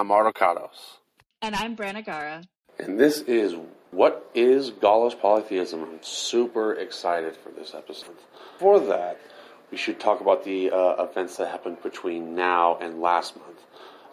I'm 0.00 0.08
Artocados. 0.08 0.96
And 1.42 1.54
I'm 1.54 1.76
Branagara. 1.76 2.42
And 2.78 2.98
this 2.98 3.20
is 3.20 3.54
What 3.90 4.30
is 4.34 4.70
Gaulish 4.70 5.20
Polytheism? 5.20 5.82
I'm 5.82 6.02
super 6.02 6.72
excited 6.72 7.36
for 7.36 7.50
this 7.50 7.74
episode. 7.74 8.16
For 8.58 8.80
that, 8.80 9.20
we 9.70 9.76
should 9.76 10.00
talk 10.00 10.22
about 10.22 10.42
the 10.42 10.70
uh, 10.70 11.04
events 11.04 11.36
that 11.36 11.48
happened 11.48 11.82
between 11.82 12.34
now 12.34 12.78
and 12.80 13.02
last 13.02 13.36
month. 13.36 13.58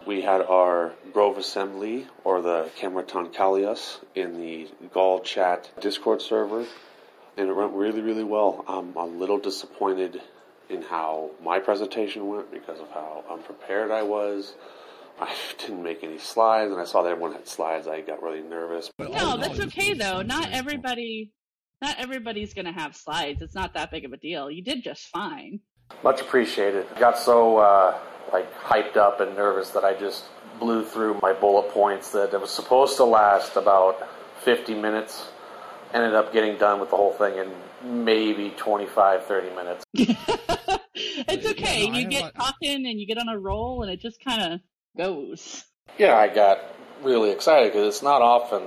We 0.06 0.20
had 0.20 0.42
our 0.42 0.92
Grove 1.14 1.38
Assembly, 1.38 2.06
or 2.22 2.42
the 2.42 2.70
Camerton 2.78 3.32
Kalias, 3.32 3.98
in 4.14 4.38
the 4.38 4.68
Gaul 4.92 5.20
Chat 5.20 5.70
Discord 5.80 6.20
server, 6.20 6.66
and 7.38 7.48
it 7.48 7.56
went 7.56 7.72
really, 7.72 8.02
really 8.02 8.24
well. 8.24 8.62
I'm 8.68 8.94
a 8.94 9.06
little 9.06 9.38
disappointed 9.38 10.20
in 10.68 10.82
how 10.82 11.30
my 11.42 11.58
presentation 11.60 12.28
went 12.28 12.52
because 12.52 12.78
of 12.78 12.90
how 12.90 13.24
unprepared 13.30 13.90
I 13.90 14.02
was. 14.02 14.52
I 15.20 15.34
didn't 15.58 15.82
make 15.82 16.04
any 16.04 16.18
slides, 16.18 16.70
and 16.70 16.80
I 16.80 16.84
saw 16.84 17.02
that 17.02 17.10
everyone 17.10 17.32
had 17.32 17.48
slides. 17.48 17.86
I 17.86 18.00
got 18.00 18.22
really 18.22 18.42
nervous. 18.42 18.90
But 18.96 19.12
no, 19.12 19.36
that's 19.36 19.60
okay 19.60 19.94
though. 19.94 20.22
Not 20.22 20.50
everybody, 20.52 21.32
not 21.82 21.98
everybody's 21.98 22.54
going 22.54 22.66
to 22.66 22.72
have 22.72 22.94
slides. 22.94 23.42
It's 23.42 23.54
not 23.54 23.74
that 23.74 23.90
big 23.90 24.04
of 24.04 24.12
a 24.12 24.16
deal. 24.16 24.50
You 24.50 24.62
did 24.62 24.82
just 24.82 25.08
fine. 25.08 25.60
Much 26.04 26.20
appreciated. 26.20 26.86
Got 26.98 27.18
so 27.18 27.58
uh, 27.58 27.98
like 28.32 28.52
hyped 28.54 28.96
up 28.96 29.20
and 29.20 29.34
nervous 29.34 29.70
that 29.70 29.84
I 29.84 29.94
just 29.94 30.24
blew 30.60 30.84
through 30.84 31.18
my 31.20 31.32
bullet 31.32 31.70
points 31.70 32.10
that 32.12 32.32
it 32.32 32.40
was 32.40 32.50
supposed 32.50 32.96
to 32.96 33.04
last 33.04 33.56
about 33.56 34.08
50 34.42 34.74
minutes. 34.74 35.28
Ended 35.92 36.14
up 36.14 36.32
getting 36.32 36.58
done 36.58 36.80
with 36.80 36.90
the 36.90 36.96
whole 36.96 37.12
thing 37.12 37.38
in 37.38 38.04
maybe 38.04 38.50
25, 38.56 39.24
30 39.24 39.50
minutes. 39.50 39.84
it's 39.94 41.46
okay. 41.46 41.84
Yeah, 41.84 41.90
no, 41.90 41.98
you 41.98 42.08
get 42.08 42.34
talking 42.34 42.86
and 42.86 43.00
you 43.00 43.06
get 43.06 43.18
on 43.18 43.28
a 43.28 43.38
roll, 43.38 43.82
and 43.82 43.90
it 43.90 44.00
just 44.00 44.22
kind 44.22 44.52
of 44.52 44.60
goes. 44.98 45.64
Yeah, 45.96 46.16
I 46.16 46.28
got 46.28 46.58
really 47.02 47.30
excited 47.30 47.72
because 47.72 47.94
it's 47.94 48.02
not 48.02 48.20
often 48.20 48.62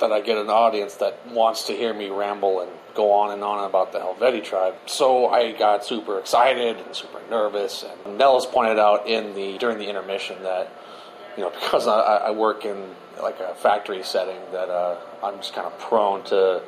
that 0.00 0.12
I 0.12 0.20
get 0.20 0.36
an 0.36 0.50
audience 0.50 0.96
that 0.96 1.26
wants 1.28 1.68
to 1.68 1.72
hear 1.72 1.94
me 1.94 2.10
ramble 2.10 2.60
and 2.60 2.70
go 2.94 3.12
on 3.12 3.30
and 3.32 3.42
on 3.42 3.64
about 3.64 3.92
the 3.92 4.00
Helvetii 4.00 4.42
tribe. 4.42 4.74
So 4.86 5.28
I 5.28 5.52
got 5.52 5.84
super 5.84 6.18
excited 6.18 6.76
and 6.76 6.94
super 6.94 7.20
nervous. 7.30 7.84
And 7.84 8.20
Nellos 8.20 8.50
pointed 8.50 8.78
out 8.78 9.06
in 9.06 9.34
the 9.34 9.56
during 9.58 9.78
the 9.78 9.88
intermission 9.88 10.42
that 10.42 10.70
you 11.36 11.44
know 11.44 11.50
because 11.60 11.86
I, 11.86 12.00
I 12.00 12.30
work 12.32 12.64
in 12.64 12.94
like 13.22 13.40
a 13.40 13.54
factory 13.54 14.02
setting 14.02 14.40
that 14.52 14.68
uh, 14.68 14.98
I'm 15.22 15.36
just 15.36 15.54
kind 15.54 15.66
of 15.66 15.78
prone 15.78 16.24
to 16.24 16.62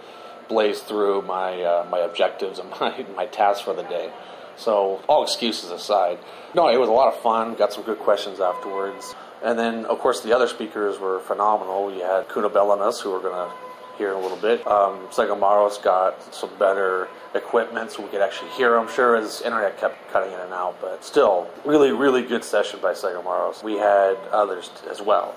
blaze 0.48 0.80
through 0.80 1.22
my 1.22 1.60
uh, 1.60 1.86
my 1.90 1.98
objectives 1.98 2.58
and 2.60 2.70
my 2.80 3.04
my 3.16 3.26
tasks 3.26 3.62
for 3.62 3.74
the 3.74 3.82
day. 3.82 4.12
So, 4.56 5.02
all 5.08 5.22
excuses 5.22 5.70
aside, 5.70 6.18
no, 6.54 6.68
it 6.68 6.78
was 6.78 6.88
a 6.88 6.92
lot 6.92 7.12
of 7.12 7.20
fun. 7.20 7.54
Got 7.54 7.72
some 7.72 7.84
good 7.84 7.98
questions 7.98 8.40
afterwards. 8.40 9.14
And 9.42 9.58
then, 9.58 9.84
of 9.84 9.98
course, 9.98 10.22
the 10.22 10.34
other 10.34 10.48
speakers 10.48 10.98
were 10.98 11.20
phenomenal. 11.20 11.86
We 11.86 12.00
had 12.00 12.28
Kuno 12.28 12.48
Belinus, 12.48 13.00
who 13.02 13.10
we're 13.10 13.20
going 13.20 13.50
to 13.50 13.54
hear 13.98 14.10
in 14.10 14.16
a 14.16 14.20
little 14.20 14.36
bit. 14.36 14.66
Um, 14.66 15.06
Segamaros 15.08 15.82
got 15.82 16.34
some 16.34 16.50
better 16.58 17.08
equipment 17.34 17.92
so 17.92 18.02
we 18.02 18.08
could 18.08 18.20
actually 18.20 18.50
hear 18.50 18.76
him. 18.76 18.88
Sure, 18.88 19.16
his 19.16 19.42
internet 19.42 19.78
kept 19.78 20.10
cutting 20.10 20.32
in 20.32 20.40
and 20.40 20.52
out, 20.52 20.80
but 20.80 21.04
still, 21.04 21.48
really, 21.64 21.92
really 21.92 22.22
good 22.22 22.44
session 22.44 22.80
by 22.80 22.92
Segamaros. 22.92 23.62
We 23.62 23.74
had 23.74 24.16
others 24.32 24.70
as 24.90 25.00
well. 25.00 25.34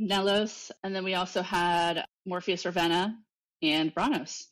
Nellos, 0.00 0.70
and 0.84 0.94
then 0.94 1.04
we 1.04 1.14
also 1.14 1.42
had 1.42 2.04
Morpheus 2.26 2.66
Ravenna 2.66 3.16
and 3.62 3.94
Branos. 3.94 4.46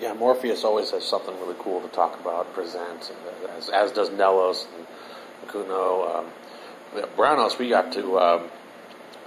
Yeah, 0.00 0.12
Morpheus 0.12 0.62
always 0.64 0.90
has 0.90 1.04
something 1.04 1.34
really 1.40 1.56
cool 1.58 1.80
to 1.80 1.88
talk 1.88 2.20
about, 2.20 2.52
present, 2.52 3.10
as, 3.56 3.70
as 3.70 3.92
does 3.92 4.10
Nellos 4.10 4.66
and 4.76 5.48
Kuno. 5.48 6.18
Um, 6.18 7.06
Branos, 7.16 7.58
we 7.58 7.70
got 7.70 7.92
to 7.92 8.18
um, 8.18 8.42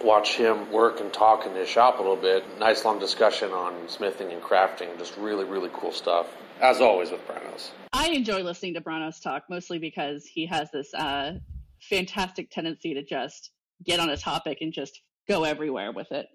watch 0.03 0.35
him 0.35 0.71
work 0.71 0.99
and 0.99 1.11
talk 1.11 1.47
in 1.47 1.55
his 1.55 1.67
shop 1.67 1.97
a 1.97 2.01
little 2.01 2.15
bit. 2.15 2.43
Nice 2.59 2.85
long 2.85 2.99
discussion 2.99 3.51
on 3.51 3.89
smithing 3.89 4.31
and 4.31 4.41
crafting, 4.43 4.95
just 4.99 5.17
really, 5.17 5.43
really 5.43 5.69
cool 5.73 5.91
stuff. 5.91 6.27
As 6.61 6.81
always 6.81 7.09
with 7.09 7.25
Branos. 7.27 7.71
I 7.93 8.09
enjoy 8.09 8.43
listening 8.43 8.75
to 8.75 8.81
Branos 8.81 9.21
talk 9.21 9.45
mostly 9.49 9.79
because 9.79 10.25
he 10.25 10.45
has 10.47 10.69
this 10.71 10.93
uh, 10.93 11.39
fantastic 11.81 12.51
tendency 12.51 12.93
to 12.93 13.03
just 13.03 13.49
get 13.83 13.99
on 13.99 14.09
a 14.09 14.17
topic 14.17 14.59
and 14.61 14.71
just 14.71 15.01
go 15.27 15.45
everywhere 15.45 15.91
with 15.91 16.11
it. 16.11 16.27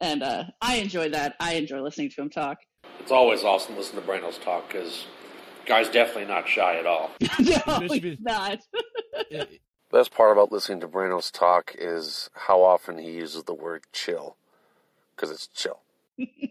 And 0.00 0.22
uh, 0.22 0.44
I 0.60 0.76
enjoy 0.76 1.10
that. 1.10 1.34
I 1.40 1.54
enjoy 1.54 1.80
listening 1.80 2.10
to 2.10 2.22
him 2.22 2.30
talk. 2.30 2.58
It's 3.00 3.10
always 3.10 3.42
awesome 3.42 3.74
to 3.74 3.80
listen 3.80 4.00
to 4.00 4.06
Branos 4.06 4.42
talk 4.42 4.68
because 4.68 5.06
guy's 5.66 5.88
definitely 5.88 6.26
not 6.26 6.48
shy 6.48 6.78
at 6.78 6.86
all. 6.86 7.10
no, 7.40 7.80
he's 7.88 8.20
not. 8.20 8.60
Best 9.90 10.12
part 10.12 10.32
about 10.32 10.52
listening 10.52 10.80
to 10.80 10.88
Branos 10.88 11.32
talk 11.32 11.74
is 11.78 12.30
how 12.34 12.62
often 12.62 12.98
he 12.98 13.10
uses 13.10 13.44
the 13.44 13.54
word 13.54 13.84
chill 13.92 14.36
because 15.16 15.30
it's 15.30 15.46
chill. 15.48 15.80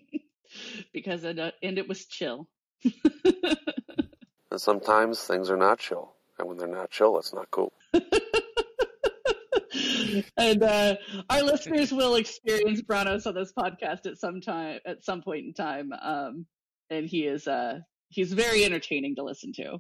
because 0.94 1.24
it, 1.24 1.40
uh, 1.40 1.52
and 1.62 1.78
it 1.78 1.88
was 1.88 2.06
chill. 2.06 2.48
and 2.84 4.60
sometimes 4.60 5.22
things 5.22 5.50
are 5.50 5.58
not 5.58 5.80
chill, 5.80 6.14
and 6.38 6.48
when 6.48 6.58
they're 6.58 6.68
not 6.68 6.90
chill, 6.90 7.18
it's 7.20 7.34
not 7.34 7.50
cool. 7.52 7.72
and 10.38 10.64
uh, 10.64 10.96
our 11.30 11.44
listeners 11.44 11.92
will 11.92 12.16
experience 12.16 12.82
Branos 12.82 13.26
on 13.28 13.36
this 13.36 13.54
podcast 13.58 14.06
at 14.06 14.18
some 14.18 14.42
time, 14.42 14.80
at 14.86 15.04
some 15.04 15.22
point 15.22 15.46
in 15.46 15.54
time. 15.54 15.92
Um, 16.02 16.46
and 16.90 17.06
he 17.08 17.26
is 17.26 17.48
uh, 17.48 17.80
he's 18.10 18.34
very 18.34 18.64
entertaining 18.64 19.16
to 19.16 19.24
listen 19.24 19.54
to. 19.54 19.80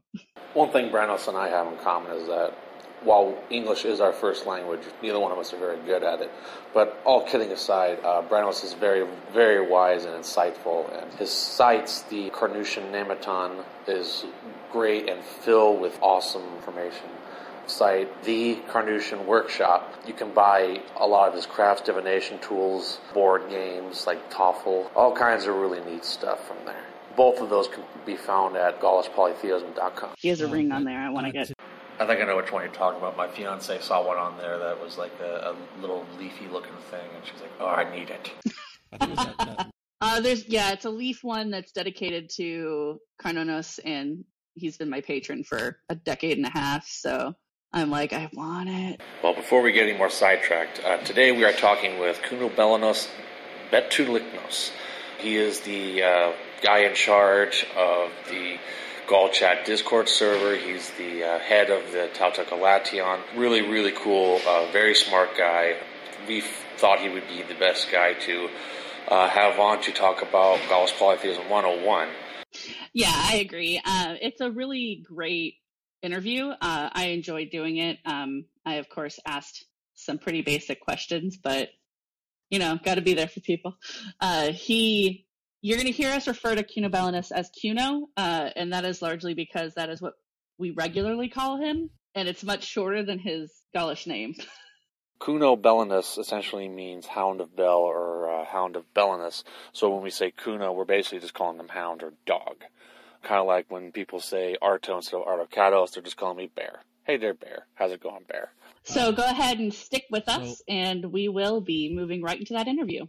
One 0.53 0.71
thing 0.71 0.91
Branos 0.91 1.27
and 1.27 1.37
I 1.37 1.49
have 1.49 1.67
in 1.67 1.77
common 1.79 2.11
is 2.17 2.27
that 2.27 2.53
while 3.03 3.37
English 3.49 3.85
is 3.85 4.01
our 4.01 4.11
first 4.11 4.47
language, 4.47 4.81
neither 5.03 5.19
one 5.19 5.31
of 5.31 5.37
us 5.37 5.53
are 5.53 5.57
very 5.57 5.77
good 5.85 6.03
at 6.03 6.21
it. 6.21 6.31
But 6.73 6.99
all 7.05 7.23
kidding 7.23 7.51
aside, 7.51 7.99
uh, 8.03 8.23
Branos 8.23 8.63
is 8.63 8.73
very, 8.73 9.07
very 9.31 9.65
wise 9.69 10.05
and 10.05 10.15
insightful. 10.15 10.91
And 10.99 11.13
his 11.13 11.31
sites, 11.31 12.01
the 12.03 12.29
Carnutian 12.31 12.91
Nemeton, 12.91 13.63
is 13.87 14.25
great 14.71 15.09
and 15.09 15.23
filled 15.23 15.79
with 15.79 15.97
awesome 16.01 16.43
information 16.55 17.05
site, 17.69 18.23
The 18.23 18.55
Carnutian 18.69 19.25
Workshop. 19.25 19.93
You 20.05 20.13
can 20.13 20.33
buy 20.33 20.81
a 20.95 21.07
lot 21.07 21.27
of 21.29 21.35
his 21.35 21.45
crafts 21.45 21.81
divination 21.81 22.39
tools, 22.39 22.99
board 23.13 23.49
games 23.49 24.05
like 24.07 24.31
Tafl, 24.31 24.89
all 24.95 25.15
kinds 25.15 25.45
of 25.45 25.55
really 25.55 25.79
neat 25.81 26.05
stuff 26.05 26.47
from 26.47 26.57
there. 26.65 26.83
Both 27.15 27.41
of 27.41 27.49
those 27.49 27.67
can 27.67 27.83
be 28.05 28.15
found 28.15 28.55
at 28.55 28.79
GaulishPolytheism.com. 28.79 30.11
He 30.17 30.29
has 30.29 30.41
a 30.41 30.47
ring 30.47 30.71
on 30.71 30.83
there 30.83 30.99
I 30.99 31.09
want 31.09 31.25
to 31.25 31.31
get. 31.31 31.51
I 31.99 32.05
think 32.05 32.21
I 32.21 32.25
know 32.25 32.37
which 32.37 32.51
one 32.51 32.63
you're 32.63 32.71
talking 32.71 32.99
about. 32.99 33.17
My 33.17 33.27
fiance 33.27 33.79
saw 33.81 34.05
one 34.05 34.17
on 34.17 34.37
there 34.37 34.59
that 34.59 34.79
was 34.79 34.97
like 34.99 35.13
a, 35.19 35.55
a 35.55 35.81
little 35.81 36.05
leafy 36.19 36.47
looking 36.47 36.75
thing, 36.91 37.09
and 37.15 37.25
she's 37.25 37.41
like, 37.41 37.51
"Oh, 37.59 37.65
I 37.65 37.89
need 37.89 38.11
it." 38.11 38.31
uh, 40.01 40.19
there's 40.21 40.47
yeah, 40.47 40.73
it's 40.73 40.85
a 40.85 40.91
leaf 40.91 41.23
one 41.23 41.49
that's 41.49 41.71
dedicated 41.71 42.29
to 42.35 43.01
Carnonos, 43.19 43.79
and 43.83 44.23
he's 44.53 44.77
been 44.77 44.91
my 44.91 45.01
patron 45.01 45.43
for 45.43 45.79
a 45.89 45.95
decade 45.95 46.37
and 46.37 46.45
a 46.45 46.51
half. 46.51 46.87
So 46.87 47.35
I'm 47.73 47.89
like, 47.89 48.13
I 48.13 48.29
want 48.33 48.69
it. 48.69 49.01
Well, 49.21 49.33
before 49.33 49.61
we 49.61 49.71
get 49.71 49.87
any 49.87 49.97
more 49.97 50.09
sidetracked, 50.09 50.81
uh, 50.83 50.97
today 50.97 51.31
we 51.31 51.43
are 51.43 51.51
talking 51.51 51.99
with 51.99 52.21
Kuno 52.23 52.49
Belinos 52.49 53.09
Betuliknos. 53.71 54.71
He 55.19 55.35
is 55.35 55.59
the 55.61 56.03
uh, 56.03 56.31
guy 56.63 56.79
in 56.79 56.95
charge 56.95 57.65
of 57.75 58.11
the 58.29 58.57
Gaul 59.07 59.29
Chat 59.29 59.65
Discord 59.65 60.07
server. 60.07 60.55
He's 60.55 60.89
the 60.91 61.23
uh, 61.23 61.39
head 61.39 61.69
of 61.69 61.91
the 61.91 62.09
Tauta 62.13 62.47
Galation. 62.49 63.19
Really, 63.35 63.61
really 63.61 63.91
cool, 63.91 64.39
uh, 64.47 64.71
very 64.71 64.95
smart 64.95 65.37
guy. 65.37 65.75
We 66.27 66.41
thought 66.77 66.99
he 66.99 67.09
would 67.09 67.27
be 67.27 67.43
the 67.43 67.55
best 67.55 67.91
guy 67.91 68.13
to 68.13 68.49
uh, 69.09 69.27
have 69.29 69.59
on 69.59 69.81
to 69.83 69.91
talk 69.91 70.21
about 70.21 70.59
Gaul's 70.69 70.93
Polytheism 70.93 71.49
101. 71.49 72.09
Yeah, 72.93 73.13
I 73.13 73.35
agree. 73.35 73.81
Uh, 73.83 74.15
it's 74.21 74.41
a 74.41 74.49
really 74.49 75.03
great 75.05 75.55
interview. 76.01 76.47
Uh, 76.49 76.89
I 76.91 77.07
enjoyed 77.07 77.49
doing 77.51 77.77
it. 77.77 77.97
Um, 78.05 78.45
I, 78.65 78.75
of 78.75 78.89
course, 78.89 79.19
asked 79.25 79.65
some 79.95 80.17
pretty 80.17 80.41
basic 80.41 80.81
questions, 80.81 81.37
but 81.37 81.69
you 82.49 82.59
know, 82.59 82.79
got 82.83 82.95
to 82.95 83.01
be 83.01 83.13
there 83.13 83.27
for 83.27 83.41
people. 83.41 83.75
Uh, 84.21 84.51
he, 84.51 85.25
you're 85.61 85.77
going 85.77 85.87
to 85.87 85.93
hear 85.93 86.11
us 86.11 86.27
refer 86.27 86.55
to 86.55 86.63
Kuno 86.63 86.89
Belinus 86.89 87.31
as 87.31 87.49
Cuno, 87.49 88.07
uh, 88.15 88.49
and 88.55 88.71
that 88.73 88.85
is 88.85 89.01
largely 89.01 89.33
because 89.33 89.73
that 89.73 89.89
is 89.89 90.01
what 90.01 90.13
we 90.57 90.71
regularly 90.71 91.29
call 91.29 91.57
him, 91.57 91.89
and 92.15 92.27
it's 92.27 92.43
much 92.43 92.63
shorter 92.63 93.03
than 93.03 93.19
his 93.19 93.51
Gaulish 93.75 94.07
name. 94.07 94.35
Cuno 95.19 95.55
Bellinus 95.55 96.19
essentially 96.19 96.67
means 96.67 97.07
Hound 97.07 97.41
of 97.41 97.55
Bell 97.55 97.79
or 97.79 98.29
uh, 98.29 98.45
Hound 98.45 98.75
of 98.75 98.93
Bellinus. 98.93 99.43
So 99.73 99.89
when 99.89 100.03
we 100.03 100.11
say 100.11 100.31
Cuno, 100.31 100.71
we're 100.73 100.85
basically 100.85 101.19
just 101.19 101.33
calling 101.33 101.57
them 101.57 101.69
Hound 101.69 102.03
or 102.03 102.13
Dog. 102.25 102.63
Kind 103.23 103.41
of 103.41 103.47
like 103.47 103.65
when 103.69 103.91
people 103.91 104.19
say 104.19 104.55
Arto 104.61 104.95
instead 104.95 105.17
of 105.17 105.25
Artocados, 105.25 105.91
they're 105.91 106.03
just 106.03 106.17
calling 106.17 106.37
me 106.37 106.49
Bear. 106.55 106.79
Hey 107.05 107.17
there, 107.17 107.33
Bear. 107.33 107.65
How's 107.75 107.91
it 107.91 108.01
going, 108.01 108.23
Bear? 108.27 108.51
So 108.83 109.11
go 109.11 109.23
ahead 109.23 109.59
and 109.59 109.73
stick 109.73 110.05
with 110.09 110.29
us, 110.29 110.59
so, 110.59 110.63
and 110.67 111.11
we 111.11 111.27
will 111.27 111.59
be 111.59 111.93
moving 111.93 112.21
right 112.21 112.39
into 112.39 112.53
that 112.53 112.67
interview. 112.67 113.05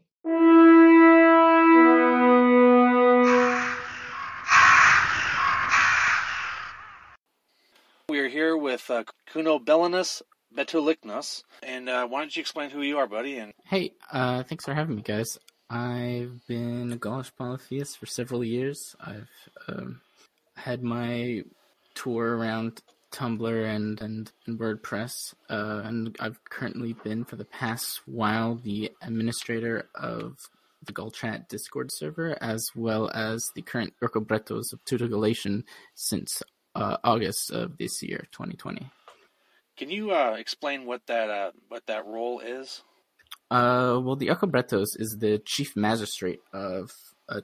We 8.08 8.20
are 8.20 8.28
here 8.28 8.56
with 8.56 8.90
uh, 8.90 9.04
Kuno 9.32 9.58
Belinus 9.58 10.22
Betuliknos. 10.54 11.42
And 11.62 11.88
uh, 11.88 12.06
why 12.06 12.20
don't 12.20 12.34
you 12.34 12.40
explain 12.40 12.70
who 12.70 12.82
you 12.82 12.98
are, 12.98 13.06
buddy? 13.06 13.38
And 13.38 13.52
Hey, 13.64 13.92
uh, 14.10 14.42
thanks 14.44 14.64
for 14.64 14.74
having 14.74 14.96
me, 14.96 15.02
guys. 15.02 15.38
I've 15.70 16.40
been 16.46 16.92
a 16.92 16.96
Gaulish 16.96 17.30
polytheist 17.36 17.98
for 17.98 18.06
several 18.06 18.42
years. 18.42 18.96
I've 19.00 19.28
um, 19.68 20.00
had 20.56 20.82
my 20.82 21.42
tour 21.94 22.36
around 22.36 22.80
Tumblr 23.12 23.64
and, 23.64 24.00
and, 24.00 24.30
and 24.46 24.58
WordPress, 24.58 25.34
uh, 25.50 25.82
and 25.84 26.16
I've 26.20 26.42
currently 26.44 26.92
been 26.92 27.24
for 27.24 27.36
the 27.36 27.44
past 27.44 28.00
while 28.06 28.56
the 28.56 28.92
administrator 29.02 29.88
of 29.94 30.36
the 30.84 30.92
Gaul 30.92 31.10
Chat 31.10 31.48
Discord 31.48 31.90
server, 31.92 32.36
as 32.42 32.70
well 32.74 33.10
as 33.12 33.44
the 33.54 33.62
current 33.62 33.94
Vergobretos 34.00 34.72
of 34.72 34.84
Tauta 34.84 35.08
Galation 35.08 35.64
since 35.94 36.42
uh, 36.74 36.96
August 37.02 37.50
of 37.50 37.76
this 37.78 38.02
year, 38.02 38.26
2020. 38.32 38.90
can 39.76 39.90
you 39.90 40.12
uh, 40.12 40.36
explain 40.38 40.86
what 40.86 41.06
that 41.06 41.30
uh, 41.30 41.50
what 41.68 41.86
that 41.86 42.06
role 42.06 42.40
is? 42.40 42.82
Uh, 43.50 44.00
well, 44.02 44.16
the 44.16 44.28
Vergobretos 44.28 44.98
is 44.98 45.18
the 45.18 45.40
chief 45.44 45.74
magistrate 45.76 46.40
of 46.52 46.90
uh, 47.28 47.40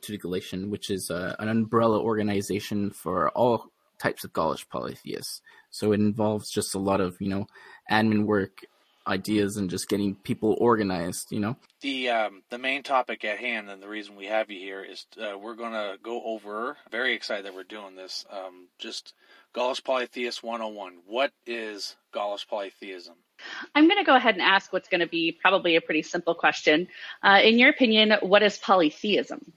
which 0.69 0.91
is 0.91 1.11
uh, 1.11 1.37
an 1.39 1.49
umbrella 1.49 2.01
organization 2.01 2.91
for 2.91 3.29
all 3.31 3.71
types 3.99 4.25
of 4.25 4.33
Gaulish 4.33 4.69
polytheists. 4.69 5.41
So 5.71 5.93
it 5.93 6.01
involves 6.01 6.51
just 6.51 6.75
a 6.75 6.79
lot 6.79 7.01
of, 7.01 7.17
you 7.21 7.29
know, 7.29 7.47
admin 7.91 8.25
work, 8.25 8.65
ideas, 9.07 9.57
and 9.57 9.69
just 9.69 9.89
getting 9.89 10.15
people 10.15 10.57
organized, 10.59 11.31
you 11.31 11.41
know? 11.41 11.57
The 11.81 12.11
um, 12.11 12.43
the 12.51 12.59
main 12.59 12.83
topic 12.83 13.25
at 13.25 13.39
hand, 13.39 13.69
and 13.69 13.83
the 13.83 13.89
reason 13.89 14.17
we 14.17 14.27
have 14.27 14.51
you 14.51 14.59
here 14.59 14.83
is 14.83 15.07
uh, 15.21 15.39
we're 15.39 15.57
going 15.57 15.73
to 15.73 15.97
go 16.03 16.23
over. 16.25 16.77
Very 16.91 17.15
excited 17.15 17.45
that 17.45 17.55
we're 17.55 17.65
doing 17.65 17.97
this. 17.97 18.25
Um, 18.31 18.69
just 18.79 19.13
Gaulish 19.55 19.85
Polytheist 19.85 20.43
101. 20.43 21.01
What 21.07 21.33
is 21.47 21.97
Gaulish 22.13 22.47
polytheism? 22.49 23.15
I'm 23.75 23.89
going 23.89 23.99
to 23.99 24.05
go 24.05 24.15
ahead 24.15 24.35
and 24.35 24.43
ask 24.43 24.73
what's 24.73 24.89
going 24.89 25.01
to 25.01 25.07
be 25.07 25.33
probably 25.33 25.77
a 25.77 25.81
pretty 25.81 26.03
simple 26.03 26.35
question. 26.35 26.89
Uh, 27.23 27.41
in 27.43 27.59
your 27.59 27.71
opinion, 27.71 28.13
what 28.23 28.43
is 28.43 28.59
polytheism? 28.59 29.53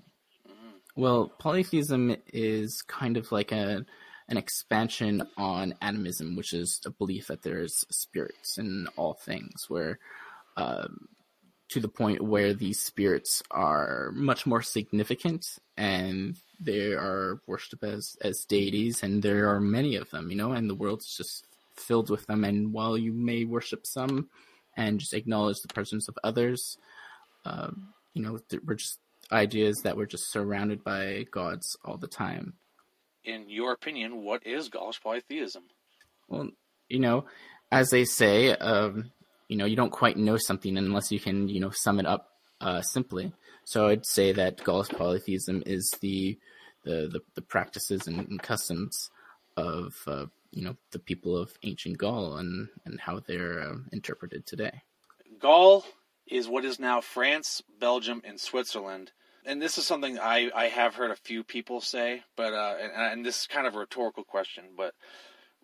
Well, 0.95 1.31
polytheism 1.37 2.15
is 2.33 2.81
kind 2.81 3.17
of 3.17 3.31
like 3.31 3.51
a 3.51 3.85
an 4.29 4.35
expansion 4.35 5.25
on 5.37 5.73
animism, 5.81 6.35
which 6.35 6.51
is 6.51 6.81
a 6.85 6.89
belief 6.89 7.27
that 7.27 7.43
there's 7.43 7.85
spirits 7.89 8.57
in 8.57 8.87
all 8.97 9.13
things, 9.13 9.69
where 9.69 9.99
um, 10.57 11.07
to 11.69 11.79
the 11.79 11.87
point 11.87 12.21
where 12.21 12.53
these 12.53 12.81
spirits 12.81 13.41
are 13.51 14.11
much 14.13 14.45
more 14.45 14.61
significant 14.61 15.45
and 15.77 16.35
they 16.59 16.93
are 16.93 17.39
worshipped 17.45 17.83
as 17.83 18.17
as 18.21 18.43
deities, 18.45 19.03
and 19.03 19.21
there 19.21 19.49
are 19.49 19.61
many 19.61 19.95
of 19.95 20.09
them, 20.09 20.31
you 20.31 20.35
know, 20.35 20.51
and 20.51 20.69
the 20.69 20.75
world's 20.75 21.15
just 21.15 21.45
filled 21.79 22.09
with 22.09 22.25
them. 22.27 22.43
And 22.43 22.73
while 22.73 22.97
you 22.97 23.13
may 23.13 23.45
worship 23.45 23.85
some 23.85 24.29
and 24.75 24.99
just 24.99 25.13
acknowledge 25.13 25.61
the 25.61 25.73
presence 25.73 26.07
of 26.07 26.17
others, 26.23 26.77
uh, 27.45 27.71
you 28.13 28.21
know, 28.21 28.39
we're 28.65 28.75
just 28.75 28.99
ideas 29.31 29.81
that 29.83 29.97
we're 29.97 30.05
just 30.05 30.31
surrounded 30.31 30.83
by 30.83 31.25
gods 31.31 31.77
all 31.83 31.97
the 31.97 32.07
time. 32.07 32.53
In 33.23 33.49
your 33.49 33.73
opinion, 33.73 34.23
what 34.23 34.45
is 34.45 34.69
Gaulish 34.69 35.01
polytheism? 35.01 35.63
Well, 36.29 36.49
you 36.87 36.99
know, 36.99 37.25
as 37.71 37.89
they 37.89 38.05
say, 38.05 38.51
um, 38.51 39.11
you 39.47 39.57
know, 39.57 39.65
you 39.65 39.75
don't 39.75 39.91
quite 39.91 40.17
know 40.17 40.37
something 40.37 40.77
unless 40.77 41.11
you 41.11 41.19
can, 41.19 41.49
you 41.49 41.59
know, 41.59 41.71
sum 41.71 41.99
it 41.99 42.05
up 42.05 42.29
uh, 42.61 42.81
simply. 42.81 43.33
So 43.65 43.87
I'd 43.87 44.05
say 44.05 44.31
that 44.31 44.63
Gaulish 44.63 44.89
polytheism 44.89 45.63
is 45.65 45.93
the 46.01 46.37
the 46.83 47.09
the, 47.11 47.19
the 47.35 47.41
practices 47.41 48.07
and, 48.07 48.19
and 48.19 48.41
customs 48.41 49.09
of 49.57 49.93
uh, 50.07 50.25
you 50.57 50.63
know 50.63 50.75
the 50.91 50.99
people 50.99 51.37
of 51.37 51.53
ancient 51.61 51.99
Gaul 51.99 52.37
and 52.37 52.67
and 52.85 52.99
how 52.99 53.19
they're 53.19 53.61
uh, 53.61 53.75
interpreted 53.93 54.47
today. 54.47 54.81
Gaul 55.39 55.85
is 56.25 56.47
what 56.47 56.65
is 56.65 56.79
now 56.79 56.99
France, 56.99 57.61
Belgium, 57.79 58.21
and 58.25 58.39
Switzerland. 58.39 59.11
And 59.45 59.61
this 59.61 59.77
is 59.77 59.85
something 59.85 60.19
I, 60.19 60.49
I 60.53 60.65
have 60.65 60.95
heard 60.95 61.11
a 61.11 61.15
few 61.15 61.43
people 61.43 61.79
say, 61.79 62.23
but 62.35 62.53
uh, 62.53 62.75
and, 62.81 62.91
and 62.95 63.25
this 63.25 63.41
is 63.41 63.47
kind 63.47 63.67
of 63.67 63.75
a 63.75 63.79
rhetorical 63.79 64.23
question, 64.23 64.63
but 64.75 64.93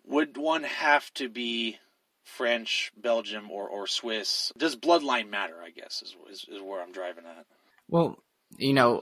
would 0.06 0.38
one 0.38 0.64
have 0.64 1.12
to 1.16 1.28
be 1.28 1.78
French, 2.24 2.92
Belgium, 2.96 3.50
or, 3.52 3.68
or 3.68 3.88
Swiss? 3.88 4.54
Does 4.58 4.76
bloodline 4.76 5.30
matter? 5.30 5.56
I 5.62 5.72
guess 5.72 6.04
is, 6.04 6.16
is 6.32 6.46
is 6.50 6.62
where 6.62 6.82
I'm 6.82 6.92
driving 6.92 7.26
at. 7.26 7.46
Well, 7.90 8.18
you 8.58 8.74
know, 8.74 9.02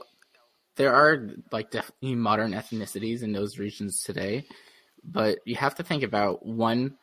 there 0.77 0.93
are 0.93 1.27
like 1.51 1.69
definitely 1.69 2.15
modern 2.15 2.53
ethnicities 2.53 3.23
in 3.23 3.33
those 3.33 3.59
regions 3.59 4.01
today, 4.03 4.45
but 5.03 5.39
you 5.45 5.56
have 5.56 5.75
to 5.75 5.83
think 5.83 6.03
about 6.03 6.45
one 6.45 6.95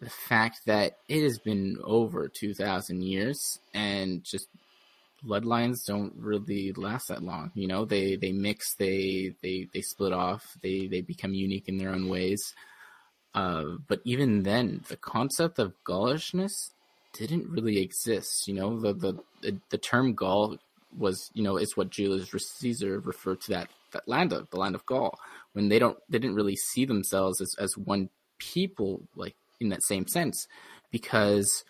the 0.00 0.10
fact 0.10 0.60
that 0.66 0.98
it 1.08 1.22
has 1.22 1.38
been 1.38 1.78
over 1.84 2.28
2000 2.28 3.02
years 3.02 3.60
and 3.72 4.24
just 4.24 4.48
bloodlines 5.24 5.86
don't 5.86 6.12
really 6.16 6.72
last 6.72 7.08
that 7.08 7.22
long 7.22 7.52
you 7.54 7.68
know? 7.68 7.84
They 7.84 8.16
they 8.16 8.32
mix 8.32 8.74
they 8.74 9.34
they 9.42 9.68
they 9.72 9.80
split 9.80 10.12
off 10.12 10.56
they 10.60 10.88
they 10.88 11.00
become 11.00 11.34
unique 11.34 11.68
in 11.68 11.78
their 11.78 11.90
own 11.90 12.08
ways. 12.08 12.54
Uh, 13.34 13.76
but 13.88 14.00
even 14.04 14.42
then 14.42 14.82
the 14.88 14.96
concept 14.96 15.58
of 15.58 15.72
gaulishness 15.86 16.70
didn't 17.12 17.48
really 17.48 17.78
exist 17.78 18.48
you 18.48 18.54
know? 18.54 18.80
The 18.80 18.92
the 18.94 19.12
the, 19.42 19.58
the 19.70 19.78
term 19.78 20.14
gaul 20.14 20.58
was 20.96 21.30
you 21.32 21.42
know 21.42 21.56
is 21.56 21.76
what 21.76 21.90
Julius 21.90 22.30
Caesar 22.30 22.98
referred 23.00 23.40
to 23.42 23.50
that 23.50 23.68
that 23.92 24.08
land 24.08 24.32
of 24.32 24.50
the 24.50 24.56
land 24.56 24.74
of 24.74 24.84
Gaul 24.86 25.18
when 25.52 25.68
they 25.68 25.78
don't 25.78 25.98
they 26.08 26.18
didn't 26.18 26.36
really 26.36 26.56
see 26.56 26.84
themselves 26.84 27.40
as 27.40 27.54
as 27.58 27.76
one 27.76 28.08
people 28.38 29.02
like 29.14 29.36
in 29.60 29.68
that 29.68 29.82
same 29.82 30.06
sense 30.08 30.46
because 30.90 31.64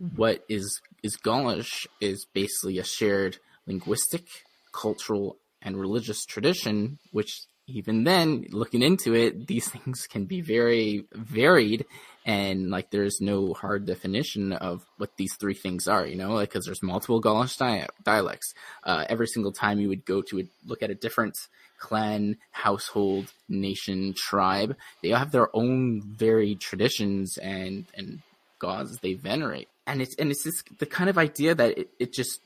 mm-hmm. 0.00 0.16
what 0.16 0.44
is 0.48 0.80
is 1.02 1.16
Gaulish 1.16 1.86
is 2.00 2.26
basically 2.32 2.78
a 2.78 2.84
shared 2.84 3.38
linguistic, 3.66 4.26
cultural, 4.72 5.36
and 5.60 5.76
religious 5.76 6.24
tradition, 6.24 6.98
which 7.12 7.42
even 7.66 8.04
then, 8.04 8.46
looking 8.50 8.82
into 8.82 9.14
it, 9.14 9.46
these 9.46 9.68
things 9.70 10.06
can 10.06 10.24
be 10.24 10.40
very 10.40 11.04
varied, 11.12 11.86
and 12.24 12.70
like 12.70 12.90
there's 12.90 13.20
no 13.20 13.52
hard 13.54 13.86
definition 13.86 14.52
of 14.52 14.84
what 14.96 15.16
these 15.16 15.34
three 15.34 15.54
things 15.54 15.88
are, 15.88 16.06
you 16.06 16.16
know, 16.16 16.34
like 16.34 16.50
because 16.50 16.66
there's 16.66 16.82
multiple 16.82 17.20
Gaulish 17.20 17.56
dia- 17.56 17.88
dialects. 18.02 18.54
Uh, 18.84 19.04
every 19.08 19.26
single 19.26 19.52
time 19.52 19.80
you 19.80 19.88
would 19.88 20.04
go 20.04 20.22
to 20.22 20.40
a, 20.40 20.44
look 20.66 20.82
at 20.82 20.90
a 20.90 20.94
different 20.94 21.36
clan, 21.78 22.36
household, 22.52 23.32
nation, 23.48 24.14
tribe, 24.16 24.76
they 25.02 25.12
all 25.12 25.18
have 25.18 25.32
their 25.32 25.54
own 25.54 26.02
varied 26.02 26.60
traditions 26.60 27.38
and 27.38 27.86
and 27.94 28.20
gods 28.58 28.98
they 28.98 29.14
venerate, 29.14 29.68
and 29.86 30.00
it's 30.02 30.14
and 30.16 30.30
it's 30.30 30.44
this 30.44 30.62
the 30.78 30.86
kind 30.86 31.10
of 31.10 31.18
idea 31.18 31.54
that 31.54 31.76
it, 31.76 31.90
it 31.98 32.12
just 32.12 32.40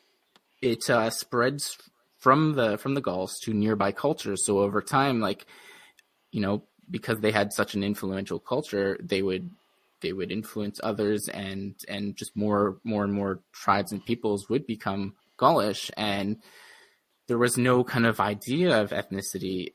it 0.63 0.89
uh, 0.89 1.11
spreads 1.11 1.77
from 2.27 2.55
the 2.55 2.77
from 2.79 2.95
the 2.95 3.01
Gauls 3.01 3.39
to 3.45 3.55
nearby 3.55 3.93
cultures. 3.93 4.45
So 4.45 4.59
over 4.59 4.83
time, 4.83 5.21
like 5.21 5.47
you 6.33 6.41
know, 6.41 6.65
because 6.91 7.21
they 7.21 7.31
had 7.31 7.53
such 7.53 7.77
an 7.77 7.85
influential 7.85 8.41
culture, 8.41 8.99
they 9.01 9.23
would 9.23 9.49
they 10.01 10.13
would 10.13 10.33
influence 10.33 10.81
others, 10.83 11.29
and 11.29 11.77
and 11.87 12.17
just 12.17 12.37
more 12.37 12.79
more 12.83 13.05
and 13.05 13.13
more 13.13 13.39
tribes 13.53 13.93
and 13.93 14.05
peoples 14.05 14.49
would 14.49 14.67
become 14.67 15.15
Gaulish, 15.39 15.93
and 15.97 16.39
there 17.29 17.39
was 17.39 17.57
no 17.57 17.85
kind 17.85 18.07
of 18.07 18.19
idea 18.19 18.83
of 18.83 18.91
ethnicity 18.91 19.75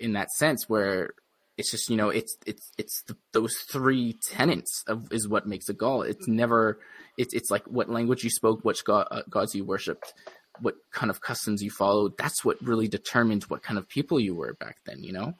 in 0.00 0.14
that 0.14 0.32
sense 0.32 0.68
where 0.68 1.10
it's 1.56 1.70
just 1.70 1.88
you 1.88 1.96
know 1.96 2.08
it's 2.08 2.36
it's 2.46 2.72
it's 2.76 3.02
the, 3.02 3.16
those 3.32 3.58
three 3.58 4.18
tenets 4.24 4.82
of 4.88 5.12
is 5.12 5.28
what 5.28 5.46
makes 5.46 5.68
a 5.68 5.72
Gaul. 5.72 6.02
It's 6.02 6.26
never 6.26 6.80
it's 7.16 7.32
it's 7.32 7.48
like 7.48 7.64
what 7.68 7.88
language 7.88 8.24
you 8.24 8.30
spoke, 8.30 8.64
which 8.64 8.84
god, 8.84 9.06
uh, 9.12 9.22
gods 9.30 9.54
you 9.54 9.64
worshipped, 9.64 10.14
what 10.60 10.76
kind 10.92 11.10
of 11.10 11.20
customs 11.20 11.62
you 11.62 11.70
followed. 11.70 12.16
That's 12.18 12.44
what 12.44 12.60
really 12.62 12.88
determines 12.88 13.48
what 13.48 13.62
kind 13.62 13.78
of 13.78 13.88
people 13.88 14.20
you 14.20 14.34
were 14.34 14.54
back 14.54 14.78
then, 14.84 15.02
you 15.02 15.12
know, 15.12 15.34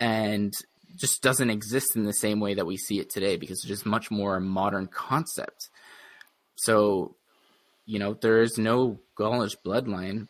and 0.00 0.52
just 0.96 1.22
doesn't 1.22 1.50
exist 1.50 1.96
in 1.96 2.04
the 2.04 2.12
same 2.12 2.40
way 2.40 2.54
that 2.54 2.66
we 2.66 2.76
see 2.76 3.00
it 3.00 3.10
today 3.10 3.36
because 3.36 3.58
it's 3.58 3.68
just 3.68 3.86
much 3.86 4.10
more 4.10 4.36
a 4.36 4.40
modern 4.40 4.86
concept. 4.86 5.68
So, 6.56 7.16
you 7.84 7.98
know, 7.98 8.14
there 8.14 8.40
is 8.40 8.58
no 8.58 9.00
Gaulish 9.16 9.56
bloodline 9.64 10.28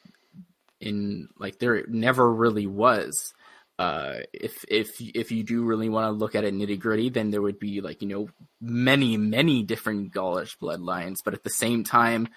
in 0.81 1.29
like 1.39 1.59
there 1.59 1.85
never 1.89 2.31
really 2.33 2.67
was 2.67 3.33
uh, 3.79 4.21
if 4.33 4.65
if 4.69 5.01
if 5.01 5.31
you 5.31 5.43
do 5.43 5.63
really 5.63 5.89
want 5.89 6.07
to 6.07 6.19
look 6.19 6.35
at 6.35 6.45
it 6.45 6.55
nitty 6.55 6.79
gritty, 6.79 7.11
then 7.11 7.31
there 7.31 7.43
would 7.43 7.59
be 7.59 7.81
like 7.81 8.01
you 8.01 8.09
know 8.09 8.29
many 8.61 9.17
many 9.17 9.63
different 9.63 10.13
Gaulish 10.13 10.57
bloodlines, 10.59 11.17
but 11.25 11.35
at 11.35 11.45
the 11.45 11.51
same 11.51 11.85
time, 11.85 12.29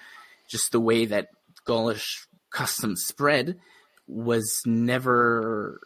just 0.48 0.72
the 0.72 0.82
way 0.82 1.06
that 1.06 1.30
Gaulish 1.70 2.28
customs 2.50 3.06
spread 3.06 3.60
was 4.08 4.62
never 4.66 5.80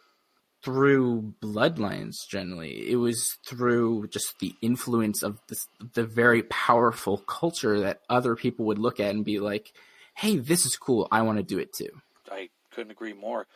through 0.62 1.34
bloodlines. 1.42 2.14
Generally, 2.26 2.90
it 2.90 2.96
was 2.96 3.36
through 3.46 4.06
just 4.08 4.38
the 4.40 4.54
influence 4.62 5.22
of 5.22 5.38
this, 5.48 5.66
the 5.92 6.04
very 6.06 6.42
powerful 6.44 7.18
culture 7.18 7.80
that 7.80 8.00
other 8.08 8.34
people 8.34 8.64
would 8.64 8.78
look 8.78 8.98
at 8.98 9.14
and 9.14 9.26
be 9.26 9.38
like, 9.38 9.74
"Hey, 10.14 10.38
this 10.38 10.64
is 10.64 10.76
cool. 10.76 11.06
I 11.12 11.20
want 11.20 11.36
to 11.36 11.44
do 11.44 11.58
it 11.58 11.74
too." 11.74 11.90
I 12.32 12.48
couldn't 12.70 12.92
agree 12.92 13.12
more. 13.12 13.46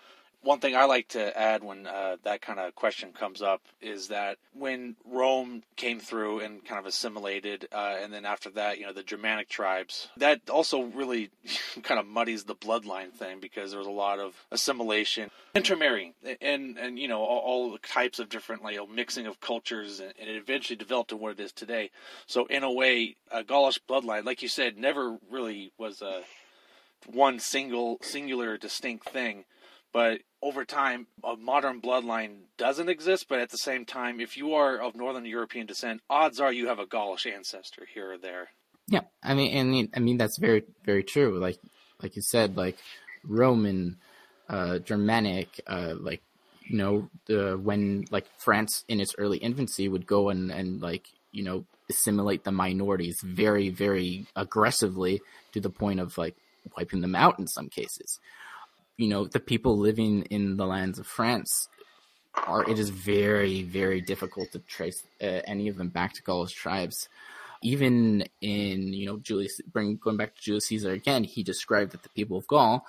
One 0.42 0.60
thing 0.60 0.76
I 0.76 0.84
like 0.84 1.08
to 1.08 1.36
add 1.38 1.64
when 1.64 1.86
uh, 1.86 2.16
that 2.22 2.40
kind 2.40 2.60
of 2.60 2.74
question 2.74 3.12
comes 3.12 3.42
up 3.42 3.60
is 3.80 4.08
that 4.08 4.38
when 4.52 4.94
Rome 5.04 5.62
came 5.76 5.98
through 5.98 6.40
and 6.40 6.64
kind 6.64 6.78
of 6.78 6.86
assimilated, 6.86 7.66
uh, 7.72 7.96
and 8.00 8.12
then 8.12 8.24
after 8.24 8.50
that, 8.50 8.78
you 8.78 8.86
know, 8.86 8.92
the 8.92 9.02
Germanic 9.02 9.48
tribes, 9.48 10.08
that 10.16 10.48
also 10.48 10.82
really 10.82 11.30
kind 11.82 11.98
of 11.98 12.06
muddies 12.06 12.44
the 12.44 12.54
bloodline 12.54 13.12
thing 13.12 13.40
because 13.40 13.70
there 13.70 13.78
was 13.78 13.88
a 13.88 13.92
lot 13.92 14.20
of 14.20 14.34
assimilation, 14.52 15.30
intermarrying, 15.54 16.14
and 16.40 16.78
and 16.78 16.98
you 16.98 17.08
know 17.08 17.20
all, 17.20 17.40
all 17.40 17.72
the 17.72 17.78
types 17.78 18.20
of 18.20 18.28
different 18.28 18.62
like 18.62 18.74
you 18.74 18.80
know, 18.80 18.86
mixing 18.86 19.26
of 19.26 19.40
cultures, 19.40 19.98
and, 19.98 20.12
and, 20.20 20.30
it 20.30 20.36
eventually 20.36 20.76
developed 20.76 21.10
to 21.10 21.16
what 21.16 21.32
it 21.32 21.40
is 21.40 21.52
today. 21.52 21.90
So 22.26 22.46
in 22.46 22.62
a 22.62 22.72
way, 22.72 23.16
a 23.32 23.42
Gaulish 23.42 23.80
bloodline, 23.88 24.24
like 24.24 24.42
you 24.42 24.48
said, 24.48 24.78
never 24.78 25.18
really 25.30 25.72
was 25.78 26.00
a 26.00 26.22
one 27.06 27.40
single 27.40 27.98
singular 28.02 28.56
distinct 28.56 29.08
thing 29.08 29.44
but 29.92 30.20
over 30.42 30.64
time, 30.64 31.06
a 31.24 31.36
modern 31.36 31.80
bloodline 31.80 32.42
doesn't 32.56 32.88
exist. 32.88 33.26
But 33.28 33.40
at 33.40 33.50
the 33.50 33.58
same 33.58 33.84
time, 33.84 34.20
if 34.20 34.36
you 34.36 34.54
are 34.54 34.78
of 34.78 34.94
Northern 34.94 35.24
European 35.24 35.66
descent, 35.66 36.00
odds 36.08 36.40
are 36.40 36.52
you 36.52 36.68
have 36.68 36.78
a 36.78 36.86
Gaulish 36.86 37.26
ancestor 37.26 37.86
here 37.92 38.12
or 38.12 38.18
there. 38.18 38.48
Yeah, 38.88 39.02
I 39.22 39.34
mean, 39.34 39.56
and 39.56 39.88
I 39.94 40.00
mean 40.00 40.16
that's 40.16 40.38
very, 40.38 40.64
very 40.84 41.02
true. 41.02 41.38
Like, 41.38 41.58
like 42.02 42.16
you 42.16 42.22
said, 42.22 42.56
like 42.56 42.78
Roman, 43.24 43.98
uh, 44.48 44.78
Germanic, 44.78 45.60
uh, 45.66 45.94
like 45.98 46.22
you 46.62 46.76
know, 46.78 47.10
the 47.26 47.58
when 47.60 48.04
like 48.10 48.26
France 48.38 48.84
in 48.88 49.00
its 49.00 49.14
early 49.18 49.38
infancy 49.38 49.88
would 49.88 50.06
go 50.06 50.30
and 50.30 50.50
and 50.50 50.80
like 50.80 51.06
you 51.32 51.42
know 51.42 51.64
assimilate 51.90 52.44
the 52.44 52.52
minorities 52.52 53.18
very, 53.22 53.70
very 53.70 54.26
aggressively 54.36 55.20
to 55.52 55.60
the 55.60 55.70
point 55.70 56.00
of 56.00 56.16
like 56.18 56.36
wiping 56.76 57.00
them 57.00 57.14
out 57.14 57.38
in 57.38 57.46
some 57.46 57.68
cases 57.68 58.20
you 58.98 59.08
know, 59.08 59.24
the 59.24 59.40
people 59.40 59.78
living 59.78 60.22
in 60.24 60.56
the 60.56 60.66
lands 60.66 60.98
of 60.98 61.06
France 61.06 61.68
are, 62.34 62.68
it 62.68 62.78
is 62.78 62.90
very, 62.90 63.62
very 63.62 64.00
difficult 64.00 64.52
to 64.52 64.58
trace 64.58 65.02
uh, 65.22 65.40
any 65.46 65.68
of 65.68 65.76
them 65.76 65.88
back 65.88 66.12
to 66.14 66.22
Gaulish 66.22 66.52
tribes. 66.52 67.08
Even 67.62 68.24
in, 68.40 68.92
you 68.92 69.06
know, 69.06 69.16
Julius, 69.16 69.60
bring, 69.72 69.96
going 69.96 70.16
back 70.16 70.34
to 70.34 70.42
Julius 70.42 70.66
Caesar 70.66 70.92
again, 70.92 71.24
he 71.24 71.42
described 71.42 71.92
that 71.92 72.02
the 72.02 72.08
people 72.10 72.38
of 72.38 72.46
Gaul 72.46 72.84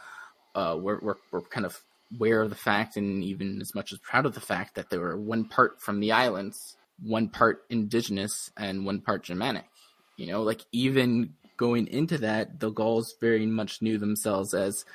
uh, 0.56 0.78
were, 0.80 1.00
were, 1.00 1.18
were 1.32 1.42
kind 1.42 1.66
of 1.66 1.80
aware 2.16 2.42
of 2.42 2.50
the 2.50 2.56
fact 2.56 2.98
and 2.98 3.24
even 3.24 3.62
as 3.62 3.74
much 3.76 3.94
as 3.94 4.00
proud 4.00 4.26
of 4.26 4.34
the 4.34 4.42
fact 4.42 4.76
that 4.76 4.90
they 4.90 4.98
were 4.98 5.16
one 5.18 5.46
part 5.46 5.80
from 5.80 6.00
the 6.00 6.12
islands, 6.12 6.76
one 7.02 7.30
part 7.30 7.64
indigenous, 7.70 8.52
and 8.58 8.86
one 8.86 9.00
part 9.00 9.24
Germanic. 9.24 9.66
You 10.18 10.28
know, 10.28 10.42
like 10.42 10.62
even 10.72 11.34
going 11.56 11.88
into 11.88 12.18
that, 12.20 12.60
the 12.60 12.72
Gauls 12.72 13.16
very 13.22 13.46
much 13.46 13.82
knew 13.82 13.98
themselves 13.98 14.54
as 14.54 14.86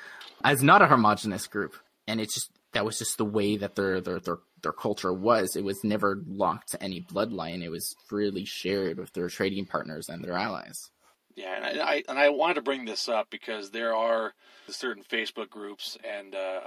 as 0.45 0.63
not 0.63 0.81
a 0.81 0.87
homogenous 0.87 1.47
group, 1.47 1.75
and 2.07 2.21
it's 2.21 2.35
just 2.35 2.51
that 2.73 2.85
was 2.85 2.99
just 2.99 3.17
the 3.17 3.25
way 3.25 3.57
that 3.57 3.75
their 3.75 3.99
their 3.99 4.19
their 4.19 4.37
their 4.61 4.71
culture 4.71 5.11
was. 5.11 5.55
It 5.55 5.63
was 5.63 5.83
never 5.83 6.21
locked 6.27 6.71
to 6.71 6.83
any 6.83 7.01
bloodline. 7.01 7.63
It 7.63 7.69
was 7.69 7.95
freely 8.07 8.45
shared 8.45 8.99
with 8.99 9.11
their 9.13 9.27
trading 9.27 9.65
partners 9.65 10.07
and 10.07 10.23
their 10.23 10.37
allies. 10.37 10.91
Yeah, 11.35 11.53
and 11.57 11.81
I, 11.81 12.03
and 12.07 12.17
I 12.17 12.29
wanted 12.29 12.53
to 12.53 12.61
bring 12.61 12.85
this 12.85 13.09
up 13.09 13.29
because 13.29 13.69
there 13.69 13.93
are 13.93 14.33
certain 14.69 15.03
Facebook 15.03 15.49
groups 15.49 15.97
and 16.03 16.33
uh, 16.33 16.61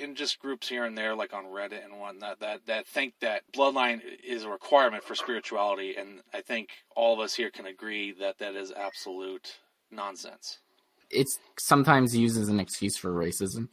and 0.00 0.16
just 0.16 0.38
groups 0.38 0.68
here 0.68 0.84
and 0.84 0.96
there, 0.96 1.16
like 1.16 1.32
on 1.32 1.46
Reddit 1.46 1.84
and 1.84 1.98
whatnot, 1.98 2.38
that 2.40 2.66
that 2.66 2.86
think 2.86 3.14
that 3.20 3.42
bloodline 3.52 4.00
is 4.22 4.44
a 4.44 4.48
requirement 4.48 5.02
for 5.02 5.14
spirituality, 5.14 5.96
and 5.96 6.20
I 6.32 6.42
think 6.42 6.68
all 6.94 7.14
of 7.14 7.20
us 7.20 7.34
here 7.34 7.50
can 7.50 7.66
agree 7.66 8.12
that 8.20 8.38
that 8.38 8.54
is 8.54 8.70
absolute 8.70 9.58
nonsense. 9.90 10.58
It's 11.12 11.38
sometimes 11.58 12.16
used 12.16 12.40
as 12.40 12.48
an 12.48 12.60
excuse 12.60 12.96
for 12.96 13.10
racism, 13.10 13.68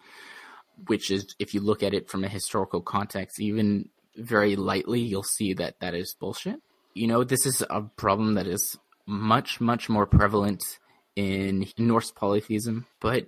which 0.88 1.10
is, 1.12 1.36
if 1.40 1.54
you 1.54 1.62
look 1.62 1.84
at 1.84 1.94
it 1.94 2.10
from 2.10 2.24
a 2.24 2.30
historical 2.30 2.82
context, 2.82 3.40
even 3.40 3.90
very 4.16 4.56
lightly, 4.56 5.00
you'll 5.00 5.24
see 5.24 5.54
that 5.54 5.80
that 5.80 5.94
is 5.94 6.16
bullshit. 6.20 6.62
You 6.94 7.08
know, 7.08 7.24
this 7.24 7.46
is 7.46 7.64
a 7.70 7.82
problem 7.82 8.34
that 8.34 8.48
is 8.48 8.78
much, 9.06 9.62
much 9.62 9.90
more 9.90 10.06
prevalent 10.06 10.62
in 11.16 11.68
Norse 11.78 12.12
polytheism, 12.12 12.86
but 13.00 13.28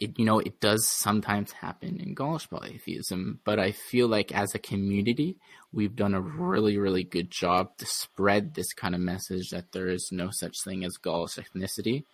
it, 0.00 0.18
you 0.18 0.24
know, 0.24 0.38
it 0.38 0.60
does 0.60 0.86
sometimes 0.88 1.52
happen 1.52 2.00
in 2.00 2.14
Gaulish 2.14 2.48
polytheism. 2.48 3.40
But 3.44 3.58
I 3.58 3.72
feel 3.72 4.08
like 4.08 4.32
as 4.32 4.54
a 4.54 4.58
community, 4.58 5.36
we've 5.72 5.94
done 5.94 6.14
a 6.14 6.20
really, 6.20 6.78
really 6.78 7.04
good 7.04 7.30
job 7.30 7.76
to 7.78 7.86
spread 7.86 8.54
this 8.54 8.72
kind 8.72 8.94
of 8.94 9.00
message 9.02 9.50
that 9.50 9.72
there 9.72 9.88
is 9.88 10.08
no 10.10 10.30
such 10.32 10.56
thing 10.64 10.84
as 10.84 10.96
Gaulish 10.96 11.38
ethnicity 11.38 12.04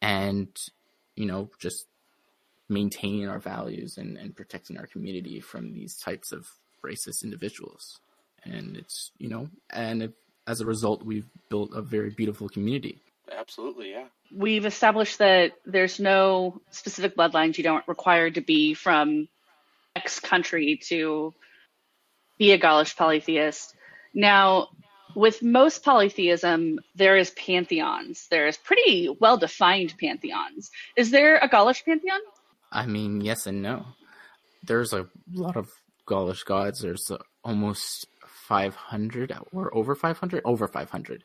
and, 0.00 0.48
you 1.16 1.26
know, 1.26 1.50
just 1.58 1.86
maintaining 2.68 3.28
our 3.28 3.38
values 3.38 3.98
and, 3.98 4.16
and 4.16 4.36
protecting 4.36 4.78
our 4.78 4.86
community 4.86 5.40
from 5.40 5.72
these 5.72 5.96
types 5.96 6.32
of 6.32 6.46
racist 6.84 7.24
individuals. 7.24 7.98
And 8.44 8.76
it's, 8.76 9.10
you 9.18 9.28
know, 9.28 9.48
and 9.68 10.02
it, 10.02 10.14
as 10.46 10.60
a 10.60 10.66
result, 10.66 11.04
we've 11.04 11.28
built 11.48 11.72
a 11.74 11.82
very 11.82 12.10
beautiful 12.10 12.48
community. 12.48 13.02
Absolutely, 13.30 13.90
yeah. 13.90 14.06
We've 14.34 14.66
established 14.66 15.18
that 15.18 15.52
there's 15.66 16.00
no 16.00 16.60
specific 16.70 17.16
bloodlines. 17.16 17.58
You 17.58 17.64
don't 17.64 17.86
require 17.86 18.30
to 18.30 18.40
be 18.40 18.74
from 18.74 19.28
X 19.94 20.20
country 20.20 20.80
to 20.84 21.34
be 22.38 22.52
a 22.52 22.58
Gaulish 22.58 22.96
polytheist. 22.96 23.74
Now, 24.14 24.68
with 25.14 25.42
most 25.42 25.84
polytheism, 25.84 26.80
there 26.94 27.16
is 27.16 27.30
pantheons. 27.32 28.26
There's 28.30 28.56
pretty 28.56 29.14
well 29.20 29.36
defined 29.36 29.94
pantheons. 29.98 30.70
Is 30.96 31.10
there 31.10 31.38
a 31.38 31.48
Gaulish 31.48 31.84
pantheon? 31.84 32.20
I 32.72 32.86
mean, 32.86 33.20
yes 33.20 33.46
and 33.46 33.62
no. 33.62 33.86
There's 34.62 34.92
a 34.92 35.06
lot 35.32 35.56
of 35.56 35.70
Gaulish 36.06 36.44
gods. 36.44 36.80
There's 36.80 37.10
almost 37.42 38.06
500 38.50 39.32
or 39.52 39.74
over 39.76 39.94
500 39.94 40.42
over 40.44 40.66
500 40.66 41.24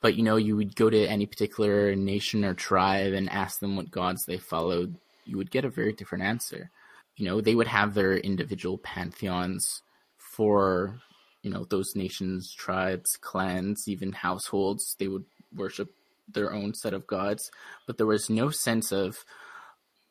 but 0.00 0.16
you 0.16 0.24
know 0.24 0.34
you 0.34 0.56
would 0.56 0.74
go 0.74 0.90
to 0.90 1.06
any 1.06 1.24
particular 1.24 1.94
nation 1.94 2.44
or 2.44 2.52
tribe 2.52 3.12
and 3.12 3.30
ask 3.30 3.60
them 3.60 3.76
what 3.76 3.92
gods 3.92 4.24
they 4.26 4.38
followed 4.38 4.96
you 5.24 5.36
would 5.36 5.52
get 5.52 5.64
a 5.64 5.70
very 5.70 5.92
different 5.92 6.24
answer 6.24 6.70
you 7.16 7.24
know 7.24 7.40
they 7.40 7.54
would 7.54 7.68
have 7.68 7.94
their 7.94 8.16
individual 8.16 8.76
pantheons 8.78 9.82
for 10.18 11.00
you 11.42 11.50
know 11.50 11.64
those 11.64 11.94
nations 11.94 12.52
tribes 12.52 13.16
clans 13.20 13.84
even 13.86 14.12
households 14.12 14.96
they 14.98 15.08
would 15.08 15.24
worship 15.54 15.92
their 16.32 16.52
own 16.52 16.72
set 16.74 16.94
of 16.94 17.06
gods 17.06 17.50
but 17.86 17.98
there 17.98 18.06
was 18.06 18.30
no 18.30 18.50
sense 18.50 18.92
of 18.92 19.24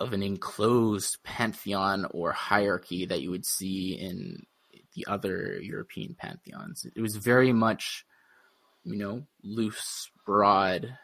of 0.01 0.13
an 0.13 0.23
enclosed 0.23 1.17
pantheon 1.23 2.05
or 2.11 2.31
hierarchy 2.31 3.05
that 3.05 3.21
you 3.21 3.29
would 3.29 3.45
see 3.45 3.93
in 3.93 4.45
the 4.95 5.05
other 5.07 5.59
European 5.61 6.15
pantheons. 6.15 6.85
It 6.95 7.01
was 7.01 7.15
very 7.15 7.53
much, 7.53 8.05
you 8.83 8.97
know, 8.97 9.23
loose, 9.43 10.09
broad. 10.25 10.97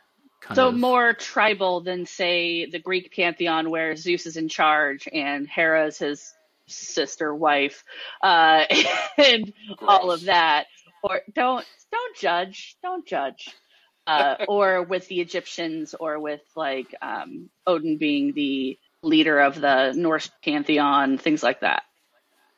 so 0.53 0.69
of... 0.69 0.75
more 0.75 1.13
tribal 1.13 1.81
than, 1.81 2.05
say, 2.05 2.65
the 2.65 2.79
Greek 2.79 3.15
pantheon, 3.15 3.69
where 3.69 3.95
Zeus 3.95 4.25
is 4.25 4.35
in 4.35 4.49
charge 4.49 5.07
and 5.11 5.47
Hera 5.47 5.87
is 5.87 5.99
his 5.99 6.33
sister 6.67 7.33
wife, 7.33 7.83
uh, 8.21 8.65
and 9.17 9.53
Gross. 9.77 9.77
all 9.81 10.11
of 10.11 10.25
that. 10.25 10.67
Or 11.03 11.21
don't 11.33 11.65
don't 11.91 12.17
judge, 12.17 12.77
don't 12.81 13.05
judge. 13.05 13.49
Uh, 14.05 14.35
or 14.47 14.83
with 14.83 15.07
the 15.07 15.19
Egyptians, 15.19 15.95
or 15.99 16.19
with 16.19 16.41
like 16.55 16.93
um, 17.01 17.49
Odin 17.65 17.97
being 17.97 18.33
the 18.33 18.77
leader 19.01 19.39
of 19.39 19.59
the 19.59 19.93
Norse 19.93 20.29
pantheon, 20.43 21.17
things 21.17 21.43
like 21.43 21.61
that. 21.61 21.83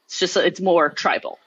It's 0.05 0.19
just 0.19 0.37
it's 0.37 0.61
more 0.61 0.89
tribal. 0.89 1.39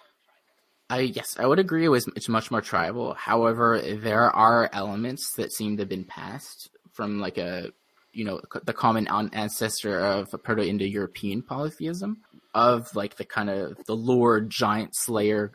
I 0.91 1.01
yes, 1.01 1.37
I 1.39 1.47
would 1.47 1.59
agree. 1.59 1.85
It 1.85 1.89
was 1.89 2.07
it's 2.15 2.29
much 2.29 2.51
more 2.51 2.61
tribal. 2.61 3.15
However, 3.15 3.81
there 3.81 4.31
are 4.31 4.69
elements 4.73 5.33
that 5.37 5.53
seem 5.53 5.77
to 5.77 5.83
have 5.83 5.89
been 5.89 6.05
passed 6.05 6.71
from 6.93 7.21
like 7.21 7.39
a 7.39 7.73
you 8.13 8.25
know 8.25 8.41
the 8.65 8.73
common 8.73 9.09
ancestor 9.09 9.99
of 9.99 10.31
Proto-Indo-European 10.43 11.43
polytheism 11.43 12.19
of 12.55 12.95
like 12.95 13.17
the 13.17 13.25
kind 13.25 13.51
of 13.51 13.77
the 13.87 13.97
Lord 13.97 14.51
giant 14.51 14.95
slayer 14.95 15.53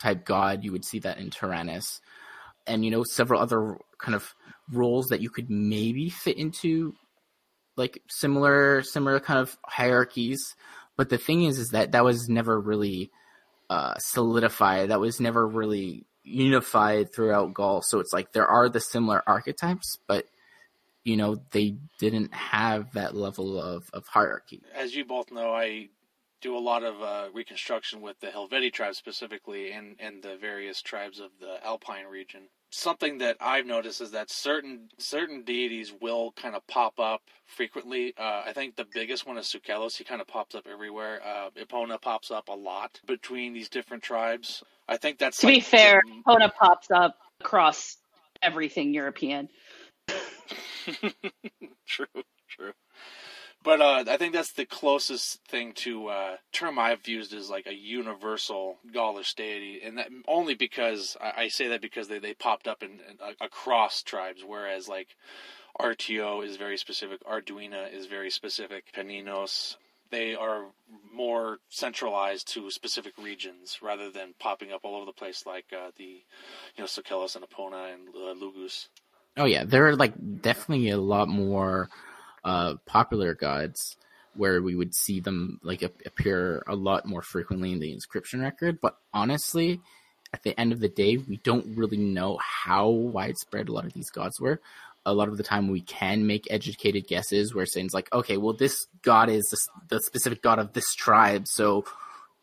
type 0.00 0.24
god. 0.24 0.64
You 0.64 0.72
would 0.72 0.84
see 0.84 1.00
that 1.00 1.18
in 1.18 1.30
Taranis, 1.30 2.00
and 2.66 2.84
you 2.84 2.90
know 2.90 3.04
several 3.04 3.40
other 3.40 3.78
kind 3.98 4.14
of 4.14 4.34
roles 4.72 5.08
that 5.08 5.20
you 5.20 5.30
could 5.30 5.50
maybe 5.50 6.10
fit 6.10 6.38
into 6.38 6.94
like 7.76 8.02
similar 8.08 8.82
similar 8.82 9.20
kind 9.20 9.38
of 9.38 9.56
hierarchies 9.64 10.54
but 10.98 11.08
the 11.08 11.16
thing 11.16 11.44
is, 11.44 11.58
is 11.60 11.70
that 11.70 11.92
that 11.92 12.04
was 12.04 12.28
never 12.28 12.60
really 12.60 13.12
uh, 13.70 13.94
solidified. 13.98 14.90
That 14.90 15.00
was 15.00 15.20
never 15.20 15.46
really 15.46 16.04
unified 16.24 17.14
throughout 17.14 17.54
Gaul. 17.54 17.82
So 17.82 18.00
it's 18.00 18.12
like 18.12 18.32
there 18.32 18.48
are 18.48 18.68
the 18.68 18.80
similar 18.80 19.22
archetypes, 19.24 19.96
but 20.08 20.26
you 21.04 21.16
know 21.16 21.40
they 21.52 21.76
didn't 21.98 22.32
have 22.34 22.92
that 22.92 23.14
level 23.14 23.60
of, 23.60 23.88
of 23.92 24.06
hierarchy. 24.06 24.62
As 24.74 24.94
you 24.94 25.04
both 25.04 25.30
know, 25.30 25.52
I 25.52 25.88
do 26.40 26.56
a 26.56 26.60
lot 26.60 26.84
of 26.84 27.02
uh, 27.02 27.28
reconstruction 27.34 28.00
with 28.00 28.18
the 28.20 28.30
Helvetii 28.30 28.70
tribe 28.70 28.94
specifically, 28.94 29.72
and 29.72 29.96
and 29.98 30.22
the 30.22 30.36
various 30.36 30.82
tribes 30.82 31.18
of 31.20 31.30
the 31.40 31.64
Alpine 31.66 32.06
region. 32.06 32.42
something 32.70 33.18
that 33.18 33.36
I've 33.40 33.66
noticed 33.66 34.00
is 34.00 34.10
that 34.12 34.30
certain 34.30 34.88
certain 34.98 35.42
deities 35.42 35.92
will 36.00 36.32
kind 36.32 36.54
of 36.54 36.66
pop 36.66 36.98
up 37.00 37.22
frequently. 37.46 38.14
Uh, 38.16 38.42
I 38.46 38.52
think 38.52 38.76
the 38.76 38.86
biggest 38.92 39.26
one 39.26 39.38
is 39.38 39.46
Sucellos. 39.46 39.96
He 39.96 40.04
kind 40.04 40.20
of 40.20 40.26
pops 40.26 40.54
up 40.54 40.66
everywhere. 40.70 41.20
Uh, 41.24 41.50
Epona 41.58 42.00
pops 42.00 42.30
up 42.30 42.48
a 42.48 42.54
lot 42.54 43.00
between 43.06 43.52
these 43.52 43.68
different 43.68 44.02
tribes. 44.02 44.62
I 44.88 44.96
think 44.96 45.18
that's 45.18 45.38
to 45.38 45.46
like, 45.46 45.56
be 45.56 45.60
fair. 45.60 46.02
Epona 46.26 46.52
pops 46.54 46.88
up 46.90 47.16
across 47.40 47.96
everything 48.42 48.94
European. 48.94 49.48
true, 51.86 52.06
true. 52.48 52.72
But 53.64 53.80
uh, 53.80 54.04
I 54.08 54.16
think 54.16 54.32
that's 54.32 54.52
the 54.52 54.64
closest 54.64 55.44
thing 55.48 55.72
to 55.76 56.08
uh, 56.08 56.36
term 56.52 56.78
I've 56.78 57.06
used 57.08 57.34
is 57.34 57.50
like 57.50 57.66
a 57.66 57.74
universal 57.74 58.78
Gaulish 58.94 59.34
deity, 59.34 59.80
and 59.84 59.98
that 59.98 60.08
only 60.28 60.54
because 60.54 61.16
I, 61.20 61.42
I 61.42 61.48
say 61.48 61.68
that 61.68 61.82
because 61.82 62.08
they, 62.08 62.20
they 62.20 62.34
popped 62.34 62.68
up 62.68 62.82
in, 62.82 62.92
in 62.92 63.18
uh, 63.20 63.32
across 63.40 64.02
tribes, 64.02 64.42
whereas 64.46 64.88
like 64.88 65.08
Artio 65.80 66.44
is 66.44 66.56
very 66.56 66.78
specific, 66.78 67.20
Arduinna 67.24 67.92
is 67.92 68.06
very 68.06 68.30
specific, 68.30 68.92
Paninos 68.94 69.76
they 70.10 70.34
are 70.34 70.66
more 71.12 71.58
centralized 71.68 72.48
to 72.48 72.70
specific 72.70 73.12
regions 73.18 73.78
rather 73.82 74.10
than 74.10 74.34
popping 74.38 74.72
up 74.72 74.80
all 74.84 74.96
over 74.96 75.06
the 75.06 75.12
place 75.12 75.44
like 75.46 75.66
uh, 75.72 75.90
the 75.96 76.04
you 76.04 76.78
know 76.78 76.84
Sucellos 76.84 77.36
and 77.36 77.44
Epona 77.44 77.92
and 77.92 78.08
uh, 78.08 78.34
Lugus. 78.34 78.88
Oh 79.36 79.44
yeah, 79.44 79.64
there 79.64 79.86
are 79.88 79.96
like 79.96 80.14
definitely 80.40 80.90
a 80.90 80.98
lot 80.98 81.28
more 81.28 81.88
uh, 82.44 82.74
popular 82.86 83.34
gods 83.34 83.96
where 84.34 84.62
we 84.62 84.74
would 84.74 84.94
see 84.94 85.20
them 85.20 85.60
like 85.62 85.82
appear 85.82 86.62
a 86.66 86.74
lot 86.74 87.06
more 87.06 87.22
frequently 87.22 87.72
in 87.72 87.80
the 87.80 87.92
inscription 87.92 88.40
record. 88.40 88.80
But 88.80 88.96
honestly, 89.12 89.80
at 90.32 90.42
the 90.42 90.58
end 90.58 90.72
of 90.72 90.80
the 90.80 90.88
day, 90.88 91.16
we 91.16 91.38
don't 91.38 91.76
really 91.76 91.96
know 91.96 92.38
how 92.38 92.88
widespread 92.88 93.68
a 93.68 93.72
lot 93.72 93.84
of 93.84 93.92
these 93.92 94.10
gods 94.10 94.40
were. 94.40 94.60
A 95.06 95.14
lot 95.14 95.28
of 95.28 95.38
the 95.38 95.42
time, 95.42 95.68
we 95.68 95.80
can 95.80 96.26
make 96.26 96.46
educated 96.50 97.06
guesses 97.06 97.54
where 97.54 97.64
saying 97.64 97.90
like, 97.92 98.12
okay, 98.12 98.36
well, 98.36 98.52
this 98.52 98.86
god 99.02 99.30
is 99.30 99.44
the 99.88 100.00
specific 100.00 100.42
god 100.42 100.58
of 100.58 100.72
this 100.72 100.94
tribe, 100.94 101.48
so 101.48 101.84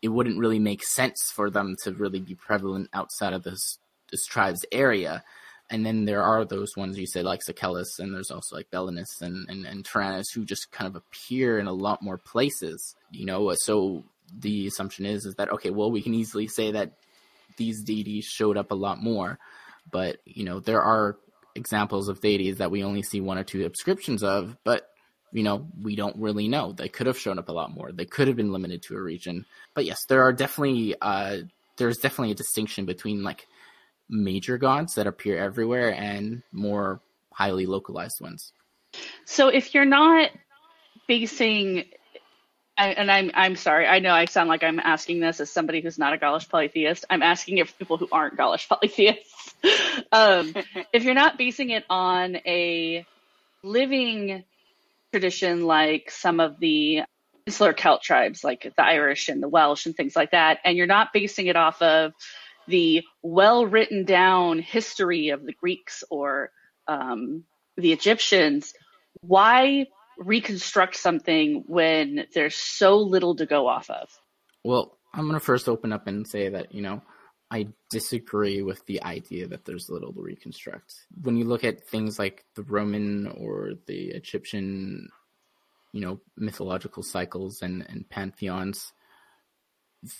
it 0.02 0.08
wouldn't 0.08 0.38
really 0.38 0.58
make 0.58 0.84
sense 0.84 1.30
for 1.34 1.48
them 1.48 1.76
to 1.84 1.92
really 1.92 2.20
be 2.20 2.34
prevalent 2.34 2.88
outside 2.92 3.32
of 3.32 3.42
this 3.44 3.78
this 4.10 4.26
tribe's 4.26 4.64
area 4.70 5.24
and 5.70 5.84
then 5.84 6.04
there 6.04 6.22
are 6.22 6.44
those 6.44 6.76
ones 6.76 6.98
you 6.98 7.06
said 7.06 7.24
like 7.24 7.40
Sucellos, 7.40 7.98
and 7.98 8.14
there's 8.14 8.30
also 8.30 8.56
like 8.56 8.70
Belinus 8.70 9.20
and, 9.20 9.48
and, 9.48 9.66
and 9.66 9.84
Taranis 9.84 10.32
who 10.34 10.44
just 10.44 10.70
kind 10.70 10.86
of 10.88 10.96
appear 10.96 11.58
in 11.58 11.66
a 11.66 11.72
lot 11.72 12.02
more 12.02 12.18
places, 12.18 12.94
you 13.10 13.26
know. 13.26 13.52
So 13.56 14.04
the 14.32 14.66
assumption 14.66 15.06
is 15.06 15.24
is 15.24 15.34
that 15.36 15.50
okay, 15.52 15.70
well, 15.70 15.90
we 15.90 16.02
can 16.02 16.14
easily 16.14 16.46
say 16.46 16.72
that 16.72 16.92
these 17.56 17.82
deities 17.82 18.24
showed 18.24 18.56
up 18.56 18.70
a 18.70 18.76
lot 18.76 19.02
more, 19.02 19.38
but 19.90 20.18
you 20.24 20.44
know 20.44 20.60
there 20.60 20.82
are 20.82 21.16
examples 21.54 22.08
of 22.08 22.20
deities 22.20 22.58
that 22.58 22.70
we 22.70 22.84
only 22.84 23.02
see 23.02 23.20
one 23.20 23.38
or 23.38 23.44
two 23.44 23.62
inscriptions 23.62 24.22
of, 24.22 24.56
but 24.62 24.90
you 25.32 25.42
know 25.42 25.66
we 25.82 25.96
don't 25.96 26.16
really 26.16 26.46
know. 26.46 26.72
They 26.72 26.88
could 26.88 27.08
have 27.08 27.18
shown 27.18 27.40
up 27.40 27.48
a 27.48 27.52
lot 27.52 27.74
more. 27.74 27.90
They 27.90 28.04
could 28.04 28.28
have 28.28 28.36
been 28.36 28.52
limited 28.52 28.82
to 28.82 28.96
a 28.96 29.02
region, 29.02 29.46
but 29.74 29.84
yes, 29.84 29.98
there 30.08 30.22
are 30.22 30.32
definitely 30.32 30.94
uh, 31.00 31.38
there's 31.76 31.98
definitely 31.98 32.32
a 32.32 32.36
distinction 32.36 32.86
between 32.86 33.24
like 33.24 33.48
major 34.08 34.58
gods 34.58 34.94
that 34.94 35.06
appear 35.06 35.38
everywhere 35.38 35.94
and 35.94 36.42
more 36.52 37.00
highly 37.32 37.66
localized 37.66 38.20
ones. 38.20 38.52
So 39.24 39.48
if 39.48 39.74
you're 39.74 39.84
not 39.84 40.30
basing 41.06 41.84
and 42.78 43.10
I'm 43.10 43.30
I'm 43.34 43.56
sorry, 43.56 43.86
I 43.86 44.00
know 44.00 44.12
I 44.12 44.26
sound 44.26 44.48
like 44.48 44.62
I'm 44.62 44.78
asking 44.78 45.20
this 45.20 45.40
as 45.40 45.50
somebody 45.50 45.80
who's 45.80 45.98
not 45.98 46.12
a 46.12 46.18
Gaulish 46.18 46.48
polytheist. 46.48 47.06
I'm 47.08 47.22
asking 47.22 47.58
it 47.58 47.68
for 47.68 47.74
people 47.74 47.96
who 47.96 48.08
aren't 48.12 48.36
Gaulish 48.36 48.68
polytheists. 48.68 49.54
um, 50.12 50.54
if 50.92 51.04
you're 51.04 51.14
not 51.14 51.38
basing 51.38 51.70
it 51.70 51.84
on 51.88 52.36
a 52.46 53.06
living 53.62 54.44
tradition 55.12 55.64
like 55.64 56.10
some 56.10 56.38
of 56.40 56.60
the 56.60 57.02
insular 57.46 57.72
Celt 57.72 58.02
tribes, 58.02 58.44
like 58.44 58.70
the 58.76 58.84
Irish 58.84 59.28
and 59.28 59.42
the 59.42 59.48
Welsh 59.48 59.86
and 59.86 59.96
things 59.96 60.14
like 60.14 60.32
that, 60.32 60.58
and 60.64 60.76
you're 60.76 60.86
not 60.86 61.12
basing 61.14 61.46
it 61.46 61.56
off 61.56 61.80
of 61.80 62.12
the 62.68 63.04
well 63.22 63.66
written 63.66 64.04
down 64.04 64.58
history 64.58 65.30
of 65.30 65.44
the 65.44 65.52
Greeks 65.52 66.04
or 66.10 66.50
um, 66.88 67.44
the 67.76 67.92
Egyptians, 67.92 68.72
why 69.20 69.86
reconstruct 70.18 70.96
something 70.96 71.64
when 71.66 72.26
there's 72.34 72.56
so 72.56 72.98
little 72.98 73.36
to 73.36 73.46
go 73.46 73.66
off 73.66 73.90
of? 73.90 74.08
Well, 74.64 74.98
I'm 75.14 75.22
going 75.22 75.34
to 75.34 75.40
first 75.40 75.68
open 75.68 75.92
up 75.92 76.06
and 76.06 76.26
say 76.26 76.48
that, 76.48 76.74
you 76.74 76.82
know, 76.82 77.02
I 77.50 77.68
disagree 77.90 78.62
with 78.62 78.84
the 78.86 79.02
idea 79.02 79.46
that 79.48 79.64
there's 79.64 79.88
little 79.88 80.12
to 80.12 80.20
reconstruct. 80.20 80.94
When 81.22 81.36
you 81.36 81.44
look 81.44 81.64
at 81.64 81.86
things 81.86 82.18
like 82.18 82.44
the 82.54 82.64
Roman 82.64 83.28
or 83.28 83.72
the 83.86 84.08
Egyptian, 84.08 85.08
you 85.92 86.00
know, 86.00 86.20
mythological 86.36 87.02
cycles 87.02 87.62
and, 87.62 87.86
and 87.88 88.08
pantheons, 88.08 88.92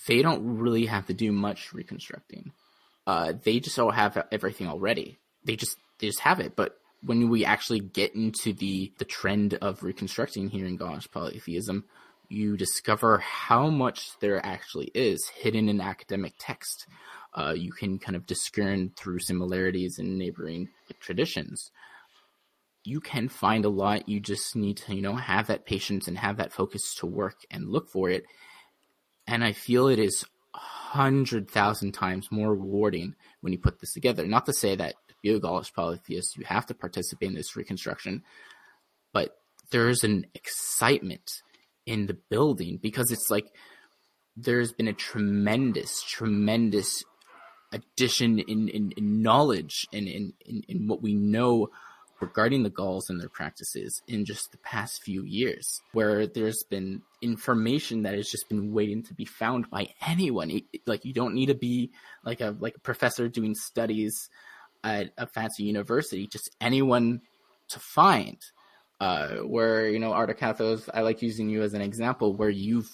they 0.06 0.22
don't 0.22 0.58
really 0.58 0.86
have 0.86 1.06
to 1.06 1.14
do 1.14 1.32
much 1.32 1.72
reconstructing. 1.72 2.52
Uh, 3.06 3.34
they 3.42 3.60
just 3.60 3.78
all 3.78 3.90
have 3.90 4.26
everything 4.32 4.68
already. 4.68 5.18
They 5.44 5.56
just 5.56 5.76
they 5.98 6.08
just 6.08 6.20
have 6.20 6.40
it. 6.40 6.56
But 6.56 6.78
when 7.02 7.28
we 7.28 7.44
actually 7.44 7.80
get 7.80 8.14
into 8.14 8.52
the 8.52 8.92
the 8.98 9.04
trend 9.04 9.54
of 9.54 9.82
reconstructing 9.82 10.48
here 10.48 10.66
in 10.66 10.76
Gaulish 10.76 11.10
polytheism, 11.10 11.84
you 12.28 12.56
discover 12.56 13.18
how 13.18 13.68
much 13.68 14.18
there 14.20 14.44
actually 14.44 14.90
is 14.94 15.28
hidden 15.28 15.68
in 15.68 15.80
academic 15.80 16.34
text. 16.38 16.86
Uh, 17.34 17.54
you 17.56 17.70
can 17.70 17.98
kind 17.98 18.16
of 18.16 18.26
discern 18.26 18.90
through 18.96 19.20
similarities 19.20 19.98
in 19.98 20.18
neighboring 20.18 20.68
traditions. 21.00 21.70
You 22.82 23.00
can 23.00 23.28
find 23.28 23.64
a 23.64 23.68
lot. 23.68 24.08
You 24.08 24.20
just 24.20 24.56
need 24.56 24.78
to, 24.78 24.94
you 24.94 25.02
know, 25.02 25.16
have 25.16 25.48
that 25.48 25.66
patience 25.66 26.08
and 26.08 26.16
have 26.18 26.38
that 26.38 26.52
focus 26.52 26.94
to 26.98 27.06
work 27.06 27.36
and 27.50 27.68
look 27.68 27.90
for 27.90 28.08
it 28.08 28.24
and 29.26 29.44
I 29.44 29.52
feel 29.52 29.88
it 29.88 29.98
is 29.98 30.24
hundred 30.54 31.50
thousand 31.50 31.92
times 31.92 32.28
more 32.30 32.50
rewarding 32.50 33.14
when 33.40 33.52
you 33.52 33.58
put 33.58 33.80
this 33.80 33.92
together. 33.92 34.26
Not 34.26 34.46
to 34.46 34.52
say 34.52 34.76
that 34.76 34.94
to 35.08 35.14
be 35.22 35.30
a 35.30 35.40
Gaulish 35.40 35.72
polytheist, 35.72 36.36
you 36.36 36.44
have 36.44 36.66
to 36.66 36.74
participate 36.74 37.28
in 37.28 37.34
this 37.34 37.56
reconstruction, 37.56 38.22
but 39.12 39.36
there's 39.70 40.04
an 40.04 40.26
excitement 40.34 41.42
in 41.84 42.06
the 42.06 42.16
building 42.30 42.78
because 42.80 43.10
it's 43.10 43.30
like 43.30 43.46
there's 44.36 44.72
been 44.72 44.88
a 44.88 44.92
tremendous, 44.92 46.02
tremendous 46.02 47.04
addition 47.72 48.38
in, 48.38 48.68
in, 48.68 48.92
in 48.96 49.22
knowledge 49.22 49.86
and 49.92 50.06
in, 50.06 50.32
in, 50.44 50.62
in 50.68 50.88
what 50.88 51.02
we 51.02 51.14
know 51.14 51.68
regarding 52.20 52.62
the 52.62 52.70
Gauls 52.70 53.10
and 53.10 53.20
their 53.20 53.28
practices 53.28 54.02
in 54.06 54.24
just 54.24 54.52
the 54.52 54.58
past 54.58 55.02
few 55.02 55.24
years, 55.24 55.80
where 55.92 56.26
there's 56.26 56.62
been 56.62 57.02
information 57.20 58.02
that 58.02 58.14
has 58.14 58.30
just 58.30 58.48
been 58.48 58.72
waiting 58.72 59.02
to 59.04 59.14
be 59.14 59.24
found 59.24 59.70
by 59.70 59.88
anyone. 60.06 60.60
Like 60.86 61.04
you 61.04 61.12
don't 61.12 61.34
need 61.34 61.46
to 61.46 61.54
be 61.54 61.90
like 62.24 62.40
a 62.40 62.56
like 62.58 62.76
a 62.76 62.80
professor 62.80 63.28
doing 63.28 63.54
studies 63.54 64.30
at 64.82 65.12
a 65.18 65.26
fancy 65.26 65.64
university, 65.64 66.26
just 66.26 66.50
anyone 66.60 67.20
to 67.68 67.78
find. 67.78 68.38
Uh, 68.98 69.40
where 69.40 69.90
you 69.90 69.98
know 69.98 70.12
Artocados, 70.12 70.88
I 70.94 71.02
like 71.02 71.20
using 71.20 71.50
you 71.50 71.62
as 71.62 71.74
an 71.74 71.82
example, 71.82 72.34
where 72.34 72.48
you've 72.48 72.88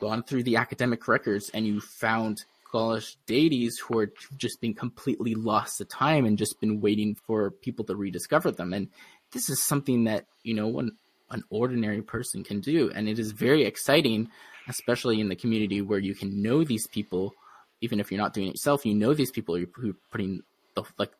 gone 0.00 0.22
through 0.22 0.44
the 0.44 0.56
academic 0.56 1.06
records 1.06 1.50
and 1.52 1.66
you 1.66 1.82
found 1.82 2.46
Gaulish 2.72 3.16
deities 3.26 3.78
who 3.78 3.98
are 3.98 4.12
just 4.36 4.60
been 4.60 4.74
completely 4.74 5.34
lost 5.34 5.78
to 5.78 5.84
time 5.84 6.24
and 6.24 6.38
just 6.38 6.60
been 6.60 6.80
waiting 6.80 7.14
for 7.14 7.50
people 7.50 7.84
to 7.84 7.94
rediscover 7.94 8.50
them. 8.50 8.72
And 8.72 8.88
this 9.32 9.50
is 9.50 9.62
something 9.62 10.04
that, 10.04 10.26
you 10.42 10.54
know, 10.54 10.78
an, 10.78 10.96
an 11.30 11.44
ordinary 11.50 12.02
person 12.02 12.42
can 12.42 12.60
do. 12.60 12.90
And 12.94 13.08
it 13.08 13.18
is 13.18 13.32
very 13.32 13.64
exciting, 13.64 14.30
especially 14.68 15.20
in 15.20 15.28
the 15.28 15.36
community 15.36 15.82
where 15.82 15.98
you 15.98 16.14
can 16.14 16.42
know 16.42 16.64
these 16.64 16.86
people, 16.86 17.34
even 17.80 18.00
if 18.00 18.10
you're 18.10 18.20
not 18.20 18.32
doing 18.32 18.48
it 18.48 18.54
yourself, 18.54 18.86
you 18.86 18.94
know 18.94 19.12
these 19.12 19.30
people 19.30 19.56
who 19.56 19.90
are 19.90 19.96
putting 20.10 20.42
the, 20.74 20.84
like 20.98 21.12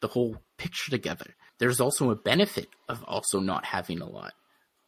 the 0.00 0.08
whole 0.08 0.36
picture 0.56 0.90
together. 0.90 1.34
There's 1.58 1.80
also 1.80 2.10
a 2.10 2.16
benefit 2.16 2.68
of 2.88 3.02
also 3.04 3.40
not 3.40 3.64
having 3.64 4.00
a 4.00 4.08
lot. 4.08 4.34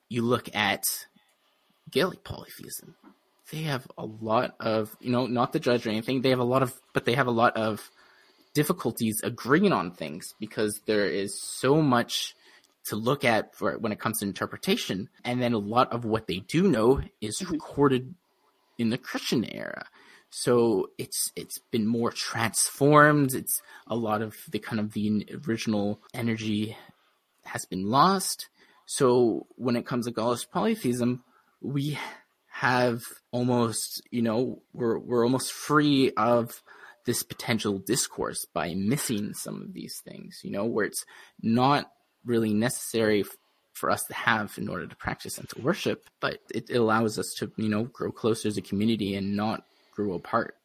You 0.09 0.23
look 0.23 0.55
at 0.55 0.85
Gaelic 1.91 2.25
polytheism 2.25 2.95
they 3.51 3.63
have 3.63 3.87
a 3.97 4.05
lot 4.05 4.55
of 4.61 4.97
you 5.01 5.11
know 5.11 5.27
not 5.27 5.53
to 5.53 5.59
judge 5.59 5.87
or 5.87 5.91
anything 5.91 6.21
they 6.21 6.31
have 6.31 6.39
a 6.39 6.45
lot 6.45 6.63
of 6.63 6.75
but 6.93 7.05
they 7.05 7.15
have 7.15 7.27
a 7.27 7.33
lot 7.33 7.57
of 7.57 7.91
difficulties 8.55 9.21
agreeing 9.23 9.73
on 9.73 9.93
things 9.93 10.35
because 10.41 10.81
there 10.87 11.07
is 11.07 11.41
so 11.41 11.81
much 11.81 12.35
to 12.89 12.97
look 12.97 13.25
at 13.25 13.55
for 13.55 13.79
when 13.79 13.93
it 13.93 14.01
comes 14.01 14.19
to 14.19 14.27
interpretation. 14.27 15.09
And 15.25 15.41
then 15.43 15.53
a 15.53 15.59
lot 15.59 15.93
of 15.93 16.05
what 16.05 16.27
they 16.27 16.39
do 16.39 16.67
know 16.69 17.01
is 17.21 17.39
mm-hmm. 17.39 17.53
recorded 17.53 18.15
in 18.79 18.91
the 18.91 18.99
christian 18.99 19.45
era. 19.45 19.87
So 20.31 20.91
it's 20.99 21.33
it's 21.37 21.59
been 21.71 21.87
more 21.87 22.11
transformed. 22.11 23.35
It's 23.35 23.63
a 23.87 23.97
lot 23.97 24.23
of 24.23 24.37
the 24.51 24.59
kind 24.59 24.81
of 24.81 24.93
the 24.93 25.27
original 25.47 26.01
energy 26.13 26.77
has 27.45 27.65
been 27.65 27.89
lost. 27.89 28.49
So 28.87 29.47
when 29.57 29.77
it 29.77 29.87
comes 29.87 30.07
to 30.07 30.13
gaulish 30.13 30.51
polytheism 30.51 31.23
we 31.61 31.99
have 32.59 33.05
almost, 33.31 34.03
you 34.11 34.21
know, 34.21 34.61
we're 34.73 34.99
we're 34.99 35.25
almost 35.25 35.53
free 35.53 36.11
of 36.17 36.61
this 37.07 37.23
potential 37.23 37.79
discourse 37.79 38.47
by 38.53 38.75
missing 38.75 39.33
some 39.33 39.63
of 39.63 39.73
these 39.75 40.01
things, 40.05 40.41
you 40.43 40.51
know, 40.51 40.65
where 40.65 40.85
it's 40.85 41.05
not 41.41 41.89
really 42.25 42.53
necessary 42.53 43.21
f- 43.21 43.29
for 43.75 43.91
us 43.91 44.03
to 44.09 44.15
have 44.15 44.59
in 44.59 44.69
order 44.69 44.89
to 44.89 44.97
practice 44.97 45.39
and 45.39 45.49
to 45.51 45.61
worship, 45.61 46.11
but 46.19 46.41
it, 46.53 46.69
it 46.69 46.77
allows 46.79 47.17
us 47.17 47.33
to, 47.39 47.53
you 47.57 47.69
know, 47.69 47.85
grow 47.85 48.11
closer 48.11 48.49
as 48.49 48.57
a 48.57 48.63
community 48.63 49.15
and 49.15 49.37
not 49.37 49.63
grow 49.93 50.15
apart. 50.15 50.57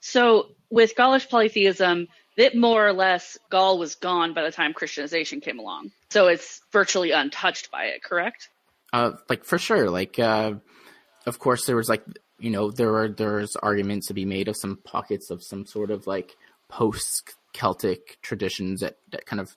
So 0.00 0.48
with 0.68 0.96
Gaulish 0.96 1.28
polytheism, 1.28 2.08
it 2.36 2.56
more 2.56 2.88
or 2.88 2.92
less 2.92 3.38
Gaul 3.50 3.78
was 3.78 3.94
gone 3.94 4.34
by 4.34 4.42
the 4.42 4.50
time 4.50 4.72
Christianization 4.72 5.40
came 5.40 5.60
along. 5.60 5.92
So 6.10 6.26
it's 6.26 6.60
virtually 6.72 7.12
untouched 7.12 7.70
by 7.70 7.84
it, 7.84 8.02
correct? 8.02 8.48
Uh, 8.92 9.12
like 9.28 9.44
for 9.44 9.58
sure. 9.58 9.90
Like, 9.90 10.18
uh, 10.18 10.54
of 11.26 11.38
course, 11.38 11.66
there 11.66 11.76
was 11.76 11.88
like 11.88 12.04
you 12.38 12.50
know 12.50 12.70
there 12.70 12.96
are 12.96 13.08
there's 13.08 13.56
arguments 13.56 14.08
to 14.08 14.14
be 14.14 14.24
made 14.24 14.48
of 14.48 14.56
some 14.56 14.78
pockets 14.84 15.30
of 15.30 15.42
some 15.42 15.66
sort 15.66 15.90
of 15.90 16.06
like 16.06 16.36
post 16.68 17.34
Celtic 17.52 18.18
traditions 18.22 18.80
that 18.80 18.96
that 19.12 19.26
kind 19.26 19.40
of 19.40 19.56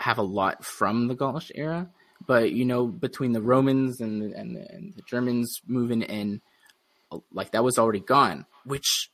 have 0.00 0.18
a 0.18 0.22
lot 0.22 0.64
from 0.64 1.08
the 1.08 1.14
Gaulish 1.14 1.52
era. 1.54 1.88
But 2.26 2.52
you 2.52 2.64
know, 2.64 2.86
between 2.86 3.32
the 3.32 3.42
Romans 3.42 4.00
and 4.00 4.22
the, 4.22 4.38
and, 4.38 4.56
the, 4.56 4.60
and 4.72 4.94
the 4.94 5.02
Germans 5.02 5.60
moving 5.66 6.02
in, 6.02 6.40
like 7.32 7.52
that 7.52 7.64
was 7.64 7.78
already 7.78 8.00
gone, 8.00 8.46
which 8.64 9.10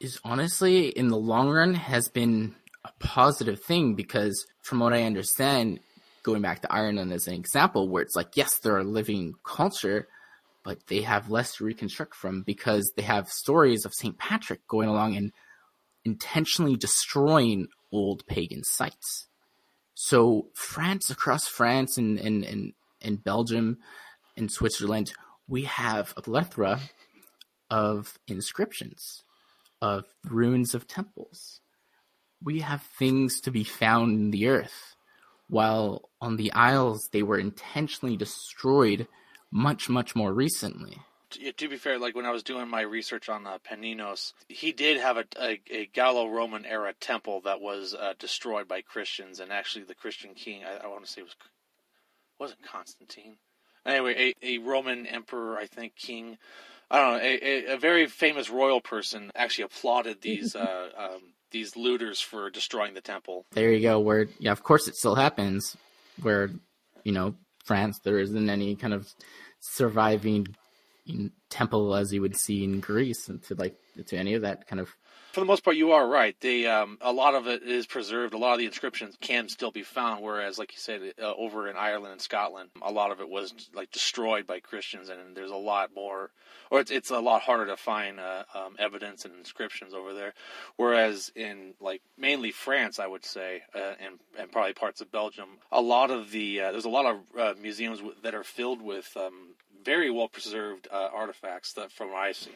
is 0.00 0.18
honestly 0.24 0.88
in 0.88 1.08
the 1.08 1.16
long 1.16 1.50
run 1.50 1.74
has 1.74 2.08
been 2.08 2.54
a 2.84 2.90
positive 3.00 3.62
thing 3.62 3.94
because 3.94 4.46
from 4.62 4.80
what 4.80 4.92
I 4.92 5.02
understand, 5.02 5.80
going 6.22 6.42
back 6.42 6.62
to 6.62 6.72
Ireland 6.72 7.12
as 7.12 7.26
an 7.26 7.34
example, 7.34 7.88
where 7.88 8.02
it's 8.02 8.16
like, 8.16 8.36
yes, 8.36 8.58
they're 8.58 8.78
a 8.78 8.84
living 8.84 9.34
culture, 9.44 10.08
but 10.68 10.86
they 10.88 11.00
have 11.00 11.30
less 11.30 11.54
to 11.54 11.64
reconstruct 11.64 12.14
from 12.14 12.42
because 12.42 12.92
they 12.94 13.02
have 13.02 13.30
stories 13.30 13.86
of 13.86 13.94
St. 13.94 14.18
Patrick 14.18 14.66
going 14.68 14.86
along 14.86 15.16
and 15.16 15.32
intentionally 16.04 16.76
destroying 16.76 17.68
old 17.90 18.26
pagan 18.26 18.62
sites. 18.64 19.28
So 19.94 20.48
France, 20.52 21.08
across 21.08 21.48
France 21.48 21.96
and, 21.96 22.18
and, 22.18 22.44
and, 22.44 22.74
and 23.00 23.24
Belgium 23.24 23.78
and 24.36 24.52
Switzerland, 24.52 25.14
we 25.48 25.64
have 25.64 26.12
a 26.18 26.20
plethora 26.20 26.80
of 27.70 28.18
inscriptions 28.26 29.22
of 29.80 30.04
ruins 30.26 30.74
of 30.74 30.86
temples. 30.86 31.62
We 32.44 32.60
have 32.60 32.82
things 32.82 33.40
to 33.40 33.50
be 33.50 33.64
found 33.64 34.20
in 34.20 34.30
the 34.32 34.48
earth, 34.48 34.96
while 35.48 36.10
on 36.20 36.36
the 36.36 36.52
Isles 36.52 37.08
they 37.10 37.22
were 37.22 37.38
intentionally 37.38 38.18
destroyed 38.18 39.08
much, 39.50 39.88
much 39.88 40.14
more 40.14 40.32
recently. 40.32 40.98
To, 41.30 41.52
to 41.52 41.68
be 41.68 41.76
fair, 41.76 41.98
like 41.98 42.14
when 42.14 42.26
I 42.26 42.30
was 42.30 42.42
doing 42.42 42.68
my 42.68 42.80
research 42.80 43.28
on 43.28 43.46
uh, 43.46 43.58
Paninos, 43.58 44.32
he 44.48 44.72
did 44.72 44.98
have 44.98 45.18
a, 45.18 45.24
a, 45.40 45.60
a 45.70 45.86
Gallo-Roman 45.86 46.64
era 46.64 46.94
temple 46.98 47.42
that 47.42 47.60
was 47.60 47.94
uh, 47.94 48.14
destroyed 48.18 48.66
by 48.66 48.80
Christians, 48.80 49.40
and 49.40 49.52
actually 49.52 49.84
the 49.84 49.94
Christian 49.94 50.34
king, 50.34 50.62
I, 50.64 50.84
I 50.84 50.86
want 50.88 51.04
to 51.04 51.10
say 51.10 51.22
was 51.22 51.36
wasn't 52.38 52.62
Constantine. 52.62 53.36
Anyway, 53.84 54.32
a, 54.42 54.46
a 54.46 54.58
Roman 54.58 55.06
emperor, 55.06 55.56
I 55.56 55.66
think, 55.66 55.96
king 55.96 56.38
I 56.90 56.98
don't 57.00 57.12
know, 57.12 57.22
a, 57.22 57.38
a, 57.42 57.74
a 57.74 57.78
very 57.78 58.06
famous 58.06 58.48
royal 58.48 58.80
person 58.80 59.30
actually 59.34 59.64
applauded 59.64 60.20
these 60.22 60.56
uh, 60.56 60.88
um, 60.98 61.20
these 61.50 61.76
looters 61.76 62.20
for 62.20 62.50
destroying 62.50 62.94
the 62.94 63.00
temple. 63.00 63.46
There 63.52 63.72
you 63.72 63.80
go. 63.80 64.00
Where 64.00 64.28
yeah, 64.38 64.52
of 64.52 64.62
course 64.62 64.88
it 64.88 64.94
still 64.94 65.14
happens. 65.14 65.76
Where 66.22 66.50
you 67.04 67.12
know 67.12 67.34
France, 67.68 68.00
there 68.02 68.18
isn't 68.18 68.48
any 68.48 68.74
kind 68.74 68.94
of 68.94 69.06
surviving 69.60 70.48
temple 71.50 71.94
as 71.94 72.12
you 72.12 72.20
would 72.20 72.36
see 72.36 72.64
in 72.64 72.80
Greece, 72.80 73.28
and 73.28 73.42
to 73.44 73.54
like 73.54 73.76
to 74.06 74.16
any 74.16 74.34
of 74.34 74.42
that 74.42 74.66
kind 74.66 74.80
of 74.80 74.88
for 75.38 75.44
the 75.44 75.46
most 75.46 75.62
part, 75.62 75.76
you 75.76 75.92
are 75.92 76.04
right. 76.04 76.34
They 76.40 76.66
um, 76.66 76.98
a 77.00 77.12
lot 77.12 77.36
of 77.36 77.46
it 77.46 77.62
is 77.62 77.86
preserved. 77.86 78.34
A 78.34 78.38
lot 78.38 78.54
of 78.54 78.58
the 78.58 78.66
inscriptions 78.66 79.16
can 79.20 79.48
still 79.48 79.70
be 79.70 79.84
found. 79.84 80.20
Whereas, 80.20 80.58
like 80.58 80.72
you 80.72 80.80
said, 80.80 81.00
uh, 81.22 81.32
over 81.36 81.68
in 81.68 81.76
Ireland 81.76 82.10
and 82.10 82.20
Scotland, 82.20 82.70
a 82.82 82.90
lot 82.90 83.12
of 83.12 83.20
it 83.20 83.28
was 83.28 83.54
like 83.72 83.92
destroyed 83.92 84.48
by 84.48 84.58
Christians, 84.58 85.08
and 85.08 85.36
there's 85.36 85.52
a 85.52 85.56
lot 85.56 85.90
more, 85.94 86.32
or 86.72 86.80
it's 86.80 86.90
it's 86.90 87.12
a 87.12 87.20
lot 87.20 87.42
harder 87.42 87.66
to 87.66 87.76
find 87.76 88.18
uh, 88.18 88.42
um, 88.52 88.74
evidence 88.80 89.24
and 89.24 89.34
inscriptions 89.36 89.94
over 89.94 90.12
there. 90.12 90.34
Whereas 90.74 91.30
in 91.36 91.74
like 91.80 92.02
mainly 92.18 92.50
France, 92.50 92.98
I 92.98 93.06
would 93.06 93.24
say, 93.24 93.62
uh, 93.76 93.94
and 94.04 94.18
and 94.36 94.50
probably 94.50 94.72
parts 94.72 95.00
of 95.00 95.12
Belgium, 95.12 95.50
a 95.70 95.80
lot 95.80 96.10
of 96.10 96.32
the 96.32 96.62
uh, 96.62 96.72
there's 96.72 96.84
a 96.84 96.88
lot 96.88 97.06
of 97.06 97.38
uh, 97.38 97.54
museums 97.62 98.02
that 98.24 98.34
are 98.34 98.42
filled 98.42 98.82
with 98.82 99.16
um, 99.16 99.54
very 99.84 100.10
well 100.10 100.26
preserved 100.26 100.88
uh, 100.90 101.10
artifacts 101.14 101.74
that 101.74 101.92
from 101.92 102.08
what 102.08 102.18
I've 102.18 102.36
seen 102.36 102.54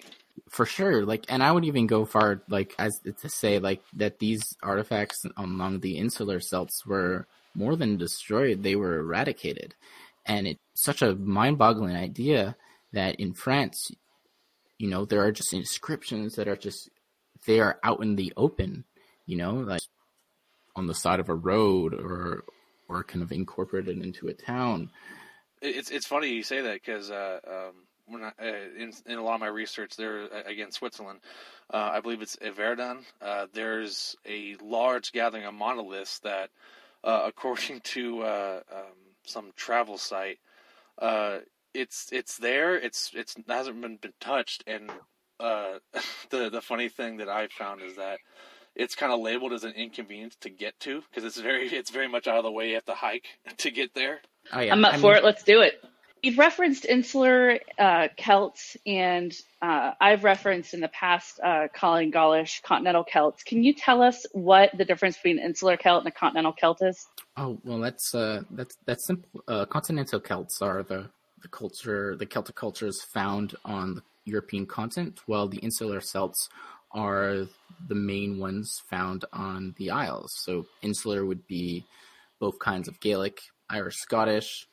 for 0.53 0.67
sure 0.67 1.05
like 1.05 1.25
and 1.29 1.43
i 1.43 1.51
would 1.51 1.65
even 1.65 1.87
go 1.87 2.05
far 2.05 2.43
like 2.49 2.75
as 2.79 3.01
to 3.21 3.29
say 3.29 3.59
like 3.59 3.83
that 3.95 4.19
these 4.19 4.43
artifacts 4.63 5.25
among 5.37 5.81
the 5.81 5.97
insular 5.97 6.41
celts 6.41 6.85
were 6.87 7.27
more 7.55 7.75
than 7.75 7.99
destroyed 7.99 8.63
they 8.63 8.77
were 8.77 8.99
eradicated. 8.99 9.75
And 10.25 10.47
it's 10.47 10.61
such 10.75 11.03
a 11.03 11.15
mind-boggling 11.15 11.97
idea 11.97 12.57
that 12.93 13.17
in 13.17 13.35
france 13.35 13.91
you 14.79 14.89
know 14.89 15.05
there 15.05 15.25
are 15.25 15.33
just 15.33 15.53
inscriptions 15.53 16.37
that 16.37 16.49
are 16.49 16.57
just 16.57 16.89
they 17.47 17.59
are 17.59 17.79
out 17.83 18.03
in 18.03 18.17
the 18.17 18.33
open 18.37 18.85
you 19.27 19.37
know 19.37 19.55
like 19.55 19.83
on 20.77 20.87
the 20.87 20.95
side 20.95 21.21
of 21.21 21.29
a 21.29 21.35
road 21.35 21.95
or 21.95 22.45
or 22.89 23.03
kind 23.05 23.23
of 23.23 23.33
incorporated 23.33 23.99
into 24.03 24.29
a 24.29 24.35
town. 24.35 24.91
It's 25.61 25.91
it's 25.91 26.07
funny 26.07 26.29
you 26.29 26.43
say 26.43 26.61
that 26.61 26.75
because 26.75 27.11
uh, 27.11 27.41
um 27.47 27.75
when 28.13 28.23
I, 28.25 28.29
uh, 28.41 28.55
in, 28.79 28.93
in 29.07 29.19
a 29.19 29.23
lot 29.23 29.35
of 29.35 29.41
my 29.41 29.49
research 29.49 29.97
there 29.97 30.25
uh, 30.25 30.43
again 30.47 30.71
Switzerland, 30.71 31.21
uh, 31.73 31.91
I 31.93 32.01
believe 32.01 32.23
it's 32.23 32.37
Yverdon. 32.37 33.05
Uh, 33.21 33.47
there's 33.53 34.17
a 34.27 34.57
large 34.63 35.13
gathering 35.13 35.45
of 35.45 35.55
monoliths 35.55 36.19
that, 36.21 36.51
uh, 37.05 37.23
according 37.27 37.81
to 37.85 38.23
uh, 38.23 38.61
um, 38.73 38.93
some 39.25 39.53
travel 39.57 39.99
site, 39.99 40.39
it's 41.75 42.11
it's 42.13 42.37
there. 42.37 42.77
It's 42.77 43.11
it's 43.15 43.37
it 43.37 43.45
hasn't 43.49 43.81
been, 43.81 43.97
been 43.97 44.13
touched. 44.21 44.65
And 44.67 44.91
the 45.39 45.81
the 46.51 46.63
funny 46.63 46.89
thing 46.89 47.17
that 47.17 47.29
I 47.29 47.49
found 47.49 47.83
is 47.83 47.97
that 47.97 48.19
it's 48.75 48.95
kind 48.95 49.13
of 49.13 49.21
labeled 49.21 49.53
as 49.53 49.65
an 49.65 49.73
inconvenience 49.73 50.37
to 50.41 50.51
get 50.51 50.79
to 50.81 51.03
because 51.03 51.25
it's 51.25 51.39
very 51.39 51.69
it's 51.69 51.91
very 51.91 52.09
much 52.09 52.27
out 52.27 52.39
of 52.39 52.45
the 52.45 52.51
way. 52.51 52.69
You 52.69 52.75
have 52.75 52.85
to 52.87 52.95
hike 52.95 53.27
to 53.59 53.71
get 53.71 53.95
there. 53.95 54.21
Oh, 54.53 54.61
yeah. 54.61 54.73
I'm 54.73 54.85
up 54.85 54.95
I 54.95 54.99
for 54.99 55.15
it. 55.15 55.25
Let's 55.25 55.43
do 55.43 55.61
it. 55.61 55.83
You've 56.23 56.39
referenced 56.39 56.85
insular 56.85 57.59
uh, 57.81 58.07
Celts, 58.17 58.77
and 58.87 59.37
uh, 59.61 59.95
I've 60.01 60.23
referenced 60.23 60.73
in 60.73 60.79
the 60.79 60.87
past 60.89 61.41
uh, 61.43 61.67
calling 61.75 62.13
Gaulish 62.13 62.63
continental 62.63 63.03
Celts. 63.03 63.43
Can 63.43 63.65
you 63.65 63.75
tell 63.75 64.01
us 64.01 64.25
what 64.31 64.71
the 64.79 64.85
difference 64.85 65.17
between 65.17 65.41
insular 65.41 65.77
Celt 65.77 65.99
and 65.99 66.07
a 66.07 66.13
continental 66.13 66.53
Celt 66.53 66.81
is? 66.81 67.05
Oh 67.37 67.59
well, 67.65 67.81
that's 67.81 68.15
uh, 68.15 68.43
that's 68.53 68.77
that's 68.87 69.05
simple. 69.05 69.43
Uh, 69.49 69.65
continental 69.65 70.21
Celts 70.21 70.63
are 70.63 70.85
the 70.85 71.11
the 71.43 71.49
culture, 71.49 72.15
the 72.17 72.27
Celtic 72.27 72.55
cultures 72.55 73.03
found 73.03 73.57
on 73.65 73.97
the 73.97 74.03
European 74.25 74.65
continent, 74.65 75.19
while 75.27 75.49
the 75.49 75.59
insular 75.59 76.01
Celts 76.01 76.49
are 76.93 77.49
the 77.89 77.97
main 77.97 78.39
ones 78.39 78.81
found 78.89 79.25
on 79.33 79.75
the 79.77 79.91
Isles. 79.91 80.33
So 80.37 80.67
insular 80.83 81.27
would 81.27 81.49
be 81.49 81.85
both 82.39 82.61
kinds 82.61 82.87
of 82.87 83.01
Gaelic, 83.01 83.41
Irish, 83.69 83.97
Scottish 83.97 84.69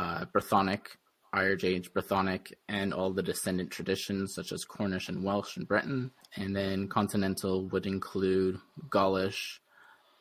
uh, 0.00 0.24
Brythonic, 0.34 0.86
Irish 1.32 1.62
Age 1.62 1.92
Brythonic, 1.92 2.52
and 2.68 2.94
all 2.94 3.12
the 3.12 3.22
descendant 3.22 3.70
traditions 3.70 4.34
such 4.34 4.50
as 4.50 4.64
Cornish 4.64 5.08
and 5.08 5.22
Welsh 5.22 5.56
and 5.56 5.68
Breton. 5.68 6.10
And 6.36 6.56
then 6.56 6.88
continental 6.88 7.66
would 7.68 7.86
include 7.86 8.58
Gaulish 8.88 9.60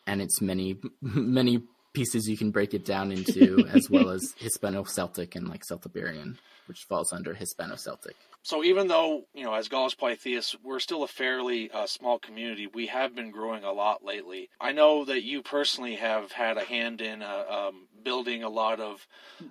and 0.06 0.22
its 0.22 0.42
many, 0.42 0.80
many 1.02 1.64
pieces 1.94 2.28
you 2.28 2.38
can 2.38 2.52
break 2.52 2.74
it 2.74 2.86
down 2.86 3.12
into, 3.12 3.66
as 3.70 3.90
well 3.90 4.10
as 4.10 4.34
Hispano 4.38 4.84
Celtic 4.84 5.36
and 5.36 5.48
like 5.48 5.64
Celtiberian, 5.66 6.38
which 6.68 6.84
falls 6.84 7.14
under 7.14 7.34
Hispano 7.34 7.76
Celtic. 7.76 8.16
So 8.42 8.64
even 8.64 8.88
though 8.88 9.26
you 9.34 9.44
know, 9.44 9.54
as 9.54 9.68
Gaulish 9.68 9.98
polytheists, 9.98 10.56
we're 10.64 10.80
still 10.80 11.04
a 11.04 11.08
fairly 11.08 11.70
uh, 11.72 11.86
small 11.86 12.20
community, 12.20 12.68
we 12.68 12.88
have 12.88 13.16
been 13.16 13.32
growing 13.32 13.64
a 13.64 13.72
lot 13.72 14.04
lately. 14.04 14.50
I 14.60 14.72
know 14.72 15.06
that 15.06 15.24
you 15.24 15.42
personally 15.44 15.96
have 15.96 16.32
had 16.32 16.58
a 16.58 16.64
hand 16.64 17.02
in 17.02 17.22
uh, 17.22 17.44
um, 17.50 17.88
building 18.04 18.44
a 18.44 18.50
lot 18.50 18.80
of 18.80 19.06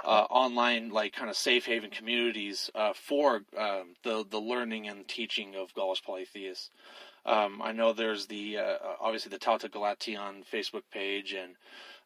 uh, 0.04 0.26
online, 0.30 0.88
like 0.90 1.12
kind 1.12 1.30
of 1.30 1.36
safe 1.36 1.66
haven 1.66 1.90
communities 1.90 2.70
uh, 2.74 2.92
for 2.94 3.42
um, 3.56 3.94
the 4.04 4.24
the 4.28 4.40
learning 4.40 4.88
and 4.88 5.06
teaching 5.06 5.54
of 5.54 5.74
Gaulish 5.74 6.02
polytheists. 6.02 6.70
Um, 7.28 7.60
I 7.62 7.72
know 7.72 7.92
there's 7.92 8.26
the 8.26 8.56
uh, 8.56 8.76
obviously 9.00 9.30
the 9.30 9.38
Tauta 9.38 9.70
Galation 9.70 10.44
Facebook 10.50 10.84
page 10.90 11.34
and 11.34 11.56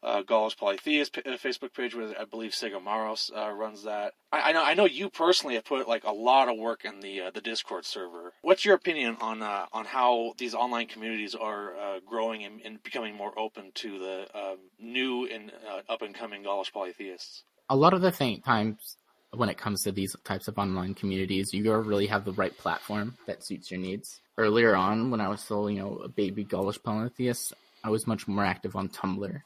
uh, 0.03 0.23
Gaulish 0.23 0.57
Polytheist 0.57 1.17
uh, 1.19 1.31
Facebook 1.37 1.73
page 1.75 1.95
where 1.95 2.13
I 2.19 2.25
believe 2.25 2.51
Sigamaros 2.51 3.31
uh, 3.37 3.53
runs 3.53 3.85
that. 3.85 4.15
I, 4.33 4.51
I, 4.51 4.53
know 4.53 4.65
I 4.65 4.75
know 4.75 4.85
you 4.85 5.09
personally 5.09 5.55
have 5.55 5.65
put 5.65 5.87
like 5.87 6.03
a 6.05 6.13
lot 6.13 6.49
of 6.49 6.59
work 6.59 6.85
in 6.85 6.99
the 6.99 7.23
uh, 7.23 7.31
the 7.31 7.41
Discord 7.41 7.85
server. 7.85 8.33
What's 8.43 8.65
your 8.65 8.75
opinion 8.75 9.17
on 9.21 9.43
uh, 9.43 9.67
on 9.73 9.85
how 9.85 10.35
these 10.39 10.55
online 10.55 10.89
communities 10.89 11.37
are 11.37 11.77
uh, 11.77 12.01
growing 12.05 12.43
and, 12.45 12.61
and, 12.65 12.83
becoming 12.83 13.15
more 13.15 13.39
open 13.39 13.71
to 13.75 13.99
the 13.99 14.27
um, 14.35 14.59
new 14.81 15.29
and 15.29 15.53
up 15.89 16.03
and 16.03 16.15
coming 16.15 16.43
Gaulish 16.43 16.73
polytheists? 16.73 17.45
A 17.71 17.77
lot 17.77 17.95
of 17.95 18.01
the 18.01 18.11
th- 18.11 18.43
times 18.43 18.97
when 19.35 19.49
it 19.49 19.57
comes 19.57 19.83
to 19.85 19.93
these 19.93 20.17
types 20.25 20.49
of 20.49 20.59
online 20.59 20.95
communities, 20.95 21.55
you 21.55 21.73
really 21.73 22.07
have 22.07 22.25
the 22.25 22.33
right 22.33 22.57
platform 22.59 23.17
that 23.27 23.45
suits 23.45 23.71
your 23.71 23.79
needs. 23.79 24.21
Earlier 24.39 24.75
on 24.75 25.11
when 25.11 25.21
I 25.21 25.29
was 25.29 25.41
still, 25.41 25.71
you 25.71 25.81
know, 25.81 25.97
a 25.99 26.09
baby 26.09 26.45
Gaulish 26.45 26.83
polytheist, 26.83 27.53
I 27.85 27.91
was 27.91 28.07
much 28.07 28.27
more 28.29 28.45
active 28.45 28.77
on 28.77 28.89
Tumblr. 28.89 29.43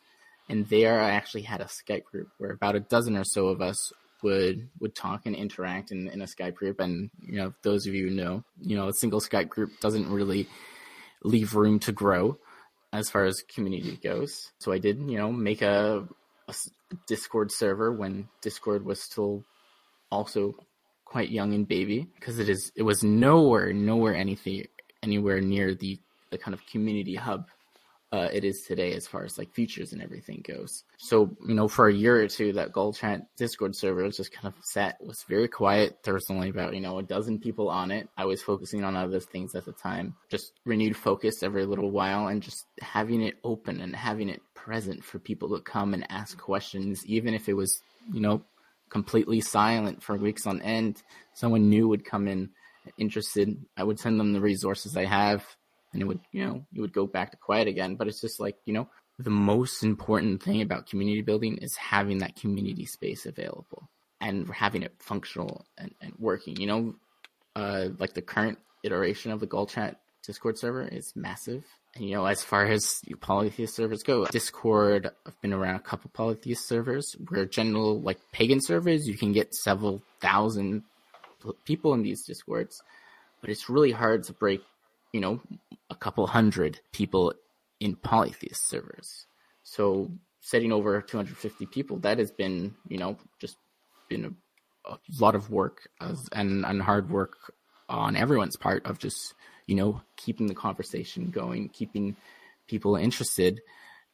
And 0.49 0.69
there 0.69 1.01
I 1.01 1.11
actually 1.11 1.43
had 1.43 1.61
a 1.61 1.65
Skype 1.65 2.05
group 2.05 2.29
where 2.39 2.53
about 2.53 2.77
a 2.77 2.81
dozen 2.81 3.17
or 3.17 3.25
so 3.25 3.49
of 3.49 3.61
us 3.61 3.93
would 4.23 4.69
would 4.81 4.95
talk 4.95 5.27
and 5.27 5.35
interact 5.35 5.91
in, 5.91 6.09
in 6.09 6.23
a 6.23 6.27
Skype 6.27 6.55
group. 6.55 6.81
And, 6.81 7.11
you 7.21 7.37
know, 7.37 7.53
those 7.63 7.87
of 7.87 7.95
you 7.95 8.09
who 8.09 8.15
know, 8.15 8.45
you 8.61 8.77
know, 8.77 8.89
a 8.89 8.93
single 8.93 9.21
Skype 9.21 9.49
group 9.49 9.81
doesn't 9.81 10.11
really 10.11 10.47
leave 11.23 11.55
room 11.55 11.79
to 11.81 11.93
grow 11.93 12.39
as 12.93 13.11
far 13.11 13.25
as 13.25 13.43
community 13.43 13.99
goes. 14.03 14.53
So 14.59 14.73
I 14.73 14.79
did, 14.79 14.99
you 14.99 15.19
know, 15.19 15.33
make 15.33 15.63
a, 15.63 16.07
a 16.49 16.55
Discord 17.07 17.51
server 17.51 17.93
when 17.93 18.29
Discord 18.41 18.85
was 18.85 19.03
still 19.03 19.45
also 20.11 20.55
quite 21.05 21.31
young 21.31 21.55
and 21.55 21.67
baby 21.67 22.07
because 22.15 22.39
it 22.39 22.49
is 22.49 22.73
it 22.77 22.83
was 22.83 23.03
nowhere 23.03 23.73
nowhere 23.73 24.15
anything 24.15 24.67
anywhere 25.07 25.41
near 25.41 25.75
the 25.75 25.99
the 26.31 26.39
kind 26.39 26.55
of 26.55 26.67
community 26.67 27.15
hub 27.15 27.47
uh, 28.13 28.29
it 28.33 28.45
is 28.45 28.63
today 28.63 28.93
as 28.93 29.07
far 29.07 29.25
as 29.25 29.37
like 29.37 29.53
features 29.53 29.93
and 29.93 30.01
everything 30.01 30.43
goes. 30.47 30.85
So, 30.97 31.37
you 31.47 31.55
know, 31.55 31.67
for 31.67 31.89
a 31.89 31.93
year 31.93 32.23
or 32.23 32.29
two, 32.29 32.53
that 32.53 32.73
Gaul 32.73 32.93
Chat 32.93 33.27
Discord 33.37 33.75
server 33.75 34.05
was 34.05 34.17
just 34.17 34.33
kind 34.33 34.47
of 34.47 34.55
sat, 34.65 34.97
was 35.05 35.25
very 35.29 35.49
quiet. 35.49 35.99
There 36.05 36.15
was 36.15 36.31
only 36.31 36.49
about, 36.49 36.75
you 36.75 36.81
know, 36.81 36.99
a 36.99 37.03
dozen 37.03 37.41
people 37.41 37.69
on 37.69 37.91
it. 37.91 38.09
I 38.17 38.25
was 38.25 38.43
focusing 38.43 38.85
on 38.85 38.95
other 38.95 39.19
things 39.19 39.55
at 39.55 39.65
the 39.65 39.73
time, 39.73 40.15
just 40.31 40.53
renewed 40.65 40.97
focus 40.97 41.43
every 41.43 41.67
little 41.67 41.91
while 41.91 42.29
and 42.29 42.43
just 42.43 42.67
having 42.81 43.23
it 43.23 43.39
open 43.43 43.81
and 43.81 43.95
having 43.95 44.29
it 44.29 44.41
present 44.55 45.05
for 45.05 45.19
people 45.19 45.49
to 45.57 45.61
come 45.61 45.93
and 45.93 46.07
ask 46.11 46.39
questions, 46.39 47.05
even 47.07 47.35
if 47.35 47.49
it 47.49 47.55
was, 47.55 47.81
you 48.13 48.21
know, 48.21 48.43
completely 48.89 49.41
silent 49.41 50.01
for 50.01 50.17
weeks 50.17 50.47
on 50.47 50.63
end. 50.63 51.03
Someone 51.35 51.69
new 51.69 51.89
would 51.89 52.05
come 52.05 52.29
in 52.29 52.51
interested. 52.99 53.57
I 53.77 53.85
would 53.85 53.99
send 53.99 54.19
them 54.19 54.33
the 54.33 54.41
resources 54.41 54.97
I 54.97 55.05
have 55.05 55.45
and 55.93 56.03
it 56.03 56.07
would, 56.07 56.21
you 56.31 56.45
know, 56.45 56.67
it 56.75 56.81
would 56.81 56.93
go 56.93 57.07
back 57.07 57.31
to 57.31 57.37
quiet 57.37 57.69
again. 57.69 57.97
But 57.97 58.09
it's 58.09 58.21
just 58.21 58.39
like, 58.39 58.57
you 58.67 58.75
know, 58.75 58.89
the 59.19 59.31
most 59.31 59.83
important 59.83 60.43
thing 60.43 60.61
about 60.61 60.87
community 60.87 61.23
building 61.23 61.57
is 61.59 61.75
having 61.77 62.19
that 62.19 62.37
community 62.37 62.85
space 62.85 63.25
available 63.25 63.89
and 64.21 64.49
having 64.51 64.83
it 64.83 64.95
functional 64.99 65.65
and, 65.79 65.95
and 66.03 66.13
working. 66.19 66.57
You 66.61 66.67
know, 66.67 66.95
uh, 67.55 67.89
like 67.99 68.13
the 68.13 68.23
current 68.23 68.59
iteration 68.85 69.33
of 69.33 69.41
the 69.41 69.47
Gaul 69.47 69.67
Chat 69.67 70.01
Discord 70.25 70.59
server 70.59 70.83
is 70.83 71.15
massive. 71.17 71.65
And, 71.95 72.05
you 72.05 72.17
know, 72.17 72.27
as 72.27 72.43
far 72.43 72.67
as 72.67 73.01
polytheist 73.21 73.75
servers 73.75 74.03
go, 74.03 74.27
Discord, 74.27 75.11
I've 75.27 75.41
been 75.41 75.55
around 75.55 75.77
a 75.77 75.81
couple 75.81 76.11
polytheist 76.13 76.69
servers 76.69 77.17
where 77.29 77.47
general, 77.47 78.03
like 78.03 78.19
pagan 78.33 78.61
servers, 78.61 79.09
you 79.09 79.17
can 79.17 79.33
get 79.33 79.55
several 79.55 80.03
thousand 80.21 80.83
people 81.65 81.95
in 81.95 82.03
these 82.03 82.25
Discords, 82.25 82.83
but 83.41 83.51
it's 83.51 83.69
really 83.69 83.93
hard 83.93 84.25
to 84.25 84.33
break 84.33 84.63
you 85.17 85.23
know, 85.23 85.41
a 85.89 85.95
couple 85.95 86.27
hundred 86.27 86.79
people 86.93 87.33
in 87.81 87.97
polytheist 87.97 88.69
servers. 88.69 89.25
So 89.63 90.11
setting 90.43 90.73
over 90.73 91.01
250 91.01 91.65
people, 91.65 91.99
that 92.01 92.19
has 92.19 92.31
been, 92.31 92.75
you 92.87 92.99
know, 92.99 93.17
just 93.39 93.57
been 94.11 94.37
a, 94.85 94.93
a 94.93 94.99
lot 95.19 95.35
of 95.35 95.51
work 95.51 95.89
as, 96.03 96.29
and, 96.33 96.67
and 96.67 96.83
hard 96.83 97.09
work 97.09 97.55
on 97.89 98.15
everyone's 98.15 98.57
part 98.57 98.85
of 98.85 98.99
just, 98.99 99.33
you 99.67 99.75
know, 99.75 100.03
keeping 100.17 100.49
the 100.49 100.55
conversation 100.55 101.31
going, 101.31 101.71
keeping 101.71 102.15
people 102.69 102.97
interested. 102.97 103.63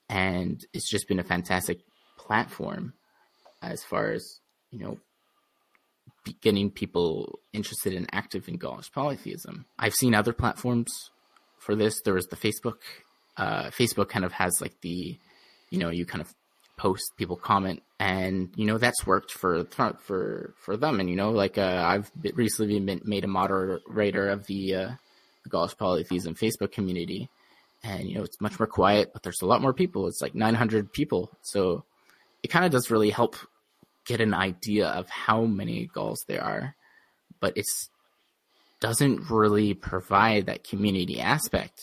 And 0.09 0.65
it's 0.73 0.89
just 0.89 1.09
been 1.09 1.19
a 1.19 1.25
fantastic 1.25 1.81
platform 2.17 2.93
as 3.61 3.83
far 3.83 4.13
as, 4.13 4.39
you 4.71 4.79
know, 4.79 4.99
getting 6.41 6.71
people 6.71 7.39
interested 7.53 7.95
and 7.95 8.09
active 8.13 8.49
in 8.49 8.57
Gaulish 8.57 8.93
polytheism. 8.93 9.67
I've 9.79 9.95
seen 9.95 10.15
other 10.15 10.33
platforms 10.33 11.11
for 11.59 11.75
this. 11.75 12.01
There 12.03 12.15
was 12.15 12.27
the 12.27 12.37
Facebook. 12.37 12.79
Uh, 13.37 13.71
Facebook 13.71 14.09
kind 14.09 14.25
of 14.25 14.33
has 14.33 14.61
like 14.61 14.81
the, 14.83 15.19
you 15.71 15.79
know, 15.79 15.89
you 15.89 16.05
kind 16.05 16.21
of 16.21 16.33
post, 16.77 17.13
people 17.17 17.37
comment, 17.37 17.83
and 18.01 18.51
you 18.57 18.67
know 18.67 18.79
that's 18.79 19.07
worked 19.07 19.31
for 19.31 19.65
for 20.01 20.55
for 20.59 20.77
them. 20.77 21.01
And 21.01 21.09
you 21.09 21.17
know, 21.17 21.31
like 21.31 21.59
uh, 21.59 21.83
I've 21.85 22.11
recently 22.35 22.79
been 22.81 23.01
made 23.05 23.25
a 23.25 23.29
moderator 23.29 24.29
of 24.29 24.47
the 24.47 24.75
uh, 24.75 24.91
the 25.45 25.49
Gaulish 25.49 25.77
polytheism 25.77 26.35
Facebook 26.35 26.73
community, 26.73 27.29
and 27.83 28.09
you 28.09 28.17
know 28.17 28.25
it's 28.25 28.41
much 28.41 28.59
more 28.59 28.67
quiet, 28.67 29.13
but 29.13 29.23
there's 29.23 29.43
a 29.43 29.47
lot 29.47 29.63
more 29.63 29.73
people. 29.73 30.07
It's 30.09 30.21
like 30.21 30.35
900 30.35 30.93
people, 30.93 31.31
so 31.43 31.85
it 32.43 32.49
kind 32.49 32.65
of 32.65 32.73
does 32.73 32.91
really 32.91 33.11
help 33.11 33.37
get 34.07 34.21
an 34.21 34.35
idea 34.35 34.89
of 34.89 35.09
how 35.09 35.45
many 35.45 35.87
Gauls 35.87 36.25
there 36.27 36.43
are, 36.43 36.75
but 37.41 37.57
it 37.57 37.67
doesn't 38.81 39.31
really 39.31 39.75
provide 39.75 40.47
that 40.47 40.65
community 40.65 41.21
aspect 41.21 41.81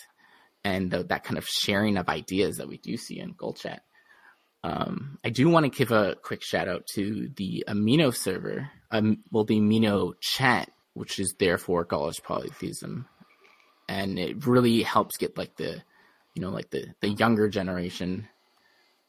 and 0.64 0.92
the, 0.92 1.04
that 1.06 1.24
kind 1.24 1.38
of 1.38 1.48
sharing 1.48 1.98
of 1.98 2.10
ideas 2.10 2.58
that 2.58 2.68
we 2.68 2.78
do 2.78 2.98
see 2.98 3.20
in 3.20 3.34
Gaul 3.34 3.54
Chat. 3.54 3.84
Um, 4.64 5.18
I 5.24 5.30
do 5.30 5.48
want 5.50 5.66
to 5.66 5.78
give 5.78 5.92
a 5.92 6.16
quick 6.22 6.44
shout 6.44 6.68
out 6.68 6.86
to 6.96 7.30
the 7.38 7.64
Amino 7.68 8.14
server, 8.14 8.70
um, 8.92 9.24
well, 9.32 9.46
the 9.46 9.60
Amino 9.60 10.14
chat, 10.20 10.70
which 10.94 11.18
is 11.20 11.34
there 11.40 11.58
for 11.58 11.86
Gaulish 11.86 12.22
polytheism, 12.22 13.08
and 13.88 14.20
it 14.20 14.46
really 14.46 14.84
helps 14.84 15.16
get 15.18 15.38
like 15.38 15.56
the, 15.56 15.82
you 16.34 16.42
know, 16.42 16.50
like 16.50 16.70
the 16.72 16.88
the 17.00 17.10
younger 17.10 17.48
generation 17.48 18.28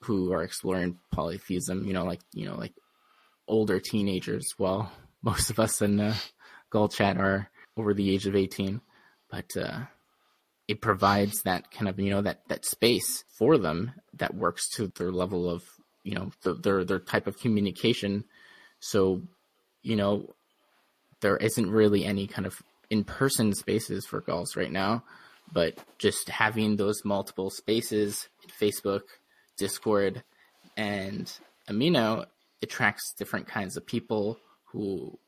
who 0.03 0.33
are 0.33 0.44
exploring 0.44 0.99
polytheism, 1.11 1.85
you 1.85 1.94
know, 1.94 2.05
like 2.05 2.20
you 2.33 2.46
know, 2.46 2.55
like 2.55 2.73
older 3.51 3.81
teenagers. 3.81 4.55
Well, 4.59 4.91
most 5.23 5.51
of 5.51 5.59
us 5.59 5.83
in 5.83 6.01
uh, 6.01 6.15
Gaul 6.71 6.89
Chat 6.89 7.19
are 7.19 7.51
over 7.77 7.93
the 7.93 8.13
age 8.13 8.27
of 8.27 8.37
18, 8.37 8.81
but 9.31 9.57
uh, 9.57 9.81
it 10.69 10.81
provides 10.81 11.43
that 11.43 11.71
kind 11.71 11.89
of, 11.89 11.99
you 11.99 12.11
know, 12.11 12.23
that, 12.23 12.41
that 12.49 12.65
space 12.65 13.25
for 13.39 13.59
them 13.59 13.93
that 14.15 14.35
works 14.35 14.69
to 14.71 14.89
their 14.97 15.13
level 15.13 15.51
of, 15.51 15.63
you 16.05 16.15
know, 16.15 16.31
the, 16.43 16.55
their, 16.55 16.85
their 16.85 16.99
type 16.99 17.27
of 17.27 17.39
communication. 17.39 18.25
So, 18.79 19.23
you 19.83 19.97
know, 19.97 20.35
there 21.21 21.37
isn't 21.37 21.71
really 21.71 22.05
any 22.05 22.27
kind 22.27 22.47
of 22.47 22.63
in-person 22.89 23.55
spaces 23.55 24.07
for 24.07 24.21
Gauls 24.21 24.57
right 24.57 24.73
now, 24.73 25.05
but 25.53 25.79
just 25.99 26.29
having 26.29 26.77
those 26.77 27.05
multiple 27.05 27.51
spaces, 27.51 28.29
Facebook, 28.61 29.03
Discord, 29.57 30.23
and 30.77 31.31
Amino 31.69 32.27
attracts 32.62 33.14
different 33.16 33.46
kinds 33.46 33.77
of 33.77 33.87
people 33.87 34.38
who 34.66 35.18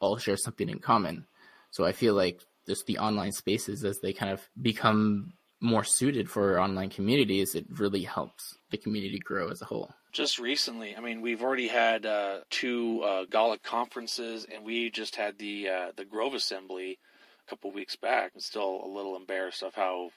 all 0.00 0.16
share 0.16 0.36
something 0.36 0.68
in 0.68 0.78
common. 0.78 1.26
So 1.70 1.84
I 1.84 1.92
feel 1.92 2.14
like 2.14 2.40
just 2.66 2.86
the 2.86 2.98
online 2.98 3.32
spaces 3.32 3.84
as 3.84 4.00
they 4.00 4.12
kind 4.12 4.32
of 4.32 4.40
become 4.60 5.34
more 5.60 5.84
suited 5.84 6.30
for 6.30 6.58
online 6.60 6.90
communities, 6.90 7.54
it 7.54 7.66
really 7.70 8.02
helps 8.02 8.56
the 8.70 8.78
community 8.78 9.18
grow 9.18 9.50
as 9.50 9.60
a 9.60 9.66
whole. 9.66 9.92
Just 10.12 10.38
recently, 10.38 10.96
I 10.96 11.00
mean, 11.00 11.20
we've 11.20 11.42
already 11.42 11.68
had 11.68 12.06
uh, 12.06 12.40
two 12.50 13.02
uh, 13.02 13.26
Gallic 13.30 13.62
conferences, 13.62 14.46
and 14.52 14.64
we 14.64 14.90
just 14.90 15.16
had 15.16 15.38
the 15.38 15.68
uh, 15.68 15.92
the 15.96 16.04
Grove 16.04 16.34
Assembly 16.34 16.98
a 17.46 17.50
couple 17.50 17.70
weeks 17.70 17.94
back. 17.94 18.32
I'm 18.34 18.40
still 18.40 18.82
a 18.84 18.88
little 18.88 19.16
embarrassed 19.16 19.62
of 19.62 19.74
how 19.74 20.10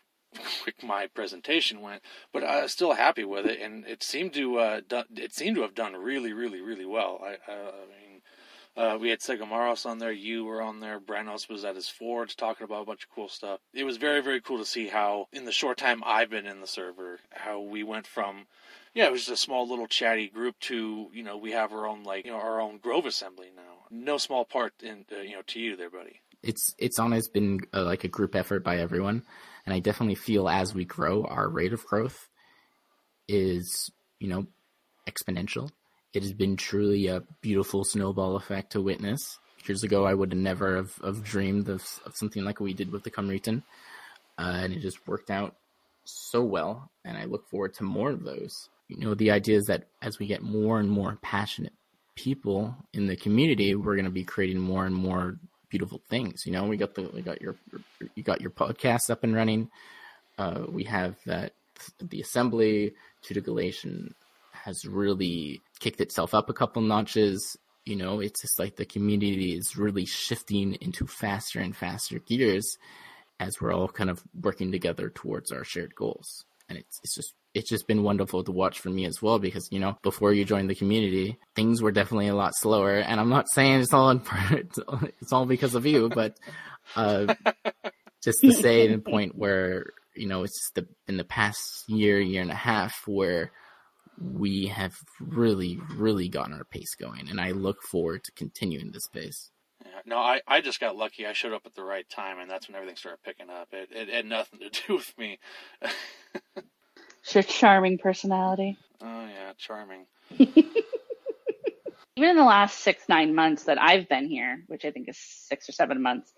quick 0.63 0.83
my 0.83 1.07
presentation 1.07 1.81
went, 1.81 2.01
but 2.31 2.43
I 2.43 2.61
was 2.63 2.71
still 2.71 2.93
happy 2.93 3.23
with 3.23 3.45
it, 3.45 3.61
and 3.61 3.85
it 3.85 4.03
seemed 4.03 4.33
to 4.33 4.57
uh, 4.57 4.81
do, 4.87 5.03
it 5.15 5.33
seemed 5.33 5.55
to 5.57 5.61
have 5.61 5.75
done 5.75 5.95
really, 5.95 6.33
really, 6.33 6.61
really 6.61 6.85
well. 6.85 7.21
I, 7.23 7.51
I 7.51 7.55
mean, 7.55 8.21
uh, 8.75 8.97
we 8.99 9.09
had 9.09 9.19
Segamaros 9.19 9.85
on 9.85 9.99
there, 9.99 10.11
you 10.11 10.45
were 10.45 10.61
on 10.61 10.79
there, 10.79 10.99
Branos 10.99 11.47
was 11.47 11.63
at 11.63 11.75
his 11.75 11.89
forge 11.89 12.35
talking 12.35 12.65
about 12.65 12.83
a 12.83 12.85
bunch 12.85 13.03
of 13.03 13.11
cool 13.13 13.29
stuff. 13.29 13.59
It 13.73 13.83
was 13.83 13.97
very, 13.97 14.21
very 14.21 14.41
cool 14.41 14.57
to 14.57 14.65
see 14.65 14.87
how, 14.87 15.27
in 15.31 15.45
the 15.45 15.51
short 15.51 15.77
time 15.77 16.03
I've 16.05 16.29
been 16.29 16.47
in 16.47 16.61
the 16.61 16.67
server, 16.67 17.19
how 17.31 17.61
we 17.61 17.83
went 17.83 18.07
from 18.07 18.45
yeah, 18.93 19.07
it 19.07 19.11
was 19.11 19.21
just 19.25 19.31
a 19.31 19.37
small 19.37 19.67
little 19.67 19.87
chatty 19.87 20.29
group 20.29 20.59
to, 20.61 21.09
you 21.13 21.23
know, 21.23 21.37
we 21.37 21.51
have 21.51 21.73
our 21.73 21.87
own 21.87 22.03
like, 22.03 22.25
you 22.25 22.31
know, 22.31 22.37
our 22.37 22.61
own 22.61 22.77
Grove 22.77 23.05
assembly 23.05 23.47
now. 23.55 23.61
No 23.89 24.17
small 24.17 24.45
part 24.45 24.73
in, 24.81 25.05
uh, 25.11 25.21
you 25.21 25.31
know, 25.31 25.41
to 25.47 25.59
you 25.59 25.75
there, 25.75 25.89
buddy. 25.89 26.21
It's 26.41 26.75
it's 26.77 26.99
always 26.99 27.27
been 27.27 27.61
uh, 27.73 27.83
like 27.83 28.03
a 28.03 28.07
group 28.07 28.35
effort 28.35 28.63
by 28.63 28.77
everyone. 28.77 29.23
And 29.65 29.73
I 29.73 29.79
definitely 29.79 30.15
feel 30.15 30.49
as 30.49 30.73
we 30.73 30.85
grow, 30.85 31.23
our 31.23 31.47
rate 31.47 31.73
of 31.73 31.85
growth 31.85 32.27
is, 33.27 33.91
you 34.19 34.27
know, 34.27 34.45
exponential. 35.07 35.69
It 36.13 36.23
has 36.23 36.33
been 36.33 36.57
truly 36.57 37.07
a 37.07 37.23
beautiful 37.41 37.83
snowball 37.83 38.35
effect 38.35 38.73
to 38.73 38.81
witness. 38.81 39.39
Years 39.65 39.83
ago, 39.83 40.05
I 40.05 40.13
would 40.13 40.35
never 40.35 40.75
have, 40.75 40.95
have 41.03 41.23
dreamed 41.23 41.69
of, 41.69 41.83
of, 42.05 42.15
something 42.15 42.43
like 42.43 42.59
we 42.59 42.73
did 42.73 42.91
with 42.91 43.03
the 43.03 43.11
Cumritan. 43.11 43.63
Uh, 44.37 44.59
and 44.63 44.73
it 44.73 44.81
just 44.81 45.07
worked 45.07 45.31
out 45.31 45.55
so 46.03 46.43
well. 46.43 46.91
And 47.05 47.17
I 47.17 47.25
look 47.25 47.47
forward 47.49 47.73
to 47.75 47.83
more 47.83 48.11
of 48.11 48.23
those. 48.23 48.69
You 48.89 48.97
know, 48.97 49.13
the 49.15 49.31
idea 49.31 49.57
is 49.57 49.65
that 49.65 49.87
as 50.01 50.19
we 50.19 50.27
get 50.27 50.41
more 50.41 50.79
and 50.79 50.89
more 50.89 51.17
passionate 51.21 51.73
people 52.15 52.75
in 52.93 53.07
the 53.07 53.15
community, 53.15 53.73
we're 53.73 53.95
going 53.95 54.05
to 54.05 54.11
be 54.11 54.25
creating 54.25 54.59
more 54.59 54.85
and 54.85 54.93
more 54.93 55.39
beautiful 55.73 56.03
things. 56.07 56.45
You 56.45 56.51
know, 56.51 56.65
we 56.65 56.77
got 56.77 56.93
the 56.93 57.09
we 57.11 57.23
got 57.23 57.41
your 57.41 57.55
you 58.13 58.21
got 58.21 58.41
your 58.41 58.51
podcast 58.51 59.09
up 59.09 59.23
and 59.23 59.33
running. 59.33 59.71
Uh, 60.37 60.65
we 60.69 60.83
have 60.83 61.15
that 61.25 61.53
the 61.99 62.21
assembly 62.21 62.93
Tauta 63.23 63.43
Galation 63.43 64.13
has 64.51 64.85
really 64.85 65.61
kicked 65.79 65.99
itself 65.99 66.35
up 66.35 66.47
a 66.47 66.53
couple 66.53 66.83
notches. 66.83 67.57
You 67.85 67.95
know, 67.95 68.19
it's 68.19 68.41
just 68.41 68.59
like 68.59 68.75
the 68.75 68.85
community 68.85 69.55
is 69.55 69.75
really 69.75 70.05
shifting 70.05 70.77
into 70.79 71.07
faster 71.07 71.59
and 71.59 71.75
faster 71.75 72.19
gears. 72.19 72.77
as 73.39 73.59
we're 73.59 73.73
all 73.73 73.87
kind 73.87 74.11
of 74.11 74.21
working 74.39 74.71
together 74.71 75.09
towards 75.09 75.51
our 75.51 75.63
shared 75.63 75.95
goals. 75.95 76.45
And 76.69 76.77
it's 76.77 76.99
it's 77.03 77.15
just 77.15 77.33
it's 77.53 77.69
just 77.69 77.87
been 77.87 78.03
wonderful 78.03 78.43
to 78.43 78.51
watch 78.51 78.79
for 78.79 78.89
me 78.89 79.05
as 79.05 79.21
well 79.21 79.39
because 79.39 79.67
you 79.71 79.79
know 79.79 79.97
before 80.01 80.33
you 80.33 80.45
joined 80.45 80.69
the 80.69 80.75
community 80.75 81.37
things 81.55 81.81
were 81.81 81.91
definitely 81.91 82.27
a 82.27 82.35
lot 82.35 82.53
slower 82.55 82.95
and 82.95 83.19
i'm 83.19 83.29
not 83.29 83.49
saying 83.49 83.79
it's 83.79 83.93
all 83.93 84.09
in 84.09 84.19
part 84.19 84.67
it's 85.21 85.31
all 85.31 85.45
because 85.45 85.75
of 85.75 85.85
you 85.85 86.09
but 86.09 86.37
uh 86.95 87.33
just 88.23 88.39
to 88.41 88.51
say 88.51 88.91
a 88.91 88.97
point 88.97 89.35
where 89.35 89.85
you 90.15 90.27
know 90.27 90.43
it's 90.43 90.71
the 90.75 90.87
in 91.07 91.17
the 91.17 91.23
past 91.23 91.83
year 91.87 92.19
year 92.19 92.41
and 92.41 92.51
a 92.51 92.55
half 92.55 92.95
where 93.05 93.51
we 94.19 94.67
have 94.67 94.93
really 95.19 95.79
really 95.95 96.29
gotten 96.29 96.53
our 96.53 96.65
pace 96.65 96.95
going 96.99 97.29
and 97.29 97.39
i 97.39 97.51
look 97.51 97.81
forward 97.81 98.23
to 98.23 98.31
continuing 98.33 98.91
this 98.91 99.07
pace 99.07 99.49
yeah, 99.85 99.99
no, 100.05 100.17
I, 100.17 100.39
I 100.47 100.61
just 100.61 100.79
got 100.79 100.95
lucky. 100.95 101.27
I 101.27 101.33
showed 101.33 101.51
up 101.51 101.65
at 101.65 101.75
the 101.75 101.83
right 101.83 102.07
time, 102.09 102.39
and 102.39 102.49
that's 102.49 102.69
when 102.69 102.75
everything 102.75 102.95
started 102.95 103.21
picking 103.21 103.49
up. 103.49 103.67
It, 103.73 103.89
it 103.91 104.07
had 104.07 104.25
nothing 104.25 104.59
to 104.59 104.69
do 104.87 104.95
with 104.95 105.13
me. 105.17 105.39
It's 107.23 107.33
your 107.35 107.43
charming 107.43 107.97
personality. 107.97 108.77
Oh 109.01 109.25
yeah, 109.25 109.53
charming. 109.57 110.05
Even 112.15 112.29
in 112.29 112.35
the 112.35 112.43
last 112.43 112.79
six, 112.79 113.09
nine 113.09 113.33
months 113.33 113.63
that 113.63 113.81
I've 113.81 114.07
been 114.07 114.27
here, 114.27 114.63
which 114.67 114.85
I 114.85 114.91
think 114.91 115.09
is 115.09 115.17
six 115.17 115.67
or 115.67 115.71
seven 115.71 116.01
months, 116.01 116.31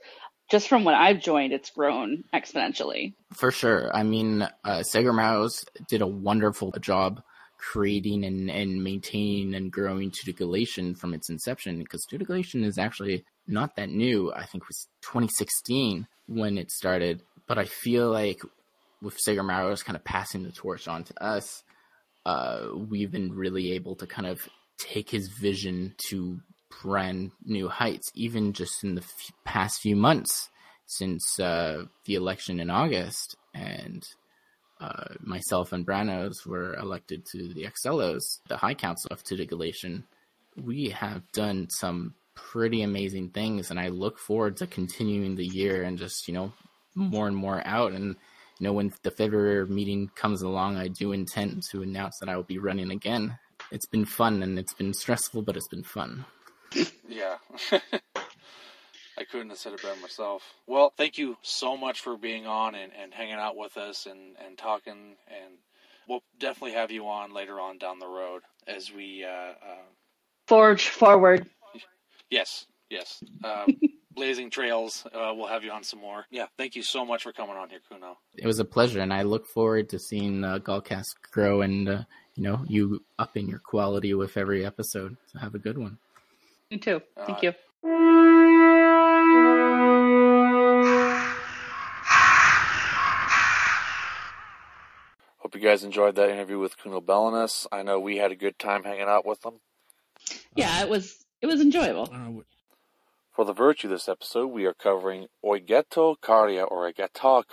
just 0.50 0.70
from 0.70 0.84
when 0.84 0.96
I've 0.96 1.20
joined, 1.20 1.52
it's 1.54 1.72
grown 1.72 2.24
exponentially. 2.34 3.14
For 3.34 3.52
sure. 3.52 3.94
I 3.94 4.04
mean, 4.04 4.44
uh, 4.44 4.84
Sega 4.94 5.14
Mouse 5.14 5.66
did 5.90 6.02
a 6.02 6.08
wonderful 6.08 6.72
job 6.80 7.22
creating 7.58 8.24
and, 8.24 8.50
and 8.50 8.84
maintaining 8.84 9.56
and 9.56 9.72
growing 9.72 10.12
Tauta 10.12 10.36
Galation 10.36 10.94
from 10.94 11.14
its 11.14 11.30
inception 11.30 11.80
because 11.80 12.06
Tauta 12.06 12.26
Galation 12.26 12.64
is 12.64 12.78
actually 12.78 13.26
not 13.48 13.76
that 13.76 13.90
new. 13.90 14.32
I 14.34 14.46
think 14.46 14.64
it 14.64 14.70
was 14.70 14.88
2016 15.02 16.08
when 16.28 16.58
it 16.58 16.72
started. 16.72 17.24
But 17.48 17.58
I 17.58 17.66
feel 17.66 18.12
like 18.12 18.42
with 19.06 19.18
Sega 19.24 19.46
Mario's 19.46 19.84
kind 19.84 19.96
of 19.96 20.04
passing 20.04 20.44
the 20.44 20.52
torch 20.52 20.88
on 20.88 21.04
to 21.04 21.24
us, 21.24 21.64
uh, 22.26 22.70
we've 22.76 23.12
been 23.12 23.34
really 23.34 23.74
able 23.74 23.96
to 23.98 24.08
kind 24.08 24.28
of 24.28 24.50
take 24.80 25.12
his 25.12 25.30
vision 25.30 25.94
to 26.10 26.40
brand 26.82 27.32
new 27.46 27.70
heights, 27.70 28.12
even 28.16 28.52
just 28.52 28.84
in 28.84 28.96
the 28.96 29.02
f- 29.02 29.32
past 29.46 29.80
few 29.80 29.96
months 29.96 30.50
since 30.88 31.40
uh, 31.40 31.86
the 32.06 32.16
election 32.16 32.60
in 32.60 32.70
August, 32.72 33.36
and 33.54 34.04
uh, 34.82 35.14
myself 35.22 35.72
and 35.72 35.86
Branos 35.86 36.46
were 36.46 36.74
elected 36.76 37.26
to 37.32 37.54
the 37.54 37.66
Excellos, 37.66 38.40
the 38.50 38.58
High 38.58 38.74
Council 38.74 39.10
of 39.12 39.24
Tauta 39.24 39.48
Galation. 39.48 40.04
We 40.58 40.90
have 40.90 41.32
done 41.32 41.68
some 41.70 42.16
pretty 42.34 42.82
amazing 42.82 43.30
things, 43.30 43.70
and 43.70 43.80
I 43.80 43.90
look 43.90 44.18
forward 44.18 44.58
to 44.58 44.68
continuing 44.68 45.36
the 45.36 45.46
year 45.46 45.84
and 45.84 45.98
just 45.98 46.28
you 46.28 46.34
know 46.34 46.54
more 46.96 47.28
and 47.28 47.36
more 47.36 47.62
out 47.66 47.92
and 47.92 48.16
you 48.60 48.64
know, 48.66 48.74
when 48.74 48.94
the 49.04 49.12
February 49.12 49.68
meeting 49.68 50.10
comes 50.16 50.42
along, 50.42 50.78
I 50.78 50.88
do 50.88 51.12
intend 51.12 51.64
to 51.72 51.82
announce 51.82 52.20
that 52.20 52.30
I 52.30 52.36
will 52.36 52.44
be 52.44 52.58
running 52.58 52.92
again. 52.92 53.38
It's 53.72 53.86
been 53.86 54.06
fun 54.06 54.44
and 54.44 54.58
it's 54.58 54.74
been 54.74 54.94
stressful, 54.94 55.42
but 55.42 55.58
it's 55.58 55.68
been 55.68 55.84
fun. 55.84 56.26
Yeah. 57.08 57.38
I 59.18 59.24
couldn't 59.24 59.50
have 59.50 59.58
said 59.58 59.74
it 59.74 59.82
better 59.82 60.00
myself. 60.02 60.44
Well, 60.68 60.94
thank 60.98 61.18
you 61.18 61.38
so 61.42 61.78
much 61.78 62.02
for 62.02 62.18
being 62.18 62.48
on 62.48 62.76
and, 62.76 62.92
and 63.02 63.14
hanging 63.14 63.36
out 63.36 63.56
with 63.56 63.78
us 63.78 64.06
and, 64.06 64.36
and 64.46 64.58
talking. 64.58 65.16
And 65.28 65.56
we'll 66.08 66.24
definitely 66.38 66.74
have 66.74 66.92
you 66.92 67.08
on 67.08 67.34
later 67.34 67.60
on 67.60 67.78
down 67.78 68.00
the 68.00 68.08
road 68.08 68.44
as 68.68 68.92
we 68.92 69.24
uh, 69.24 69.28
uh, 69.30 69.86
forge 70.48 70.88
forward. 70.90 71.50
Yes, 72.30 72.66
yes. 72.90 73.24
Uh, 73.44 73.66
Blazing 74.16 74.50
Trails. 74.50 75.06
Uh, 75.14 75.34
we'll 75.36 75.48
have 75.48 75.64
you 75.64 75.72
on 75.72 75.84
some 75.84 76.00
more. 76.00 76.26
Yeah, 76.32 76.46
thank 76.58 76.76
you 76.76 76.84
so 76.84 77.06
much 77.06 77.24
for 77.24 77.34
coming 77.34 77.56
on 77.58 77.70
here, 77.70 77.80
Kuno. 77.90 78.18
It 78.36 78.48
was 78.48 78.60
a 78.60 78.66
pleasure, 78.66 79.02
and 79.02 79.14
I 79.14 79.24
look 79.24 79.46
forward 79.46 79.90
to 79.90 80.00
seeing 80.00 80.44
uh, 80.44 80.60
Gallcast 80.60 81.16
grow 81.32 81.62
and 81.62 81.88
uh, 81.88 82.04
you 82.36 82.44
know 82.44 82.64
you 82.68 83.04
up 83.20 83.36
in 83.38 83.48
your 83.48 83.60
quality 83.60 84.14
with 84.14 84.38
every 84.38 84.66
episode. 84.66 85.18
So 85.28 85.40
have 85.40 85.54
a 85.56 85.60
good 85.60 85.78
one. 85.78 85.98
Me 86.72 86.78
too. 86.78 87.02
Thank 87.26 87.44
you. 87.44 87.54
Hope 95.40 95.54
you 95.54 95.62
guys 95.62 95.84
enjoyed 95.84 96.16
that 96.16 96.30
interview 96.30 96.58
with 96.58 96.78
Kuno 96.78 97.02
Belinus. 97.02 97.68
I 97.72 97.84
know 97.84 98.00
we 98.00 98.18
had 98.18 98.32
a 98.32 98.36
good 98.36 98.58
time 98.58 98.84
hanging 98.84 99.04
out 99.04 99.26
with 99.26 99.42
them. 99.42 99.60
Yeah, 100.56 100.82
it 100.82 100.90
was 100.90 101.26
it 101.42 101.48
was 101.48 101.62
enjoyable. 101.62 102.10
Uh, 102.12 102.42
For 103.36 103.44
the 103.44 103.52
virtue 103.52 103.90
this 103.90 104.08
episode, 104.08 104.48
we 104.48 104.66
are 104.66 104.74
covering 104.74 105.28
Oigeto 105.44 106.16
Caria 106.22 106.64
or 106.64 106.90
Oigeta. 106.90 107.44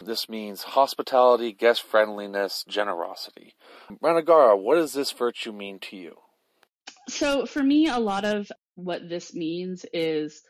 This 0.00 0.28
means 0.28 0.62
hospitality, 0.62 1.52
guest 1.52 1.82
friendliness, 1.82 2.64
generosity. 2.68 3.56
Brenagara, 3.90 4.56
what 4.56 4.76
does 4.76 4.92
this 4.92 5.10
virtue 5.10 5.50
mean 5.50 5.80
to 5.80 5.96
you? 5.96 6.14
So 7.08 7.44
for 7.44 7.60
me, 7.60 7.88
a 7.88 7.98
lot 7.98 8.24
of 8.24 8.52
what 8.76 9.08
this 9.08 9.34
means 9.34 9.84
is 9.92 10.42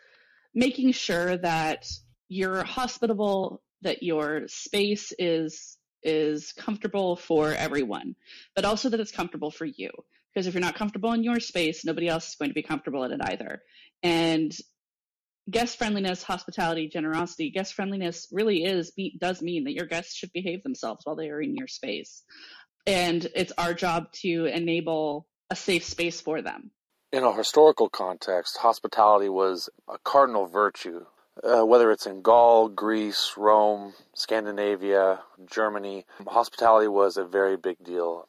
making 0.54 0.92
sure 0.92 1.38
that 1.38 1.86
you're 2.28 2.62
hospitable, 2.62 3.62
that 3.80 4.02
your 4.02 4.46
space 4.46 5.10
is 5.18 5.78
is 6.02 6.52
comfortable 6.52 7.16
for 7.16 7.50
everyone, 7.52 8.14
but 8.54 8.66
also 8.66 8.90
that 8.90 9.00
it's 9.00 9.10
comfortable 9.10 9.50
for 9.50 9.64
you. 9.64 9.90
Because 10.36 10.46
if 10.46 10.52
you're 10.52 10.60
not 10.60 10.74
comfortable 10.74 11.14
in 11.14 11.24
your 11.24 11.40
space, 11.40 11.82
nobody 11.82 12.08
else 12.08 12.28
is 12.28 12.34
going 12.34 12.50
to 12.50 12.54
be 12.54 12.62
comfortable 12.62 13.04
in 13.04 13.12
it 13.12 13.20
either. 13.22 13.62
And 14.06 14.56
guest 15.50 15.78
friendliness, 15.78 16.22
hospitality, 16.22 16.88
generosity, 16.88 17.50
guest 17.50 17.74
friendliness 17.74 18.28
really 18.30 18.62
is 18.62 18.92
does 19.18 19.42
mean 19.42 19.64
that 19.64 19.72
your 19.72 19.86
guests 19.86 20.14
should 20.14 20.32
behave 20.32 20.62
themselves 20.62 21.00
while 21.04 21.16
they 21.16 21.28
are 21.28 21.40
in 21.40 21.56
your 21.56 21.66
space. 21.66 22.22
And 22.86 23.26
it's 23.34 23.52
our 23.58 23.74
job 23.74 24.12
to 24.22 24.44
enable 24.44 25.26
a 25.50 25.56
safe 25.56 25.82
space 25.82 26.20
for 26.20 26.40
them. 26.40 26.70
In 27.12 27.24
a 27.24 27.32
historical 27.32 27.88
context, 27.88 28.58
hospitality 28.58 29.28
was 29.28 29.68
a 29.88 29.98
cardinal 30.04 30.46
virtue. 30.46 31.06
Uh, 31.42 31.66
whether 31.66 31.90
it's 31.90 32.06
in 32.06 32.22
Gaul, 32.22 32.68
Greece, 32.68 33.32
Rome, 33.36 33.92
Scandinavia, 34.14 35.20
Germany, 35.50 36.06
hospitality 36.28 36.86
was 36.86 37.16
a 37.16 37.24
very 37.24 37.56
big 37.56 37.76
deal. 37.84 38.28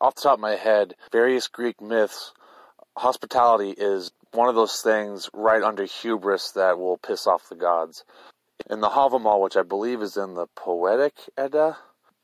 Off 0.00 0.14
the 0.14 0.22
top 0.22 0.34
of 0.34 0.40
my 0.40 0.56
head, 0.56 0.94
various 1.12 1.46
Greek 1.46 1.80
myths, 1.80 2.32
hospitality 2.96 3.70
is 3.70 4.10
one 4.32 4.48
of 4.48 4.54
those 4.54 4.80
things 4.80 5.28
right 5.32 5.62
under 5.62 5.84
hubris 5.84 6.52
that 6.52 6.78
will 6.78 6.98
piss 6.98 7.26
off 7.26 7.48
the 7.48 7.56
gods. 7.56 8.04
In 8.68 8.80
the 8.80 8.90
Havamal, 8.90 9.42
which 9.42 9.56
I 9.56 9.62
believe 9.62 10.02
is 10.02 10.16
in 10.16 10.34
the 10.34 10.46
Poetic 10.54 11.14
Edda, 11.36 11.78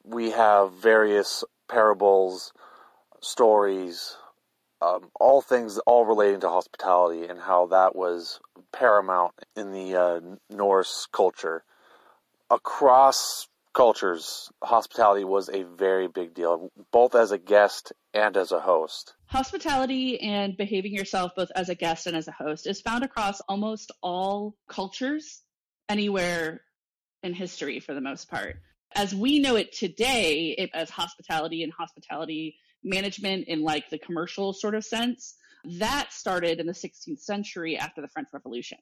we 0.04 0.30
have 0.30 0.72
various 0.74 1.42
parables, 1.68 2.52
stories, 3.20 4.16
um, 4.80 5.10
all 5.18 5.40
things 5.40 5.78
all 5.78 6.04
relating 6.04 6.40
to 6.40 6.48
hospitality 6.48 7.26
and 7.26 7.40
how 7.40 7.66
that 7.66 7.96
was 7.96 8.40
paramount 8.72 9.32
in 9.56 9.72
the 9.72 9.96
uh, 9.96 10.20
Norse 10.50 11.08
culture. 11.10 11.64
Across 12.50 13.48
cultures, 13.74 14.50
hospitality 14.62 15.24
was 15.24 15.48
a 15.48 15.64
very 15.64 16.06
big 16.06 16.34
deal, 16.34 16.70
both 16.92 17.14
as 17.14 17.32
a 17.32 17.38
guest 17.38 17.92
and 18.14 18.36
as 18.36 18.52
a 18.52 18.60
host. 18.60 19.15
Hospitality 19.28 20.20
and 20.20 20.56
behaving 20.56 20.94
yourself 20.94 21.32
both 21.34 21.50
as 21.56 21.68
a 21.68 21.74
guest 21.74 22.06
and 22.06 22.16
as 22.16 22.28
a 22.28 22.32
host 22.32 22.66
is 22.66 22.80
found 22.80 23.02
across 23.02 23.40
almost 23.48 23.90
all 24.00 24.56
cultures 24.68 25.42
anywhere 25.88 26.60
in 27.24 27.34
history 27.34 27.80
for 27.80 27.92
the 27.92 28.00
most 28.00 28.30
part. 28.30 28.56
As 28.94 29.14
we 29.14 29.40
know 29.40 29.56
it 29.56 29.72
today, 29.72 30.54
it, 30.56 30.70
as 30.72 30.90
hospitality 30.90 31.64
and 31.64 31.72
hospitality 31.72 32.56
management 32.84 33.48
in 33.48 33.62
like 33.62 33.90
the 33.90 33.98
commercial 33.98 34.52
sort 34.52 34.76
of 34.76 34.84
sense, 34.84 35.34
that 35.64 36.12
started 36.12 36.60
in 36.60 36.66
the 36.66 36.72
16th 36.72 37.20
century 37.20 37.76
after 37.76 38.00
the 38.00 38.08
French 38.08 38.28
Revolution. 38.32 38.78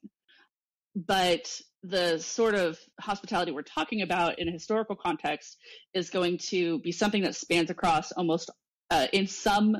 But 0.95 1.59
the 1.81 2.19
sort 2.19 2.53
of 2.53 2.77
hospitality 3.01 3.51
we're 3.51 3.63
talking 3.63 4.03
about 4.03 4.37
in 4.37 4.47
a 4.47 4.51
historical 4.51 4.95
context 4.95 5.57
is 5.95 6.11
going 6.11 6.37
to 6.37 6.79
be 6.79 6.91
something 6.91 7.23
that 7.23 7.35
spans 7.35 7.71
across 7.71 8.11
almost 8.11 8.51
uh, 8.91 9.07
in 9.11 9.25
some 9.27 9.75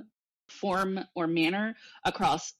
form 0.47 0.99
or 1.15 1.27
manner 1.27 1.75
across 2.03 2.53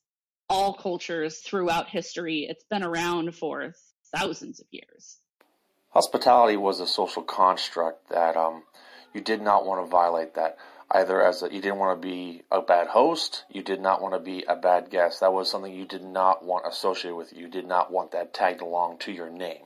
all 0.50 0.74
cultures 0.74 1.40
throughout 1.40 1.90
history. 1.90 2.46
It's 2.50 2.64
been 2.64 2.84
around 2.84 3.36
for 3.36 3.74
thousands 4.16 4.60
of 4.60 4.68
years. 4.72 5.18
Hospitality 5.90 6.58
was 6.58 6.80
a 6.80 6.88
social 6.88 7.24
construct 7.24 8.10
that 8.10 8.36
um, 8.36 8.64
you 9.14 9.22
did 9.22 9.42
not 9.42 9.66
want 9.66 9.86
to 9.86 9.90
violate 9.90 10.36
that. 10.36 10.58
Either 10.92 11.22
as 11.22 11.42
a, 11.42 11.46
you 11.52 11.62
didn't 11.62 11.80
want 11.80 12.00
to 12.00 12.08
be 12.08 12.44
a 12.52 12.62
bad 12.62 12.88
host, 12.88 13.44
you 13.50 13.64
did 13.64 13.82
not 13.82 14.02
want 14.02 14.14
to 14.14 14.20
be 14.20 14.44
a 14.48 14.56
bad 14.56 14.92
guest. 14.92 15.22
That 15.22 15.34
was 15.34 15.50
something 15.50 15.74
you 15.74 15.86
did 15.86 16.04
not 16.04 16.46
want 16.46 16.68
associated 16.68 17.16
with 17.16 17.34
you. 17.34 17.44
You 17.44 17.48
did 17.48 17.66
not 17.66 17.92
want 17.92 18.12
that 18.12 18.34
tagged 18.34 18.62
along 18.62 19.00
to 19.00 19.12
your 19.12 19.30
name. 19.30 19.64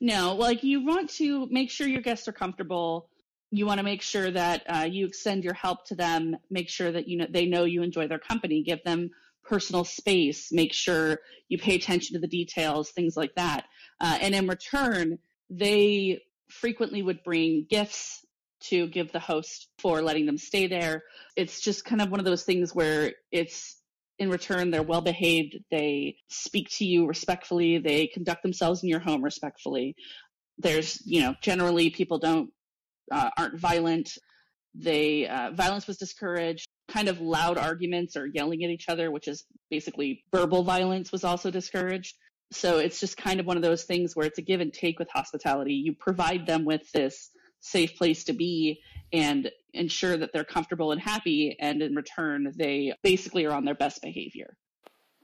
No, 0.00 0.34
like 0.34 0.64
you 0.64 0.84
want 0.84 1.10
to 1.10 1.46
make 1.46 1.70
sure 1.70 1.86
your 1.86 2.02
guests 2.02 2.26
are 2.28 2.32
comfortable. 2.32 3.08
You 3.50 3.66
want 3.66 3.78
to 3.78 3.84
make 3.84 4.02
sure 4.02 4.30
that 4.30 4.62
uh, 4.68 4.88
you 4.90 5.06
extend 5.06 5.44
your 5.44 5.54
help 5.54 5.86
to 5.86 5.94
them. 5.94 6.36
Make 6.50 6.68
sure 6.68 6.90
that 6.90 7.08
you 7.08 7.16
know 7.16 7.26
they 7.28 7.46
know 7.46 7.64
you 7.64 7.82
enjoy 7.82 8.08
their 8.08 8.18
company. 8.18 8.62
Give 8.62 8.82
them 8.84 9.10
personal 9.44 9.84
space. 9.84 10.50
Make 10.52 10.72
sure 10.72 11.20
you 11.48 11.58
pay 11.58 11.76
attention 11.76 12.14
to 12.14 12.20
the 12.20 12.26
details, 12.26 12.90
things 12.90 13.16
like 13.16 13.34
that. 13.36 13.66
Uh, 14.00 14.18
and 14.20 14.34
in 14.34 14.46
return, 14.46 15.18
they 15.48 16.22
frequently 16.48 17.02
would 17.02 17.22
bring 17.22 17.66
gifts 17.68 18.24
to 18.58 18.88
give 18.88 19.12
the 19.12 19.20
host 19.20 19.68
for 19.78 20.02
letting 20.02 20.26
them 20.26 20.38
stay 20.38 20.66
there. 20.66 21.04
It's 21.36 21.60
just 21.60 21.84
kind 21.84 22.00
of 22.00 22.10
one 22.10 22.20
of 22.20 22.26
those 22.26 22.42
things 22.42 22.74
where 22.74 23.12
it's 23.30 23.76
in 24.18 24.30
return 24.30 24.70
they're 24.70 24.82
well 24.82 25.02
behaved, 25.02 25.58
they 25.70 26.16
speak 26.28 26.68
to 26.70 26.84
you 26.84 27.06
respectfully, 27.06 27.78
they 27.78 28.06
conduct 28.06 28.42
themselves 28.42 28.82
in 28.82 28.88
your 28.88 29.00
home 29.00 29.22
respectfully. 29.22 29.94
There's, 30.58 31.02
you 31.04 31.20
know, 31.20 31.34
generally 31.42 31.90
people 31.90 32.18
don't 32.18 32.50
uh, 33.10 33.30
aren't 33.36 33.58
violent. 33.58 34.10
They 34.74 35.26
uh, 35.26 35.52
violence 35.52 35.86
was 35.86 35.96
discouraged. 35.96 36.66
Kind 36.88 37.08
of 37.08 37.20
loud 37.20 37.58
arguments 37.58 38.16
or 38.16 38.26
yelling 38.26 38.62
at 38.64 38.70
each 38.70 38.88
other, 38.88 39.10
which 39.10 39.28
is 39.28 39.44
basically 39.70 40.24
verbal 40.32 40.62
violence, 40.62 41.10
was 41.10 41.24
also 41.24 41.50
discouraged. 41.50 42.16
So 42.52 42.78
it's 42.78 43.00
just 43.00 43.16
kind 43.16 43.40
of 43.40 43.46
one 43.46 43.56
of 43.56 43.62
those 43.62 43.84
things 43.84 44.14
where 44.14 44.26
it's 44.26 44.38
a 44.38 44.42
give 44.42 44.60
and 44.60 44.72
take 44.72 44.98
with 44.98 45.08
hospitality. 45.10 45.74
You 45.74 45.94
provide 45.94 46.46
them 46.46 46.64
with 46.64 46.90
this 46.92 47.30
safe 47.60 47.96
place 47.96 48.24
to 48.24 48.32
be 48.32 48.80
and 49.12 49.50
ensure 49.72 50.16
that 50.16 50.32
they're 50.32 50.44
comfortable 50.44 50.92
and 50.92 51.00
happy, 51.00 51.56
and 51.60 51.82
in 51.82 51.94
return, 51.94 52.52
they 52.56 52.92
basically 53.02 53.44
are 53.46 53.52
on 53.52 53.64
their 53.64 53.74
best 53.74 54.02
behavior. 54.02 54.56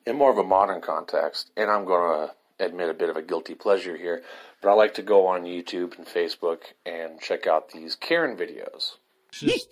In 0.07 0.16
more 0.16 0.30
of 0.30 0.39
a 0.39 0.45
modern 0.45 0.80
context, 0.80 1.51
and 1.57 1.70
I'm 1.70 1.85
going 1.85 2.28
to 2.28 2.64
admit 2.64 2.91
a 2.91 2.95
bit 2.95 3.09
of 3.09 3.16
a 3.16 3.22
guilty 3.22 3.55
pleasure 3.55 3.97
here, 3.97 4.22
but 4.63 4.71
I 4.71 4.75
like 4.75 4.95
to 4.95 5.03
go 5.03 5.27
on 5.27 5.43
YouTube 5.43 5.99
and 5.99 6.07
Facebook 6.07 6.61
and 6.87 7.21
check 7.21 7.47
out 7.47 7.71
these 7.71 7.95
Karen 7.95 8.37
videos. 8.37 8.93
It's, 9.31 9.41
just, 9.41 9.69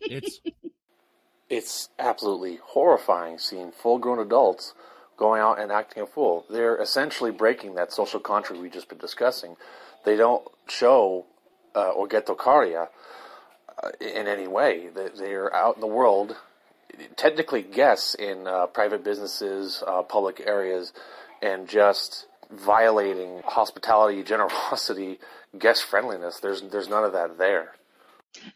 it's 0.00 0.40
It's 1.50 1.90
absolutely 1.98 2.58
horrifying 2.64 3.38
seeing 3.38 3.70
full 3.70 3.98
grown 3.98 4.18
adults 4.18 4.74
going 5.16 5.40
out 5.40 5.60
and 5.60 5.70
acting 5.70 6.02
a 6.02 6.06
fool. 6.06 6.44
They're 6.50 6.80
essentially 6.80 7.30
breaking 7.30 7.74
that 7.74 7.92
social 7.92 8.18
contract 8.18 8.60
we've 8.60 8.72
just 8.72 8.88
been 8.88 8.98
discussing. 8.98 9.56
They 10.04 10.16
don't 10.16 10.42
show 10.68 11.26
uh, 11.76 11.90
or 11.90 12.06
get 12.08 12.26
tokaria 12.26 12.88
uh, 13.82 13.90
in 14.00 14.26
any 14.26 14.48
way. 14.48 14.88
They, 14.88 15.08
they're 15.16 15.54
out 15.54 15.76
in 15.76 15.80
the 15.80 15.86
world, 15.86 16.36
technically 17.16 17.62
guests 17.62 18.14
in 18.14 18.46
uh, 18.46 18.66
private 18.66 19.04
businesses, 19.04 19.82
uh, 19.86 20.02
public 20.02 20.42
areas, 20.46 20.92
and 21.42 21.68
just 21.68 22.26
violating 22.50 23.42
hospitality, 23.44 24.22
generosity, 24.22 25.18
guest 25.58 25.84
friendliness. 25.84 26.40
There's 26.40 26.62
there's 26.62 26.88
none 26.88 27.04
of 27.04 27.12
that 27.12 27.38
there. 27.38 27.72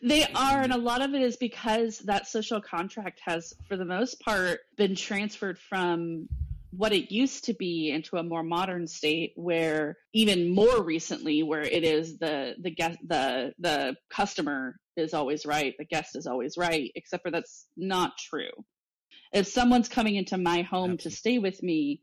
They 0.03 0.25
are, 0.25 0.61
and 0.61 0.73
a 0.73 0.79
lot 0.79 1.03
of 1.03 1.15
it 1.15 1.23
is 1.23 1.37
because 1.37 2.01
that 2.01 2.27
social 2.27 2.61
contract 2.61 3.21
has, 3.25 3.55
for 3.69 3.77
the 3.77 3.85
most 3.85 4.21
part, 4.21 4.61
been 4.77 4.97
transferred 4.97 5.57
from 5.57 6.29
what 6.71 6.93
it 6.93 7.11
used 7.11 7.45
to 7.45 7.55
be 7.55 7.91
into 7.91 8.17
a 8.17 8.23
more 8.23 8.43
modern 8.43 8.87
state 8.87 9.33
where 9.37 9.97
even 10.13 10.55
more 10.55 10.83
recently 10.83 11.43
where 11.43 11.63
it 11.63 11.83
is 11.83 12.19
the 12.19 12.55
the 12.61 12.71
guest 12.71 12.99
the 13.07 13.53
the 13.59 13.97
customer 14.11 14.77
is 14.97 15.15
always 15.15 15.47
right 15.47 15.75
the 15.79 15.85
guest 15.85 16.15
is 16.15 16.27
always 16.27 16.59
right 16.59 16.93
except 16.95 17.23
for 17.23 17.31
that's 17.31 17.67
not 17.77 18.19
true 18.19 18.51
if 19.33 19.47
someone's 19.47 19.89
coming 19.89 20.17
into 20.17 20.37
my 20.37 20.63
home 20.63 20.99
to 20.99 21.11
stay 21.11 21.39
with 21.39 21.63
me 21.63 22.01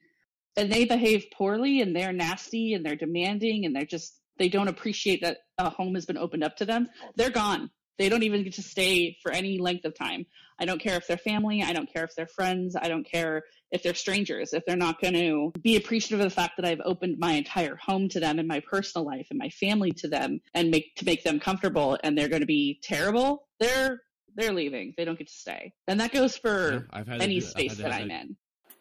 and 0.58 0.72
they 0.72 0.86
behave 0.86 1.26
poorly 1.34 1.82
and 1.82 1.96
they're 1.96 2.14
nasty 2.14 2.74
and 2.74 2.86
they're 2.86 2.96
demanding 2.96 3.66
and 3.66 3.76
they're 3.76 3.86
just 3.86 4.20
they 4.38 4.50
don't 4.50 4.68
appreciate 4.68 5.22
that 5.22 5.38
a 5.58 5.70
home 5.70 5.96
has 5.96 6.06
been 6.06 6.18
opened 6.18 6.44
up 6.44 6.58
to 6.58 6.66
them. 6.66 6.90
They're 7.16 7.30
gone. 7.30 7.70
They 7.98 8.10
don't 8.10 8.24
even 8.24 8.44
get 8.44 8.54
to 8.56 8.62
stay 8.62 9.18
for 9.24 9.32
any 9.32 9.58
length 9.58 9.86
of 9.86 9.98
time. 9.98 10.26
I 10.60 10.66
don't 10.66 10.82
care 10.82 10.98
if 10.98 11.08
they're 11.08 11.16
family. 11.18 11.64
I 11.64 11.72
don't 11.72 11.92
care 11.92 12.04
if 12.04 12.14
they're 12.16 12.28
friends. 12.28 12.76
I 12.76 12.90
don't 12.90 13.10
care 13.10 13.44
if 13.72 13.84
they're 13.84 13.94
strangers 13.94 14.54
if 14.54 14.66
they're 14.66 14.76
not 14.76 15.02
going 15.02 15.14
to 15.14 15.52
be 15.62 15.76
appreciative 15.76 16.20
of 16.20 16.30
the 16.30 16.36
fact 16.36 16.54
that 16.56 16.66
i've 16.66 16.80
opened 16.86 17.18
my 17.20 17.34
entire 17.34 17.76
home 17.76 18.08
to 18.08 18.20
them 18.20 18.38
and 18.40 18.48
my 18.48 18.62
personal 18.62 19.06
life 19.06 19.28
and 19.32 19.40
my 19.40 19.50
family 19.50 19.92
to 19.92 20.08
them 20.08 20.40
and 20.54 20.70
make 20.70 20.96
to 20.96 21.04
make 21.04 21.24
them 21.24 21.40
comfortable 21.40 21.98
and 22.04 22.18
they're 22.18 22.30
going 22.30 22.42
to 22.42 22.46
be 22.46 22.80
terrible 22.84 23.48
they're 23.60 24.00
they're 24.36 24.54
leaving. 24.54 24.94
They 24.98 25.06
don't 25.06 25.18
get 25.18 25.28
to 25.28 25.34
stay. 25.34 25.74
And 25.88 26.00
that 26.00 26.12
goes 26.12 26.40
Yeah, 26.44 26.80
for 26.82 26.88
I've 26.92 27.08
had 27.08 27.22
any 27.22 27.40
space 27.40 27.78
to 27.78 27.84
that 27.84 27.94
i'm 27.94 28.12
in 28.12 28.36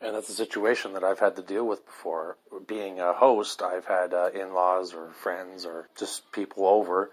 And 0.05 0.15
that's 0.15 0.29
a 0.29 0.35
situation 0.35 0.93
that 0.93 1.03
I've 1.03 1.19
had 1.19 1.37
to 1.37 1.43
deal 1.43 1.67
with 1.67 1.87
before. 1.87 2.37
Being 2.67 3.01
a 3.01 3.15
host, 3.15 3.63
I've 3.63 3.87
had 3.87 4.13
uh, 4.13 4.29
in 4.35 4.53
laws 4.53 4.93
or 4.93 5.11
friends 5.13 5.65
or 5.65 5.89
just 5.97 6.31
people 6.31 6.67
over, 6.67 7.11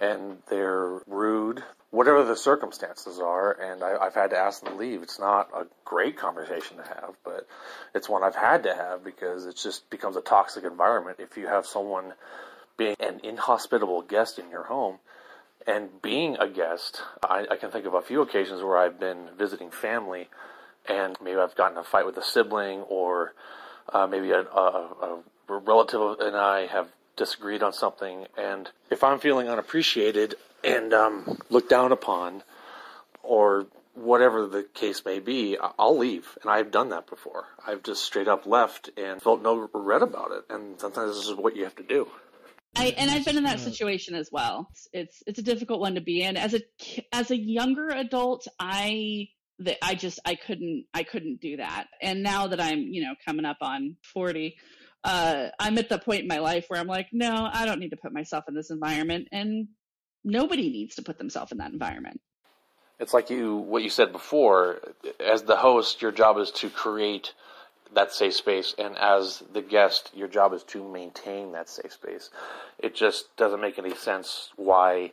and 0.00 0.38
they're 0.48 1.00
rude, 1.06 1.62
whatever 1.90 2.24
the 2.24 2.34
circumstances 2.34 3.20
are, 3.20 3.52
and 3.52 3.84
I, 3.84 3.96
I've 3.96 4.16
had 4.16 4.30
to 4.30 4.38
ask 4.38 4.60
them 4.60 4.72
to 4.72 4.78
leave. 4.78 5.04
It's 5.04 5.20
not 5.20 5.50
a 5.54 5.66
great 5.84 6.16
conversation 6.16 6.78
to 6.78 6.82
have, 6.82 7.14
but 7.24 7.46
it's 7.94 8.08
one 8.08 8.24
I've 8.24 8.34
had 8.34 8.64
to 8.64 8.74
have 8.74 9.04
because 9.04 9.46
it 9.46 9.54
just 9.54 9.88
becomes 9.88 10.16
a 10.16 10.20
toxic 10.20 10.64
environment 10.64 11.18
if 11.20 11.36
you 11.36 11.46
have 11.46 11.64
someone 11.64 12.14
being 12.76 12.96
an 12.98 13.20
inhospitable 13.22 14.02
guest 14.02 14.40
in 14.40 14.50
your 14.50 14.64
home. 14.64 14.98
And 15.64 16.02
being 16.02 16.36
a 16.40 16.48
guest, 16.48 17.02
I, 17.22 17.46
I 17.48 17.56
can 17.56 17.70
think 17.70 17.86
of 17.86 17.94
a 17.94 18.02
few 18.02 18.20
occasions 18.20 18.62
where 18.62 18.78
I've 18.78 18.98
been 18.98 19.28
visiting 19.38 19.70
family 19.70 20.28
and 20.88 21.16
maybe 21.22 21.38
I've 21.38 21.54
gotten 21.54 21.78
a 21.78 21.84
fight 21.84 22.06
with 22.06 22.16
a 22.16 22.22
sibling, 22.24 22.80
or 22.82 23.34
uh, 23.92 24.06
maybe 24.06 24.30
a, 24.30 24.40
a, 24.40 25.22
a 25.48 25.58
relative 25.58 26.18
and 26.20 26.36
I 26.36 26.66
have 26.66 26.88
disagreed 27.16 27.62
on 27.62 27.72
something. 27.72 28.26
And 28.38 28.70
if 28.90 29.04
I'm 29.04 29.18
feeling 29.18 29.48
unappreciated 29.48 30.34
and 30.64 30.92
um, 30.94 31.38
looked 31.50 31.68
down 31.70 31.92
upon, 31.92 32.42
or 33.22 33.66
whatever 33.94 34.46
the 34.46 34.62
case 34.74 35.04
may 35.04 35.18
be, 35.18 35.58
I- 35.58 35.72
I'll 35.78 35.98
leave. 35.98 36.38
And 36.42 36.50
I've 36.50 36.70
done 36.70 36.88
that 36.90 37.06
before. 37.06 37.46
I've 37.66 37.82
just 37.82 38.02
straight 38.04 38.28
up 38.28 38.46
left 38.46 38.90
and 38.96 39.20
felt 39.20 39.42
no 39.42 39.54
regret 39.56 40.02
about 40.02 40.32
it. 40.32 40.44
And 40.48 40.80
sometimes 40.80 41.16
this 41.16 41.28
is 41.28 41.34
what 41.34 41.54
you 41.56 41.64
have 41.64 41.76
to 41.76 41.82
do. 41.82 42.08
I, 42.74 42.86
and 42.96 43.10
I've 43.10 43.24
been 43.26 43.36
in 43.36 43.44
that 43.44 43.60
situation 43.60 44.14
as 44.14 44.30
well. 44.32 44.68
It's, 44.70 44.88
it's 44.94 45.22
it's 45.26 45.38
a 45.38 45.42
difficult 45.42 45.80
one 45.80 45.96
to 45.96 46.00
be 46.00 46.22
in. 46.22 46.38
As 46.38 46.54
a 46.54 46.62
as 47.12 47.30
a 47.30 47.36
younger 47.36 47.90
adult, 47.90 48.48
I 48.58 49.28
that 49.62 49.78
I 49.82 49.94
just 49.94 50.20
I 50.24 50.34
couldn't 50.34 50.86
I 50.94 51.02
couldn't 51.02 51.40
do 51.40 51.56
that. 51.58 51.86
And 52.00 52.22
now 52.22 52.48
that 52.48 52.60
I'm 52.60 52.80
you 52.80 53.02
know 53.02 53.14
coming 53.24 53.44
up 53.44 53.58
on 53.60 53.96
forty, 54.14 54.56
uh, 55.04 55.48
I'm 55.58 55.78
at 55.78 55.88
the 55.88 55.98
point 55.98 56.22
in 56.22 56.28
my 56.28 56.38
life 56.38 56.66
where 56.68 56.80
I'm 56.80 56.86
like, 56.86 57.08
no, 57.12 57.48
I 57.52 57.66
don't 57.66 57.80
need 57.80 57.90
to 57.90 57.96
put 57.96 58.12
myself 58.12 58.44
in 58.48 58.54
this 58.54 58.70
environment, 58.70 59.28
and 59.32 59.68
nobody 60.24 60.70
needs 60.70 60.96
to 60.96 61.02
put 61.02 61.18
themselves 61.18 61.52
in 61.52 61.58
that 61.58 61.72
environment. 61.72 62.20
It's 63.00 63.14
like 63.14 63.30
you 63.30 63.56
what 63.56 63.82
you 63.82 63.90
said 63.90 64.12
before. 64.12 64.78
As 65.18 65.42
the 65.42 65.56
host, 65.56 66.02
your 66.02 66.12
job 66.12 66.38
is 66.38 66.50
to 66.52 66.70
create 66.70 67.34
that 67.94 68.12
safe 68.12 68.34
space, 68.34 68.74
and 68.78 68.96
as 68.96 69.42
the 69.52 69.62
guest, 69.62 70.10
your 70.14 70.28
job 70.28 70.52
is 70.52 70.62
to 70.64 70.88
maintain 70.88 71.52
that 71.52 71.68
safe 71.68 71.92
space. 71.92 72.30
It 72.78 72.94
just 72.94 73.36
doesn't 73.36 73.60
make 73.60 73.78
any 73.78 73.94
sense 73.94 74.50
why 74.56 75.12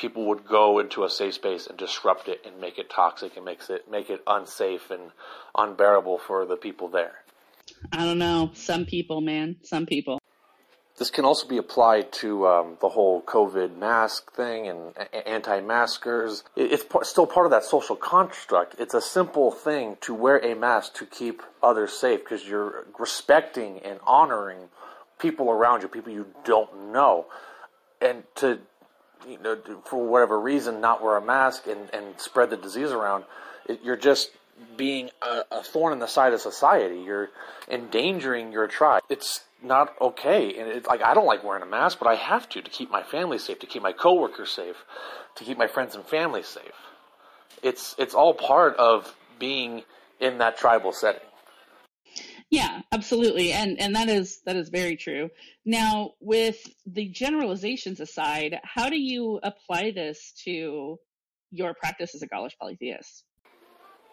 people 0.00 0.26
would 0.26 0.46
go 0.46 0.78
into 0.78 1.04
a 1.04 1.10
safe 1.10 1.34
space 1.34 1.66
and 1.66 1.76
disrupt 1.76 2.26
it 2.28 2.40
and 2.46 2.58
make 2.60 2.78
it 2.78 2.88
toxic 2.88 3.36
and 3.36 3.44
makes 3.44 3.68
it 3.68 3.90
make 3.90 4.08
it 4.08 4.22
unsafe 4.26 4.90
and 4.90 5.10
unbearable 5.54 6.18
for 6.18 6.46
the 6.46 6.56
people 6.56 6.88
there. 6.88 7.16
I 7.92 8.04
don't 8.04 8.18
know. 8.18 8.50
Some 8.54 8.86
people, 8.86 9.20
man, 9.20 9.56
some 9.62 9.86
people. 9.86 10.18
This 10.98 11.10
can 11.10 11.24
also 11.24 11.48
be 11.48 11.56
applied 11.56 12.12
to 12.24 12.46
um, 12.46 12.76
the 12.80 12.90
whole 12.90 13.22
COVID 13.22 13.76
mask 13.78 14.32
thing 14.34 14.68
and 14.68 14.94
a- 14.96 15.28
anti-maskers. 15.28 16.44
It's 16.56 16.84
still 17.08 17.26
part 17.26 17.46
of 17.46 17.52
that 17.52 17.64
social 17.64 17.96
construct. 17.96 18.74
It's 18.78 18.92
a 18.92 19.00
simple 19.00 19.50
thing 19.50 19.96
to 20.02 20.12
wear 20.12 20.38
a 20.44 20.54
mask 20.54 20.94
to 20.96 21.06
keep 21.06 21.42
others 21.62 21.92
safe 21.92 22.20
because 22.20 22.46
you're 22.46 22.86
respecting 22.98 23.78
and 23.78 23.98
honoring 24.06 24.68
people 25.18 25.50
around 25.50 25.80
you, 25.82 25.88
people 25.88 26.12
you 26.12 26.26
don't 26.44 26.92
know, 26.92 27.26
and 28.02 28.24
to 28.36 28.58
you 29.28 29.38
know 29.38 29.58
for 29.84 30.06
whatever 30.06 30.38
reason 30.40 30.80
not 30.80 31.02
wear 31.02 31.16
a 31.16 31.24
mask 31.24 31.66
and, 31.66 31.88
and 31.92 32.20
spread 32.20 32.50
the 32.50 32.56
disease 32.56 32.90
around, 32.90 33.24
it, 33.66 33.80
you're 33.82 33.96
just 33.96 34.30
being 34.76 35.10
a, 35.22 35.42
a 35.50 35.62
thorn 35.62 35.92
in 35.92 35.98
the 35.98 36.06
side 36.06 36.32
of 36.32 36.40
society. 36.40 37.00
You're 37.00 37.30
endangering 37.68 38.52
your 38.52 38.66
tribe. 38.66 39.02
It's 39.08 39.44
not 39.62 39.94
okay. 40.00 40.58
And 40.58 40.68
it's 40.68 40.86
like 40.86 41.02
I 41.02 41.14
don't 41.14 41.26
like 41.26 41.44
wearing 41.44 41.62
a 41.62 41.66
mask, 41.66 41.98
but 41.98 42.08
I 42.08 42.14
have 42.14 42.48
to 42.50 42.62
to 42.62 42.70
keep 42.70 42.90
my 42.90 43.02
family 43.02 43.38
safe, 43.38 43.58
to 43.60 43.66
keep 43.66 43.82
my 43.82 43.92
coworkers 43.92 44.50
safe, 44.50 44.76
to 45.36 45.44
keep 45.44 45.58
my 45.58 45.66
friends 45.66 45.94
and 45.94 46.04
family 46.04 46.42
safe. 46.42 46.72
It's 47.62 47.94
it's 47.98 48.14
all 48.14 48.34
part 48.34 48.76
of 48.76 49.14
being 49.38 49.82
in 50.18 50.38
that 50.38 50.56
tribal 50.58 50.92
setting. 50.92 51.22
Yeah, 52.50 52.82
absolutely. 53.00 53.52
And 53.52 53.80
and 53.80 53.96
that 53.96 54.08
is 54.10 54.40
that 54.44 54.56
is 54.56 54.68
very 54.68 54.96
true. 54.96 55.30
Now, 55.64 56.12
with 56.20 56.58
the 56.86 57.08
generalizations 57.08 57.98
aside, 57.98 58.60
how 58.62 58.90
do 58.90 59.00
you 59.00 59.40
apply 59.42 59.92
this 59.92 60.34
to 60.44 60.98
your 61.50 61.74
practice 61.74 62.14
as 62.14 62.22
a 62.22 62.26
Gaulish 62.26 62.56
polytheist? 62.60 63.24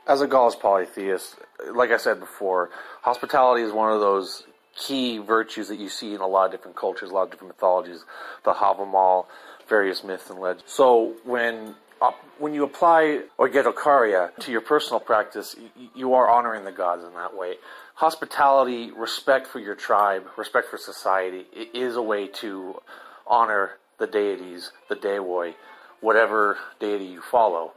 As 0.08 0.22
a 0.22 0.28
Gaulish 0.28 0.58
polytheist, 0.60 1.36
like 1.74 1.92
I 1.92 1.98
said 1.98 2.22
before, 2.22 2.70
hospitality 3.02 3.64
is 3.64 3.74
one 3.74 3.92
of 3.92 4.00
those 4.00 4.44
key 4.74 5.18
virtues 5.18 5.68
that 5.68 5.80
you 5.80 5.90
see 5.90 6.14
in 6.14 6.22
a 6.22 6.28
lot 6.28 6.46
of 6.46 6.52
different 6.52 6.78
cultures, 6.78 7.10
a 7.10 7.14
lot 7.14 7.24
of 7.24 7.32
different 7.32 7.54
mythologies, 7.56 8.06
the 8.46 8.54
Havamal, 8.54 9.26
various 9.68 10.02
myths 10.02 10.30
and 10.30 10.40
legends. 10.40 10.72
So 10.72 11.16
when 11.26 11.76
up- 12.02 12.24
when 12.38 12.54
you 12.54 12.64
apply 12.64 13.24
Oigetokaria 13.40 14.36
to 14.38 14.52
your 14.52 14.62
personal 14.62 15.00
practice, 15.00 15.56
you 15.96 16.14
are 16.14 16.30
honoring 16.30 16.64
the 16.64 16.72
gods 16.72 17.04
in 17.04 17.14
that 17.16 17.36
way. 17.36 17.56
Hospitality, 17.98 18.92
respect 18.92 19.48
for 19.48 19.58
your 19.58 19.74
tribe, 19.74 20.28
respect 20.38 20.70
for 20.70 20.78
society 20.78 21.48
is 21.74 21.96
a 21.96 22.02
way 22.02 22.28
to 22.28 22.80
honor 23.26 23.72
the 23.98 24.06
deities, 24.06 24.72
the 24.88 24.96
Dewoi, 24.96 25.56
whatever 26.00 26.60
deity 26.80 27.06
you 27.06 27.24
follow. 27.24 27.74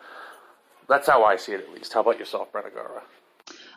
That's 0.90 1.08
how 1.08 1.24
I 1.24 1.36
see 1.36 1.52
it, 1.52 1.60
at 1.60 1.72
least. 1.72 1.94
How 1.94 2.00
about 2.00 2.18
yourself, 2.18 2.52
Brenagara? 2.52 3.00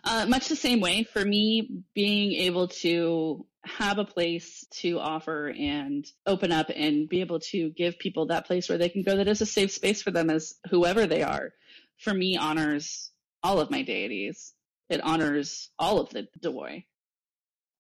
Uh, 0.04 0.26
much 0.28 0.50
the 0.50 0.58
same 0.58 0.82
way 0.82 1.06
for 1.06 1.24
me, 1.24 1.70
being 1.94 2.34
able 2.34 2.68
to 2.68 3.46
have 3.64 3.98
a 3.98 4.04
place 4.04 4.66
to 4.82 5.00
offer 5.00 5.48
and 5.58 6.06
open 6.26 6.52
up 6.52 6.70
and 6.76 7.08
be 7.08 7.22
able 7.22 7.40
to 7.40 7.70
give 7.70 7.98
people 7.98 8.26
that 8.26 8.48
place 8.48 8.68
where 8.68 8.78
they 8.78 8.90
can 8.90 9.04
go 9.04 9.16
that 9.16 9.30
is 9.30 9.40
a 9.40 9.46
safe 9.46 9.72
space 9.72 10.02
for 10.02 10.12
them 10.12 10.30
as 10.30 10.56
whoever 10.70 11.08
they 11.08 11.24
are, 11.24 11.54
for 12.00 12.14
me 12.14 12.36
honors 12.36 13.12
all 13.42 13.62
of 13.62 13.72
my 13.72 13.82
deities. 13.82 14.54
It 14.94 15.02
honors 15.04 15.72
all 15.80 16.00
of 16.00 16.12
the 16.12 16.28
Dewoi. 16.40 16.86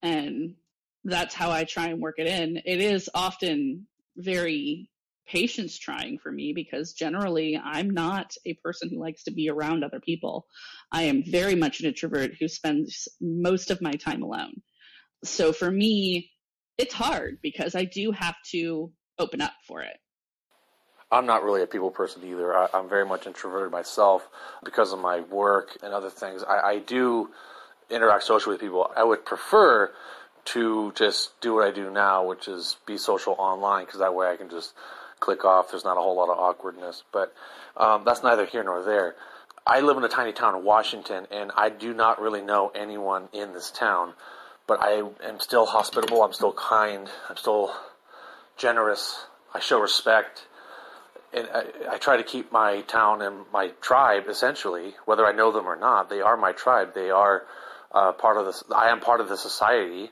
And 0.01 0.55
that's 1.03 1.35
how 1.35 1.51
I 1.51 1.63
try 1.63 1.89
and 1.89 2.01
work 2.01 2.15
it 2.17 2.25
in. 2.25 2.57
It 2.65 2.79
is 2.79 3.07
often 3.13 3.85
very 4.17 4.89
patience 5.27 5.77
trying 5.77 6.17
for 6.17 6.31
me 6.31 6.53
because 6.53 6.93
generally 6.93 7.55
I'm 7.63 7.91
not 7.91 8.33
a 8.47 8.55
person 8.55 8.89
who 8.89 8.99
likes 8.99 9.25
to 9.25 9.31
be 9.31 9.47
around 9.47 9.83
other 9.83 9.99
people. 9.99 10.47
I 10.91 11.03
am 11.03 11.23
very 11.23 11.53
much 11.53 11.79
an 11.79 11.85
introvert 11.85 12.31
who 12.39 12.47
spends 12.47 13.07
most 13.21 13.69
of 13.69 13.79
my 13.79 13.91
time 13.91 14.23
alone. 14.23 14.63
So 15.23 15.53
for 15.53 15.69
me, 15.69 16.31
it's 16.79 16.95
hard 16.95 17.37
because 17.43 17.75
I 17.75 17.85
do 17.85 18.11
have 18.11 18.35
to 18.53 18.91
open 19.19 19.39
up 19.39 19.53
for 19.67 19.81
it. 19.81 19.97
I'm 21.13 21.27
not 21.27 21.43
really 21.43 21.61
a 21.61 21.67
people 21.67 21.91
person 21.91 22.23
either. 22.25 22.57
I, 22.57 22.69
I'm 22.73 22.89
very 22.89 23.05
much 23.05 23.27
introverted 23.27 23.71
myself 23.71 24.27
because 24.63 24.91
of 24.91 24.99
my 24.99 25.21
work 25.21 25.77
and 25.83 25.93
other 25.93 26.09
things. 26.09 26.43
I, 26.43 26.59
I 26.59 26.79
do 26.79 27.29
interact 27.91 28.23
socially 28.23 28.55
with 28.55 28.61
people. 28.61 28.91
I 28.97 29.03
would 29.03 29.23
prefer 29.23 29.91
to 30.45 30.91
just 30.95 31.39
do 31.39 31.53
what 31.53 31.67
I 31.67 31.71
do 31.71 31.91
now, 31.91 32.25
which 32.25 32.47
is 32.47 32.77
be 32.87 32.97
social 32.97 33.35
online, 33.37 33.85
because 33.85 33.99
that 33.99 34.15
way 34.15 34.27
I 34.27 34.37
can 34.37 34.49
just 34.49 34.73
click 35.19 35.45
off. 35.45 35.69
There's 35.69 35.85
not 35.85 35.97
a 35.97 36.01
whole 36.01 36.15
lot 36.15 36.29
of 36.29 36.37
awkwardness. 36.39 37.03
But 37.13 37.31
um, 37.77 38.03
that's 38.05 38.23
neither 38.23 38.47
here 38.47 38.63
nor 38.63 38.83
there. 38.83 39.15
I 39.67 39.81
live 39.81 39.97
in 39.97 40.03
a 40.03 40.09
tiny 40.09 40.33
town 40.33 40.55
in 40.55 40.65
Washington, 40.65 41.27
and 41.31 41.51
I 41.55 41.69
do 41.69 41.93
not 41.93 42.19
really 42.19 42.41
know 42.41 42.71
anyone 42.73 43.29
in 43.33 43.53
this 43.53 43.69
town. 43.69 44.13
But 44.65 44.81
I 44.81 45.03
am 45.23 45.39
still 45.39 45.67
hospitable. 45.67 46.23
I'm 46.23 46.33
still 46.33 46.53
kind. 46.53 47.07
I'm 47.29 47.37
still 47.37 47.71
generous. 48.57 49.27
I 49.53 49.59
show 49.59 49.79
respect 49.79 50.47
and 51.33 51.47
I, 51.53 51.93
I 51.93 51.97
try 51.97 52.17
to 52.17 52.23
keep 52.23 52.51
my 52.51 52.81
town 52.81 53.21
and 53.21 53.45
my 53.51 53.69
tribe 53.81 54.23
essentially, 54.29 54.93
whether 55.05 55.25
I 55.25 55.31
know 55.31 55.51
them 55.51 55.67
or 55.67 55.75
not. 55.75 56.09
They 56.09 56.21
are 56.21 56.37
my 56.37 56.51
tribe. 56.51 56.93
They 56.93 57.09
are 57.09 57.43
uh, 57.91 58.13
part 58.13 58.37
of 58.37 58.45
this. 58.45 58.63
I 58.73 58.89
am 58.89 58.99
part 58.99 59.21
of 59.21 59.29
the 59.29 59.37
society, 59.37 60.11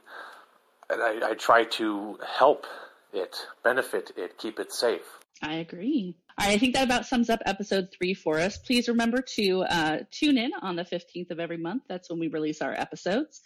and 0.89 1.01
I, 1.01 1.31
I 1.31 1.33
try 1.33 1.65
to 1.65 2.17
help 2.37 2.65
it, 3.13 3.35
benefit 3.63 4.11
it, 4.17 4.37
keep 4.37 4.59
it 4.59 4.71
safe. 4.71 5.05
I 5.41 5.55
agree. 5.55 6.15
All 6.39 6.47
right, 6.47 6.53
I 6.53 6.57
think 6.57 6.75
that 6.75 6.85
about 6.85 7.05
sums 7.05 7.29
up 7.29 7.41
episode 7.45 7.89
three 7.97 8.13
for 8.13 8.39
us. 8.39 8.57
Please 8.57 8.87
remember 8.87 9.21
to 9.35 9.63
uh, 9.63 9.97
tune 10.11 10.37
in 10.37 10.51
on 10.61 10.75
the 10.75 10.83
15th 10.83 11.31
of 11.31 11.39
every 11.39 11.57
month. 11.57 11.83
That's 11.89 12.09
when 12.09 12.19
we 12.19 12.27
release 12.27 12.61
our 12.61 12.73
episodes. 12.73 13.41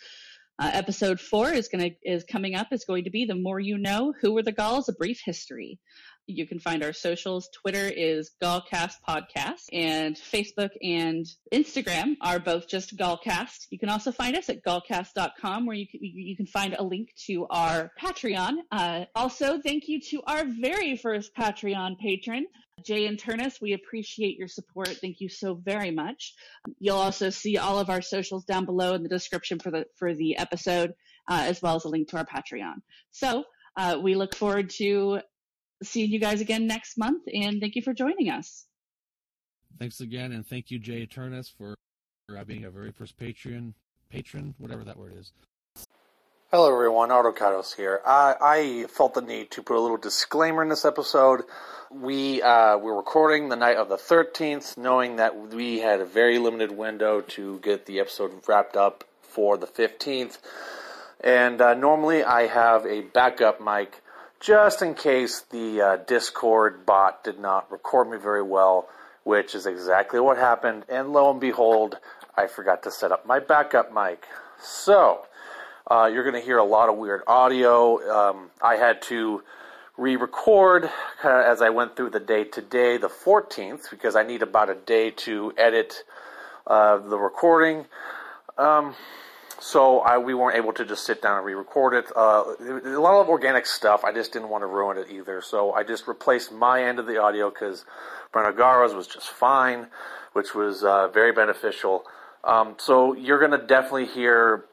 Uh, 0.57 0.69
episode 0.71 1.19
four 1.19 1.51
is 1.51 1.67
going 1.67 1.89
to 1.89 1.95
is 2.09 2.23
coming 2.23 2.55
up. 2.55 2.67
is 2.71 2.85
going 2.85 3.03
to 3.03 3.09
be 3.09 3.25
the 3.25 3.35
more 3.35 3.59
you 3.59 3.77
know. 3.77 4.13
Who 4.21 4.33
were 4.33 4.43
the 4.43 4.53
Gauls? 4.53 4.87
A 4.87 4.93
brief 4.93 5.21
history. 5.23 5.79
You 6.27 6.47
can 6.47 6.59
find 6.59 6.83
our 6.83 6.93
socials. 6.93 7.49
Twitter 7.53 7.87
is 7.87 8.31
Gallcast 8.41 8.95
Podcast, 9.07 9.65
and 9.71 10.15
Facebook 10.15 10.71
and 10.81 11.25
Instagram 11.53 12.15
are 12.21 12.39
both 12.39 12.67
just 12.67 12.97
Gallcast. 12.97 13.67
You 13.69 13.77
can 13.77 13.89
also 13.89 14.11
find 14.11 14.35
us 14.35 14.49
at 14.49 14.63
gallcast.com, 14.63 15.65
where 15.65 15.75
you 15.75 15.87
can, 15.87 15.99
you 16.01 16.35
can 16.35 16.47
find 16.47 16.73
a 16.73 16.83
link 16.83 17.09
to 17.27 17.45
our 17.51 17.91
Patreon. 18.01 18.55
Uh, 18.71 19.05
also, 19.13 19.59
thank 19.61 19.87
you 19.87 20.01
to 20.09 20.23
our 20.25 20.45
very 20.45 20.97
first 20.97 21.35
Patreon 21.35 21.99
patron, 21.99 22.47
Jay 22.83 23.05
and 23.05 23.19
Turnus. 23.19 23.61
We 23.61 23.73
appreciate 23.73 24.37
your 24.37 24.47
support. 24.47 24.87
Thank 24.87 25.21
you 25.21 25.29
so 25.29 25.53
very 25.53 25.91
much. 25.91 26.33
You'll 26.79 26.97
also 26.97 27.29
see 27.29 27.57
all 27.57 27.77
of 27.77 27.91
our 27.91 28.01
socials 28.01 28.45
down 28.45 28.65
below 28.65 28.95
in 28.95 29.03
the 29.03 29.09
description 29.09 29.59
for 29.59 29.69
the 29.69 29.85
for 29.95 30.15
the 30.15 30.37
episode, 30.37 30.95
uh, 31.29 31.43
as 31.45 31.61
well 31.61 31.75
as 31.75 31.85
a 31.85 31.89
link 31.89 32.09
to 32.09 32.17
our 32.17 32.25
Patreon. 32.25 32.77
So 33.11 33.43
uh, 33.77 33.99
we 34.01 34.15
look 34.15 34.35
forward 34.35 34.71
to 34.71 35.21
seeing 35.83 36.11
you 36.11 36.19
guys 36.19 36.41
again 36.41 36.67
next 36.67 36.97
month, 36.97 37.23
and 37.33 37.59
thank 37.59 37.75
you 37.75 37.81
for 37.81 37.93
joining 37.93 38.29
us. 38.29 38.65
Thanks 39.79 39.99
again, 39.99 40.31
and 40.31 40.45
thank 40.45 40.71
you, 40.71 40.79
Jay 40.79 41.05
Turnus, 41.05 41.49
for, 41.49 41.75
for 42.27 42.45
being 42.45 42.65
a 42.65 42.71
very 42.71 42.91
first 42.91 43.17
Patreon 43.19 43.73
patron, 44.09 44.55
whatever 44.57 44.83
that 44.83 44.97
word 44.97 45.13
is. 45.19 45.31
Hello, 46.51 46.71
everyone. 46.71 47.09
Artocados 47.09 47.75
here. 47.75 47.99
I, 48.05 48.35
I 48.39 48.85
felt 48.87 49.15
the 49.15 49.21
need 49.21 49.51
to 49.51 49.63
put 49.63 49.75
a 49.75 49.81
little 49.81 49.97
disclaimer 49.97 50.63
in 50.63 50.69
this 50.69 50.85
episode. 50.85 51.41
We 51.91 52.41
uh, 52.41 52.77
we're 52.77 52.95
recording 52.95 53.49
the 53.49 53.57
night 53.57 53.77
of 53.77 53.89
the 53.89 53.97
13th, 53.97 54.77
knowing 54.77 55.17
that 55.17 55.35
we 55.53 55.79
had 55.79 55.99
a 55.99 56.05
very 56.05 56.37
limited 56.37 56.71
window 56.71 57.21
to 57.21 57.59
get 57.59 57.87
the 57.87 57.99
episode 57.99 58.31
wrapped 58.47 58.77
up 58.77 59.03
for 59.21 59.57
the 59.57 59.67
15th. 59.67 60.37
And 61.19 61.59
uh, 61.59 61.73
normally 61.73 62.23
I 62.23 62.47
have 62.47 62.85
a 62.85 63.01
backup 63.01 63.59
mic 63.59 64.01
just 64.39 64.81
in 64.81 64.93
case 64.93 65.41
the 65.49 65.81
uh, 65.81 65.97
Discord 65.97 66.85
bot 66.85 67.23
did 67.23 67.39
not 67.39 67.71
record 67.71 68.09
me 68.09 68.17
very 68.17 68.43
well, 68.43 68.87
which 69.23 69.55
is 69.55 69.65
exactly 69.65 70.19
what 70.19 70.37
happened. 70.37 70.85
And 70.89 71.13
lo 71.13 71.31
and 71.31 71.39
behold, 71.39 71.97
I 72.35 72.47
forgot 72.47 72.83
to 72.83 72.91
set 72.91 73.11
up 73.11 73.25
my 73.25 73.39
backup 73.39 73.93
mic. 73.93 74.25
So, 74.61 75.25
uh, 75.89 76.09
you're 76.11 76.23
going 76.23 76.39
to 76.39 76.45
hear 76.45 76.57
a 76.57 76.65
lot 76.65 76.89
of 76.89 76.97
weird 76.97 77.21
audio. 77.27 77.99
Um, 78.09 78.49
I 78.61 78.75
had 78.75 79.01
to 79.03 79.43
re 79.97 80.15
record 80.15 80.89
as 81.23 81.61
I 81.61 81.69
went 81.69 81.95
through 81.95 82.09
the 82.09 82.19
day 82.19 82.43
today, 82.43 82.97
the 82.97 83.07
14th, 83.07 83.89
because 83.89 84.15
I 84.15 84.23
need 84.23 84.41
about 84.41 84.69
a 84.69 84.75
day 84.75 85.11
to 85.11 85.53
edit 85.57 86.03
uh, 86.67 86.97
the 86.97 87.17
recording. 87.17 87.85
Um, 88.57 88.95
so 89.59 89.99
I, 89.99 90.17
we 90.17 90.33
weren't 90.33 90.57
able 90.57 90.73
to 90.73 90.85
just 90.85 91.05
sit 91.05 91.21
down 91.21 91.37
and 91.37 91.45
re-record 91.45 91.93
it. 91.93 92.05
Uh, 92.15 92.43
a 92.59 92.99
lot 92.99 93.19
of 93.21 93.29
organic 93.29 93.65
stuff. 93.65 94.03
I 94.03 94.11
just 94.11 94.33
didn't 94.33 94.49
want 94.49 94.63
to 94.63 94.67
ruin 94.67 94.97
it 94.97 95.07
either. 95.09 95.41
So 95.41 95.73
I 95.73 95.83
just 95.83 96.07
replaced 96.07 96.51
my 96.51 96.83
end 96.83 96.99
of 96.99 97.07
the 97.07 97.21
audio 97.21 97.49
because 97.49 97.85
Brenagara's 98.33 98.93
was 98.93 99.07
just 99.07 99.29
fine, 99.29 99.87
which 100.33 100.53
was 100.53 100.83
uh, 100.83 101.07
very 101.07 101.31
beneficial. 101.31 102.05
Um, 102.43 102.75
so 102.77 103.13
you're 103.13 103.39
going 103.39 103.59
to 103.59 103.65
definitely 103.65 104.05
hear 104.07 104.65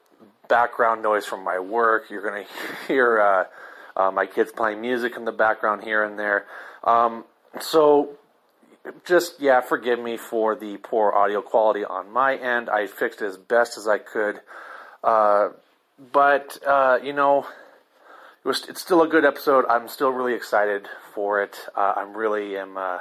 background 0.47 1.01
noise 1.01 1.25
from 1.25 1.43
my 1.43 1.59
work. 1.59 2.09
You're 2.09 2.21
going 2.21 2.45
to 2.87 2.87
hear 2.87 3.19
uh, 3.19 3.45
uh, 3.99 4.11
my 4.11 4.25
kids 4.25 4.51
playing 4.51 4.81
music 4.81 5.15
in 5.15 5.25
the 5.25 5.31
background 5.31 5.83
here 5.83 6.03
and 6.03 6.19
there. 6.19 6.45
Um, 6.83 7.23
so 7.61 8.17
just 9.05 9.39
yeah, 9.39 9.61
forgive 9.61 9.99
me 9.99 10.17
for 10.17 10.55
the 10.55 10.77
poor 10.77 11.11
audio 11.13 11.41
quality 11.41 11.85
on 11.85 12.11
my 12.11 12.35
end. 12.35 12.69
I 12.69 12.87
fixed 12.87 13.21
it 13.21 13.25
as 13.25 13.37
best 13.37 13.77
as 13.77 13.87
I 13.87 13.97
could. 13.97 14.41
Uh, 15.03 15.49
but 16.11 16.57
uh, 16.65 16.99
you 17.03 17.13
know, 17.13 17.45
it 18.43 18.47
was 18.47 18.67
it's 18.67 18.81
still 18.81 19.01
a 19.01 19.07
good 19.07 19.25
episode. 19.25 19.65
I'm 19.69 19.87
still 19.87 20.09
really 20.09 20.33
excited 20.33 20.87
for 21.13 21.41
it. 21.43 21.57
Uh, 21.75 21.93
I'm 21.97 22.15
really 22.15 22.57
am 22.57 22.77
uh, 22.77 22.99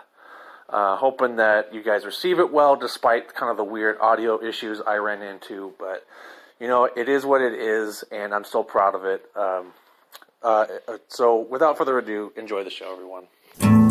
uh, 0.68 0.96
hoping 0.96 1.36
that 1.36 1.72
you 1.72 1.82
guys 1.82 2.04
receive 2.04 2.38
it 2.38 2.52
well, 2.52 2.76
despite 2.76 3.34
kind 3.34 3.50
of 3.50 3.56
the 3.56 3.64
weird 3.64 3.98
audio 4.00 4.42
issues 4.42 4.80
I 4.80 4.96
ran 4.96 5.22
into. 5.22 5.72
But 5.78 6.06
you 6.60 6.68
know, 6.68 6.84
it 6.84 7.08
is 7.08 7.24
what 7.24 7.40
it 7.40 7.54
is, 7.54 8.04
and 8.10 8.34
I'm 8.34 8.44
still 8.44 8.64
proud 8.64 8.94
of 8.94 9.04
it. 9.04 9.24
Um, 9.36 9.72
so, 11.08 11.38
without 11.38 11.78
further 11.78 11.98
ado, 11.98 12.32
enjoy 12.36 12.64
the 12.64 12.70
show, 12.70 12.92
everyone. 12.92 13.81